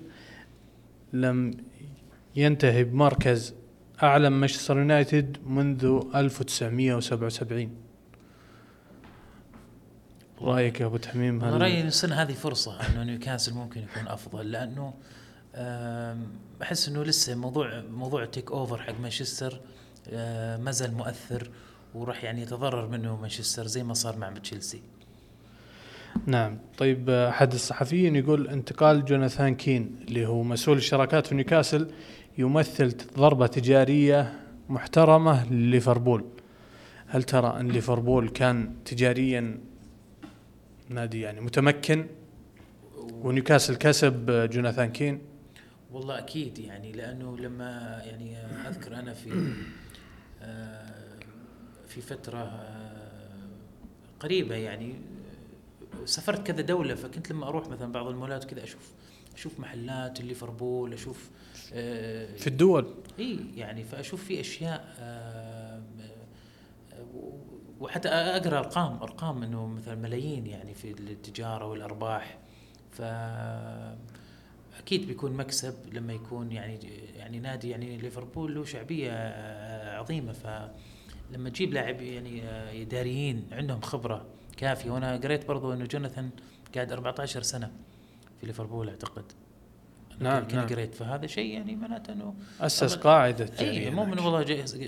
لم 1.12 1.50
ينتهي 2.36 2.84
بمركز 2.84 3.54
أعلى 4.02 4.30
من 4.30 4.36
مانشستر 4.36 4.78
يونايتد 4.78 5.36
منذ 5.46 6.00
1977 6.14 7.70
رأيك 10.40 10.80
يا 10.80 10.86
أبو 10.86 10.98
أنا 11.14 11.56
هل 11.56 11.60
رأيي 11.60 11.82
السنة 11.82 12.22
هذه 12.22 12.32
فرصة 12.32 12.80
إنه 12.80 13.02
نيوكاسل 13.02 13.54
ممكن 13.54 13.80
يكون 13.80 14.08
أفضل 14.08 14.50
لأنه 14.50 14.94
أحس 16.62 16.88
إنه 16.88 17.02
لسه 17.02 17.34
موضوع 17.34 17.82
موضوع 17.90 18.22
ال 18.22 18.50
takeover 18.50 18.82
حق 18.82 19.00
مانشستر 19.00 19.60
آه، 20.08 20.56
ما 20.56 20.70
زال 20.70 20.94
مؤثر 20.94 21.50
وراح 21.94 22.24
يعني 22.24 22.42
يتضرر 22.42 22.88
منه 22.88 23.16
مانشستر 23.16 23.66
زي 23.66 23.82
ما 23.82 23.94
صار 23.94 24.16
مع 24.16 24.30
تشيلسي 24.30 24.82
نعم. 26.26 26.58
طيب 26.78 27.10
أحد 27.10 27.52
الصحفيين 27.52 28.16
يقول 28.16 28.48
انتقال 28.48 29.04
جوناثان 29.04 29.54
كين 29.54 29.96
اللي 30.08 30.26
هو 30.26 30.42
مسؤول 30.42 30.76
الشراكات 30.76 31.26
في 31.26 31.34
نيوكاسل 31.34 31.90
يمثل 32.38 32.96
ضربة 33.16 33.46
تجارية 33.46 34.32
محترمة 34.68 35.52
لليفربول. 35.52 36.24
هل 37.06 37.22
ترى 37.22 37.60
إن 37.60 37.68
ليفربول 37.68 38.28
كان 38.28 38.74
تجاريا 38.84 39.60
نادي 40.88 41.20
يعني 41.20 41.40
متمكن؟ 41.40 42.06
ونيوكاسل 43.12 43.76
كسب 43.76 44.48
جوناثان 44.52 44.92
كين 44.92 45.20
والله 45.92 46.18
أكيد 46.18 46.58
يعني 46.58 46.92
لأنه 46.92 47.38
لما 47.38 48.02
يعني 48.04 48.36
أذكر 48.68 48.94
أنا 48.94 49.14
في 49.14 49.52
آه، 50.42 51.18
في 51.88 52.00
فترة 52.00 52.38
آه، 52.38 53.48
قريبة 54.20 54.54
يعني 54.54 54.94
سافرت 56.04 56.46
كذا 56.46 56.60
دولة 56.60 56.94
فكنت 56.94 57.30
لما 57.30 57.48
أروح 57.48 57.68
مثلا 57.68 57.92
بعض 57.92 58.06
المولات 58.06 58.44
كذا 58.44 58.64
أشوف 58.64 58.92
أشوف 59.34 59.60
محلات 59.60 60.20
ليفربول 60.20 60.92
أشوف 60.92 61.30
آه، 61.72 62.36
في 62.36 62.46
الدول. 62.46 62.94
إي 63.18 63.38
يعني 63.56 63.84
فأشوف 63.84 64.24
في 64.24 64.40
أشياء 64.40 64.96
وحتى 67.80 68.08
أقرأ 68.08 68.58
أرقام 68.58 69.02
أرقام 69.02 69.42
إنه 69.42 69.66
مثلا 69.66 69.94
ملايين 69.94 70.46
يعني 70.46 70.74
في 70.74 70.90
التجارة 70.90 71.66
والأرباح. 71.66 72.38
ف 72.90 73.02
أكيد 74.86 75.06
بيكون 75.06 75.32
مكسب 75.32 75.74
لما 75.92 76.12
يكون 76.12 76.52
يعني 76.52 76.78
يعني 77.16 77.40
نادي 77.40 77.70
يعني 77.70 77.96
ليفربول 77.96 78.54
له 78.54 78.64
شعبية 78.64 79.12
عظيمة 79.98 80.32
فلما 80.32 81.48
تجيب 81.50 81.72
لاعب 81.72 82.00
يعني 82.02 82.42
اداريين 82.82 83.46
عندهم 83.52 83.80
خبرة 83.80 84.26
كافية 84.56 84.90
وأنا 84.90 85.16
قريت 85.16 85.48
برضو 85.48 85.72
إنه 85.72 85.84
جوناثان 85.84 86.30
قاعد 86.74 86.92
14 86.92 87.42
سنة 87.42 87.70
في 88.40 88.46
ليفربول 88.46 88.88
أعتقد 88.88 89.24
نعم، 90.18 90.42
كنت 90.42 90.54
نعم. 90.54 90.66
قريت 90.66 90.94
فهذا 90.94 91.26
شيء 91.26 91.52
يعني 91.52 91.76
معناته 91.76 92.12
إنه 92.12 92.34
أسس. 92.60 92.94
قاعدة 92.94 93.50
اي 93.60 93.90
مو 93.90 94.04
من. 94.04 94.18
والله 94.18 94.42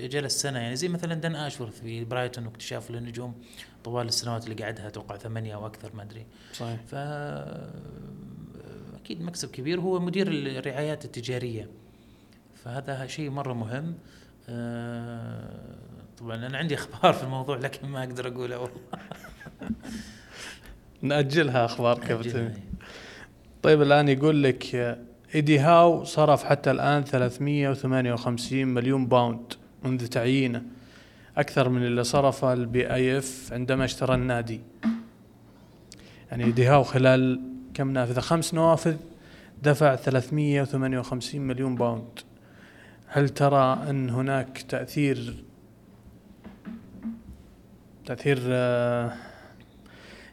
جلس- 0.07 0.41
سنه 0.41 0.59
يعني 0.59 0.75
زي 0.75 0.87
مثلا 0.87 1.13
دان 1.13 1.35
أشورث 1.35 1.81
في 1.81 2.05
برايتون 2.05 2.45
واكتشافه 2.45 2.93
للنجوم 2.93 3.33
طوال 3.83 4.07
السنوات 4.07 4.47
اللي 4.47 4.63
قعدها 4.63 4.87
أتوقع 4.87 5.17
ثمانية 5.17 5.55
أو 5.55 5.65
أكثر 5.67 5.95
ما 5.95 6.03
أدري 6.03 6.25
صحيح 6.53 6.79
ف 6.87 6.95
أكيد 9.09 9.21
مكسب 9.21 9.51
كبير 9.51 9.79
هو 9.79 9.99
مدير 9.99 10.27
الرعايات 10.27 11.05
التجارية. 11.05 11.69
فهذا 12.63 13.07
شيء 13.07 13.29
مرة 13.29 13.53
مهم. 13.53 13.95
آه، 14.49 15.75
طبعا 16.17 16.35
أنا 16.35 16.57
عندي 16.57 16.75
أخبار 16.75 17.13
في 17.13 17.23
الموضوع 17.23 17.57
لكن 17.57 17.87
ما 17.87 17.99
أقدر 17.99 18.27
اقولها 18.27 18.57
والله. 18.57 18.77
يا 22.09 22.13
ابو 22.13 22.21
أجلها. 22.21 22.49
تميم 22.49 22.63
طيب 23.63 23.81
الآن 23.81 24.09
يقول 24.09 24.43
لك 24.43 24.75
إيدي 25.35 25.59
هاو 25.59 26.03
صرف 26.03 26.43
حتى 26.43 26.71
الآن 26.71 27.03
358 27.03 28.67
مليون 28.67 29.07
باوند 29.07 29.53
منذ 29.83 30.07
تعيينه. 30.07 30.61
أكثر 31.37 31.69
من 31.69 31.85
اللي 31.85 32.03
صرفه 32.03 32.53
ال 32.53 32.93
PIF 32.93 33.53
عندما 33.53 33.85
اشترى 33.85 34.15
النادي. 34.15 34.61
يعني 36.31 36.43
إيدي 36.43 36.67
هاو 36.67 36.83
خلال 36.83 37.49
كم 37.79 37.91
نافذة؟ 37.91 38.19
خمس 38.19 38.53
نوافذ 38.53 38.97
دفع 39.63 39.95
358 39.95 41.41
مليون 41.41 41.75
باوند. 41.75 42.19
هل 43.07 43.29
ترى 43.29 43.89
أن 43.89 44.09
هناك 44.09 44.61
تأثير 44.61 45.43
تأثير 48.05 48.39
آه، 48.45 49.13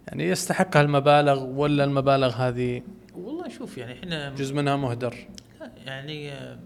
يعني 0.09 0.29
يستحق 0.29 0.77
المبالغ 0.77 1.45
ولا 1.45 1.85
المبالغ 1.85 2.35
هذه؟ 2.35 2.83
والله 3.15 3.49
شوف 3.49 3.79
يعني 3.79 3.93
إحنا 3.93 4.31
جزء 4.31 4.55
منها 4.55 4.77
مهدر. 4.77 5.29
يعني 5.87 6.33
آه، 6.33 6.59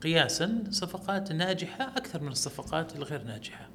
قياسا 0.00 0.64
صفقات 0.70 1.32
ناجحة 1.32 1.84
أكثر 1.96 2.22
من 2.22 2.32
الصفقات 2.32 2.96
الغير 2.96 3.22
ناجحة. 3.22 3.68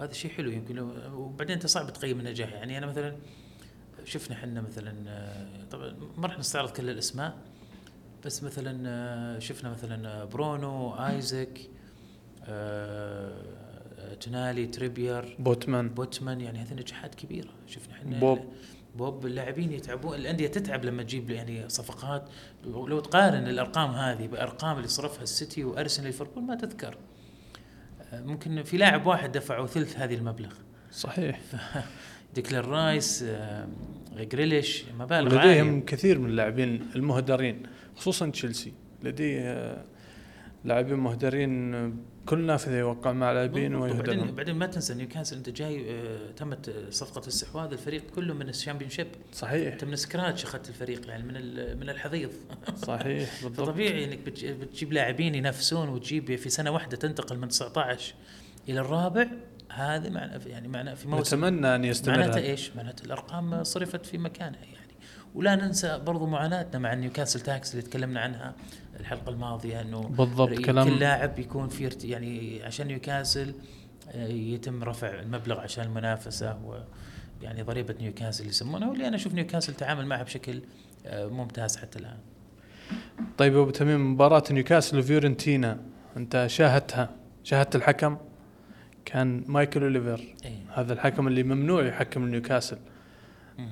وهذا 0.00 0.12
شيء 0.12 0.30
حلو 0.30 0.50
يمكن 0.50 0.78
وبعدين 1.12 1.54
أنت 1.54 1.66
صعب 1.66 1.92
تقيم 1.92 2.20
النجاح. 2.20 2.52
يعني 2.52 2.78
أنا 2.78 2.86
مثلا 2.86 3.14
شفنا 4.08 4.36
إحنا 4.36 4.60
مثلا 4.60 4.94
طبعا 5.70 5.94
ما 6.16 6.26
راح 6.26 6.38
نستعرض 6.38 6.70
كل 6.70 6.90
الأسماء 6.90 7.34
بس 8.24 8.42
مثلا 8.42 9.40
شفنا 9.40 9.70
مثلا 9.70 10.24
برونو 10.24 10.94
آيزاك 10.94 11.70
تونالي 14.20 14.66
تريبير 14.66 15.36
بوتمان. 15.38 15.88
بوتمان 15.88 16.40
يعني 16.40 16.58
هذه 16.58 16.74
نجاحات 16.74 17.14
كبيرة. 17.14 17.50
شفنا 17.66 17.94
إحنا 17.94 18.20
بوب. 18.20 18.38
بوب 18.96 19.26
اللاعبين 19.26 19.72
يتعبون 19.72 20.14
الأندية 20.14 20.46
تتعب 20.46 20.84
لما 20.84 21.02
تجيب 21.02 21.30
يعني 21.30 21.68
صفقات. 21.68 22.28
لو 22.64 23.00
تقارن 23.00 23.48
الأرقام 23.48 23.90
هذه 23.90 24.26
بأرقام 24.26 24.76
اللي 24.76 24.88
صرفها 24.88 25.22
السيتي 25.22 25.64
وأرسنال 25.64 26.06
ليفربول 26.06 26.42
ما 26.42 26.54
تذكر. 26.54 26.96
ممكن 28.12 28.62
في 28.62 28.76
لاعب 28.76 29.06
واحد 29.06 29.32
دفعوا 29.32 29.66
ثلث 29.66 29.96
هذه 29.96 30.14
المبلغ. 30.14 30.52
صحيح. 30.92 31.40
ديكلان 32.34 32.64
رايس 32.64 33.24
جريليش 34.24 34.84
مبالغ 34.98 35.34
ولديهم 35.34 35.68
عالية 35.68 35.84
كثير 35.84 36.18
من 36.18 36.30
اللاعبين 36.30 36.86
المهدرين 36.96 37.62
خصوصا 37.96 38.30
تشيلسي. 38.30 38.72
لديه 39.02 39.40
آه، 39.42 39.84
لاعبين 40.64 40.96
مهدرين 40.96 41.74
آه، 41.74 41.92
كل 42.26 42.38
نافذة 42.46 42.76
يوقع 42.78 43.12
مع 43.12 43.32
لاعبين. 43.32 43.74
وبعدين 43.74 43.96
ويهدرون 43.96 44.34
بعدين 44.34 44.54
ما 44.54 44.66
تنسى 44.66 44.94
نيوكاسل 44.94 45.36
أنت 45.36 45.50
جاي 45.50 45.84
آه، 45.90 46.30
تمت 46.36 46.74
صفقة 46.90 47.28
استحواذ 47.28 47.72
الفريق 47.72 48.02
كله 48.14 48.34
من 48.34 48.48
ال 48.48 48.90
Championship. 48.90 49.06
صحيح. 49.32 49.72
أنت 49.72 49.84
من 49.84 49.96
scratch 49.96 50.44
أخذت 50.44 50.68
الفريق 50.68 51.08
يعني 51.08 51.22
من 51.22 51.34
من 51.80 51.90
الحضيض. 51.90 52.30
صحيح 52.86 53.28
بالضبط. 53.42 53.68
فطبيعي 53.68 54.04
إنك 54.04 54.18
بتج- 54.26 54.46
بتجيب 54.46 54.92
لاعبين 54.92 55.34
ينافسون 55.34 55.88
وتجيب 55.88 56.36
في 56.36 56.50
سنة 56.50 56.70
واحدة 56.70 56.96
تنتقل 56.96 57.38
من 57.38 57.48
19 57.48 58.14
إلى 58.68 58.80
الرابع. 58.80 59.26
هذا 59.72 60.10
معنى 60.10 60.44
يعني 60.46 60.68
معنى 60.68 60.96
في 60.96 61.08
موسم 61.08 61.36
نتمنى 61.36 61.74
أن 61.74 61.84
يستمر 61.84 62.18
معناته. 62.18 62.38
إيش؟ 62.38 62.76
معناته 62.76 63.04
الأرقام 63.04 63.64
صرفت 63.64 64.06
في 64.06 64.18
مكانها 64.18 64.60
يعني 64.60 64.92
ولا 65.34 65.56
ننسى 65.56 65.98
برضو 65.98 66.26
معاناتنا 66.26 66.78
مع 66.78 66.94
نيوكاسل 66.94 67.40
tax 67.40 67.72
اللي 67.72 67.82
تكلمنا 67.82 68.20
عنها 68.20 68.54
الحلقة 69.00 69.30
الماضية 69.30 69.80
إنه 69.80 70.00
بالضبط 70.00 70.48
كل 70.48 70.64
كلام 70.64 70.88
لاعب 70.88 71.38
يكون 71.38 71.68
في 71.68 71.90
يعني 72.04 72.62
عشان 72.64 72.86
نيوكاسل 72.86 73.54
آه، 74.10 74.26
يتم 74.26 74.84
رفع 74.84 75.20
المبلغ 75.20 75.60
عشان 75.60 75.84
المنافسة 75.84 76.58
و 76.64 76.78
يعني 77.42 77.62
ضريبة 77.62 77.94
نيوكاسل 78.00 78.46
يسمونها 78.46 78.88
واللي 78.88 79.08
أنا 79.08 79.16
أشوف 79.16 79.34
نيوكاسل 79.34 79.74
تعامل 79.74 80.06
معها 80.06 80.22
بشكل 80.22 80.62
آه، 81.06 81.26
ممتاز 81.26 81.76
حتى 81.76 81.98
الآن. 81.98 82.18
طيب 83.38 83.56
أبو 83.56 83.70
تميم 83.70 84.12
مباراة 84.12 84.42
نيوكاسل 84.50 84.98
وفيورنتينا 84.98 85.80
أنت 86.16 86.46
شاهدتها 86.46 87.10
شاهدت 87.44 87.76
الحكم 87.76 88.16
كان 89.08 89.44
مايكل 89.46 89.82
اوليفر 89.82 90.20
إيه. 90.44 90.58
هذا 90.74 90.92
الحكم 90.92 91.28
اللي 91.28 91.42
ممنوع 91.42 91.86
يحكم 91.86 92.28
نيوكاسل. 92.28 92.78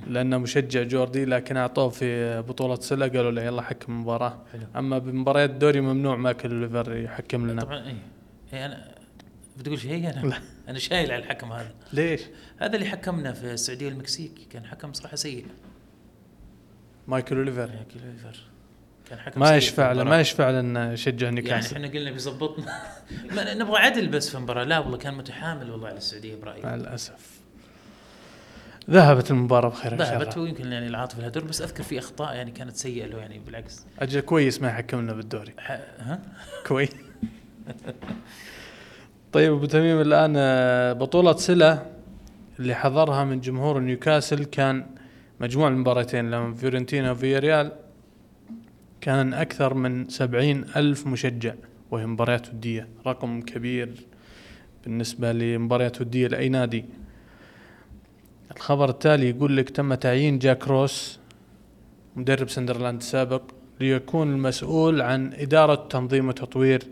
لأنه 0.07 0.39
مشجع 0.39 0.83
جوردي 0.83 1.25
لكن 1.25 1.57
أعطوه 1.57 1.89
في 1.89 2.41
بطولة 2.43 2.75
سله 2.75 3.09
قالوا 3.09 3.31
له 3.31 3.43
يلا 3.43 3.63
حكم 3.63 3.93
المباراه 3.93 4.43
أما 4.77 4.99
بمباريات 4.99 5.51
الدوري 5.51 5.81
ممنوع 5.81 6.17
مايكل 6.17 6.53
اوليفر 6.53 6.97
يحكم 6.97 7.51
لنا. 7.51 7.63
طبعا 7.63 7.87
إيه. 7.87 7.97
إيه 8.53 8.67
أنا 8.67 8.95
بتقول 9.59 9.79
شيء 9.79 10.11
أنا؟ 10.11 10.27
لا. 10.27 10.37
أنا 10.69 10.79
شايل 10.79 11.13
على 11.13 11.23
الحكم 11.23 11.53
هذا. 11.53 11.75
ليش؟ 11.93 12.21
هذا 12.59 12.75
اللي 12.75 12.87
حكمنا 12.87 13.33
في 13.33 13.53
السعودية 13.53 13.87
والمكسيك. 13.87 14.33
كان 14.51 14.65
حكم 14.65 14.93
صراحة 14.93 15.17
سيء. 15.17 15.47
مايكل 17.09 17.37
اوليفر 17.37 17.69
مايكل 17.69 18.07
أوليفر. 18.07 18.56
كان 19.11 19.19
حكم 19.19 19.41
ما 19.41 19.57
يشفع 19.57 19.83
له 19.83 19.91
المباراة. 19.93 20.11
ما 20.11 20.21
يشفع 20.21 20.51
له 20.51 20.61
إنه 20.61 20.93
يشجع 20.93 21.25
يعني 21.27 21.41
نيوكاسل. 21.41 21.77
إحنا 21.77 21.89
قلنا 21.89 22.11
بيظبطنا. 22.11 22.83
نبغى 23.55 23.79
عدل 23.79 24.09
بس 24.09 24.29
في 24.29 24.35
المباراة. 24.35 24.65
لا 24.65 24.79
والله 24.79 24.99
كان 24.99 25.15
متحامل 25.15 25.71
والله 25.71 25.89
على 25.89 25.97
السعودية 25.97 26.37
برأيي. 26.37 26.63
مع 26.63 26.75
الاسف 26.75 27.37
ذهبت 28.91 29.31
المباراة 29.31 29.69
بخير 29.69 29.93
إن 29.93 29.99
شاء 29.99 30.19
ذهبت 30.19 30.33
الله 30.33 30.45
ويمكن 30.45 30.73
يعني 30.73 30.87
العاطفة 30.87 31.19
الهدر 31.19 31.45
بس 31.45 31.63
أذكر 31.63 31.83
في 31.83 31.99
أخطاء 31.99 32.35
يعني 32.35 32.51
كانت 32.51 32.77
سيئة 32.77 33.07
له 33.07 33.19
يعني 33.19 33.39
بالعكس. 33.39 33.87
أجل 33.99 34.21
كويس 34.21 34.63
ما 34.63 34.69
يحكم 34.69 35.01
لنا 35.01 35.13
بالدوري 35.13 35.53
ها؟ 35.59 36.21
كويس. 36.69 36.91
طيب 39.33 39.53
أبو 39.53 39.67
تميم 39.67 40.01
الآن 40.01 40.35
آه، 40.37 40.93
بطولة 40.93 41.37
سلة 41.37 41.87
اللي 42.59 42.75
حضرها 42.75 43.25
من 43.25 43.41
جمهور 43.41 43.81
نيوكاسل 43.81 44.45
كان 44.45 44.87
مجموع 45.41 45.69
المباراتين 45.69 46.31
لما 46.31 46.55
فيورنتينا 46.55 47.11
وفياريال. 47.11 47.73
كان 49.01 49.35
أكثر 49.35 49.75
من 49.75 50.09
سبعين 50.09 50.65
ألف 50.77 51.07
مشجع 51.07 51.55
وهي 51.91 52.07
مباريات 52.07 52.49
ودية 52.49 52.89
رقم 53.07 53.41
كبير 53.41 54.07
بالنسبة 54.85 55.33
لمباريات 55.33 56.01
ودية 56.01 56.27
لأي 56.27 56.49
نادي. 56.49 56.85
الخبر 58.57 58.89
التالي 58.89 59.31
يقول 59.31 59.57
لك 59.57 59.71
تم 59.71 59.95
تعيين 59.95 60.39
جاك 60.39 60.69
روس 60.69 61.19
مدرب 62.17 62.49
سندرلاند 62.49 63.01
السابق 63.01 63.43
ليكون 63.81 64.33
المسؤول 64.33 65.01
عن 65.01 65.33
إدارة 65.33 65.89
تنظيم 65.89 66.29
وتطوير 66.29 66.83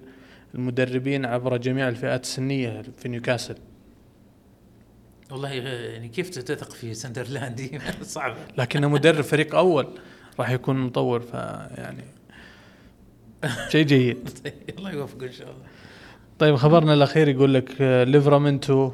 المدربين 0.55 1.24
عبر 1.24 1.57
جميع 1.57 1.88
الفئات 1.88 2.22
السنية 2.22 2.82
في 2.98 3.09
نيوكاسل. 3.09 3.55
والله 5.30 5.48
يعني 5.48 6.09
كيف 6.09 6.30
تثق 6.30 6.72
في 6.72 6.94
سندرلاندي 6.94 7.78
صعبه 8.02 8.36
لكنه 8.59 8.88
مدرب 8.88 9.20
فريق 9.20 9.55
أول. 9.55 9.86
راح 10.39 10.51
يكون 10.51 10.76
مطور 10.76 11.20
فيعني 11.20 12.05
شيء 13.68 13.87
جيد. 13.87 14.28
طيب 14.45 14.78
الله 14.78 14.93
يوفقه 14.93 15.26
إن 15.26 15.32
شاء 15.32 15.47
الله. 15.47 15.64
طيب 16.39 16.57
خبرنا 16.57 16.95
الأخير 16.95 17.28
يقول 17.28 17.55
لك 17.55 17.70
آه، 17.80 18.05
ليفرامنتو 18.05 18.93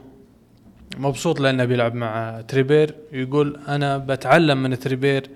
مبسوط 0.98 1.40
لأنه 1.40 1.64
بيلعب 1.64 1.94
مع 1.94 2.40
تريبير 2.48 2.94
يقول 3.12 3.60
أنا 3.68 3.98
بتعلم 3.98 4.62
من 4.62 4.78
تريبير 4.78 5.30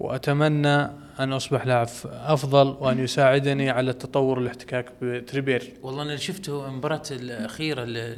وأتمنى 0.00 0.88
أن 1.20 1.32
أصبح 1.32 1.66
لاعب 1.66 1.88
أفضل 2.04 2.66
وأن 2.80 2.98
يساعدني 3.04 3.70
على 3.70 3.90
التطور 3.90 4.38
والاحتكاك 4.38 4.92
بتريبير. 5.02 5.72
والله 5.82 6.02
أنا 6.02 6.16
شفته 6.16 6.66
المباراه 6.66 7.02
الأخيرة 7.10 8.16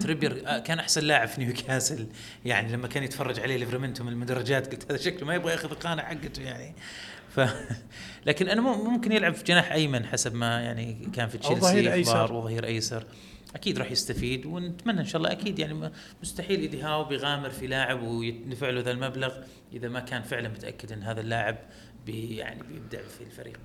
تريبير 0.00 0.42
آه، 0.46 0.58
كان 0.58 0.78
أحسن 0.78 1.04
لاعب 1.04 1.28
في 1.28 1.44
نيوكاسل. 1.44 2.06
يعني 2.44 2.72
لما 2.72 2.88
كان 2.88 3.02
يتفرج 3.02 3.40
عليه 3.40 3.56
ليفرمنتو 3.56 4.04
من 4.04 4.12
المدرجات 4.12 4.72
قلت 4.72 4.92
هذا 4.92 5.00
شكله 5.00 5.26
ما 5.26 5.34
يبغى 5.34 5.52
ياخذ 5.52 5.70
الخانة 5.70 6.02
حقته 6.02 6.42
يعني. 6.42 6.74
ف 7.28 7.40
لكن 8.26 8.48
أنا 8.48 8.60
مم- 8.60 8.92
ممكن 8.92 9.12
يلعب 9.12 9.34
في 9.34 9.44
جناح 9.44 9.72
أيمن 9.72 10.06
حسب 10.06 10.34
ما 10.34 10.60
يعني 10.60 11.08
كان 11.14 11.28
في 11.28 11.38
ظهير 11.38 11.58
تشيلسي 11.58 11.92
أيسر. 11.92 12.12
أخبار 12.24 12.32
وظهير 12.32 12.64
أيسر. 12.66 13.04
أكيد 13.54 13.78
راح 13.78 13.90
يستفيد 13.90 14.46
ونتمنى 14.46 15.00
إن 15.00 15.04
شاء 15.04 15.16
الله 15.16 15.32
أكيد 15.32 15.58
يعني 15.58 15.90
مستحيل 16.22 16.60
ايدي 16.60 16.82
هاو 16.82 17.04
بيغامر 17.04 17.50
في 17.50 17.66
لاعب 17.66 18.02
ويدفع 18.02 18.70
له 18.70 18.80
ذا 18.80 18.90
المبلغ. 18.90 19.32
إذا 19.72 19.88
ما 19.88 20.00
كان 20.00 20.22
فعلا 20.22 20.48
متأكد 20.48 20.92
إن 20.92 21.02
هذا 21.02 21.20
اللاعب 21.20 21.56
يعني 22.12 22.62
بيبدع 22.62 23.02
في 23.02 23.20
الفريق. 23.20 23.58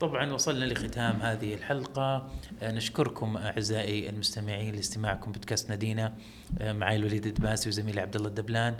طبعا 0.00 0.32
وصلنا 0.32 0.64
لختام 0.64 1.16
هذه 1.16 1.54
الحلقة. 1.54 2.30
آه، 2.62 2.72
نشكركم 2.72 3.36
أعزائي 3.36 4.10
المستمعين 4.10 4.74
لاستماعكم 4.74 5.32
بودكاست 5.32 5.70
نادينا 5.70 6.14
آه، 6.60 6.72
معي 6.72 6.96
الوليد 6.96 7.26
الدباسي 7.26 7.68
وزميلي 7.68 8.00
عبد 8.00 8.16
الله 8.16 8.28
الدبلان. 8.28 8.76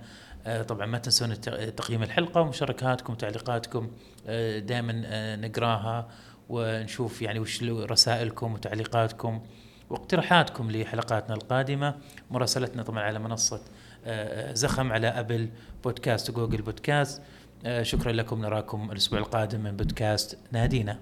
آه، 0.46 0.62
طبعا 0.62 0.86
ما 0.86 0.98
تنسون 0.98 1.40
تقييم 1.76 2.02
الحلقة 2.02 2.40
ومشاركاتكم 2.40 3.12
وتعليقاتكم 3.12 3.90
دائما 4.58 5.36
نقراها 5.36 6.08
ونشوف 6.48 7.22
يعني 7.22 7.38
وش 7.38 7.62
رسائلكم 7.62 8.52
وتعليقاتكم 8.54 9.42
واقتراحاتكم 9.90 10.70
لحلقاتنا 10.70 11.34
القادمة. 11.34 11.94
مراسلتنا 12.30 12.82
طبعا 12.82 13.02
على 13.02 13.18
منصة 13.18 13.60
زخم 14.52 14.92
على 14.92 15.06
أبل 15.06 15.48
بودكاست 15.84 16.30
وجوجل 16.30 16.62
بودكاست. 16.62 17.22
شكرا 17.82 18.12
لكم 18.12 18.40
نراكم 18.40 18.90
الأسبوع 18.92 19.18
القادم 19.18 19.60
من 19.60 19.76
بودكاست 19.76 20.38
نادينا. 20.52 20.98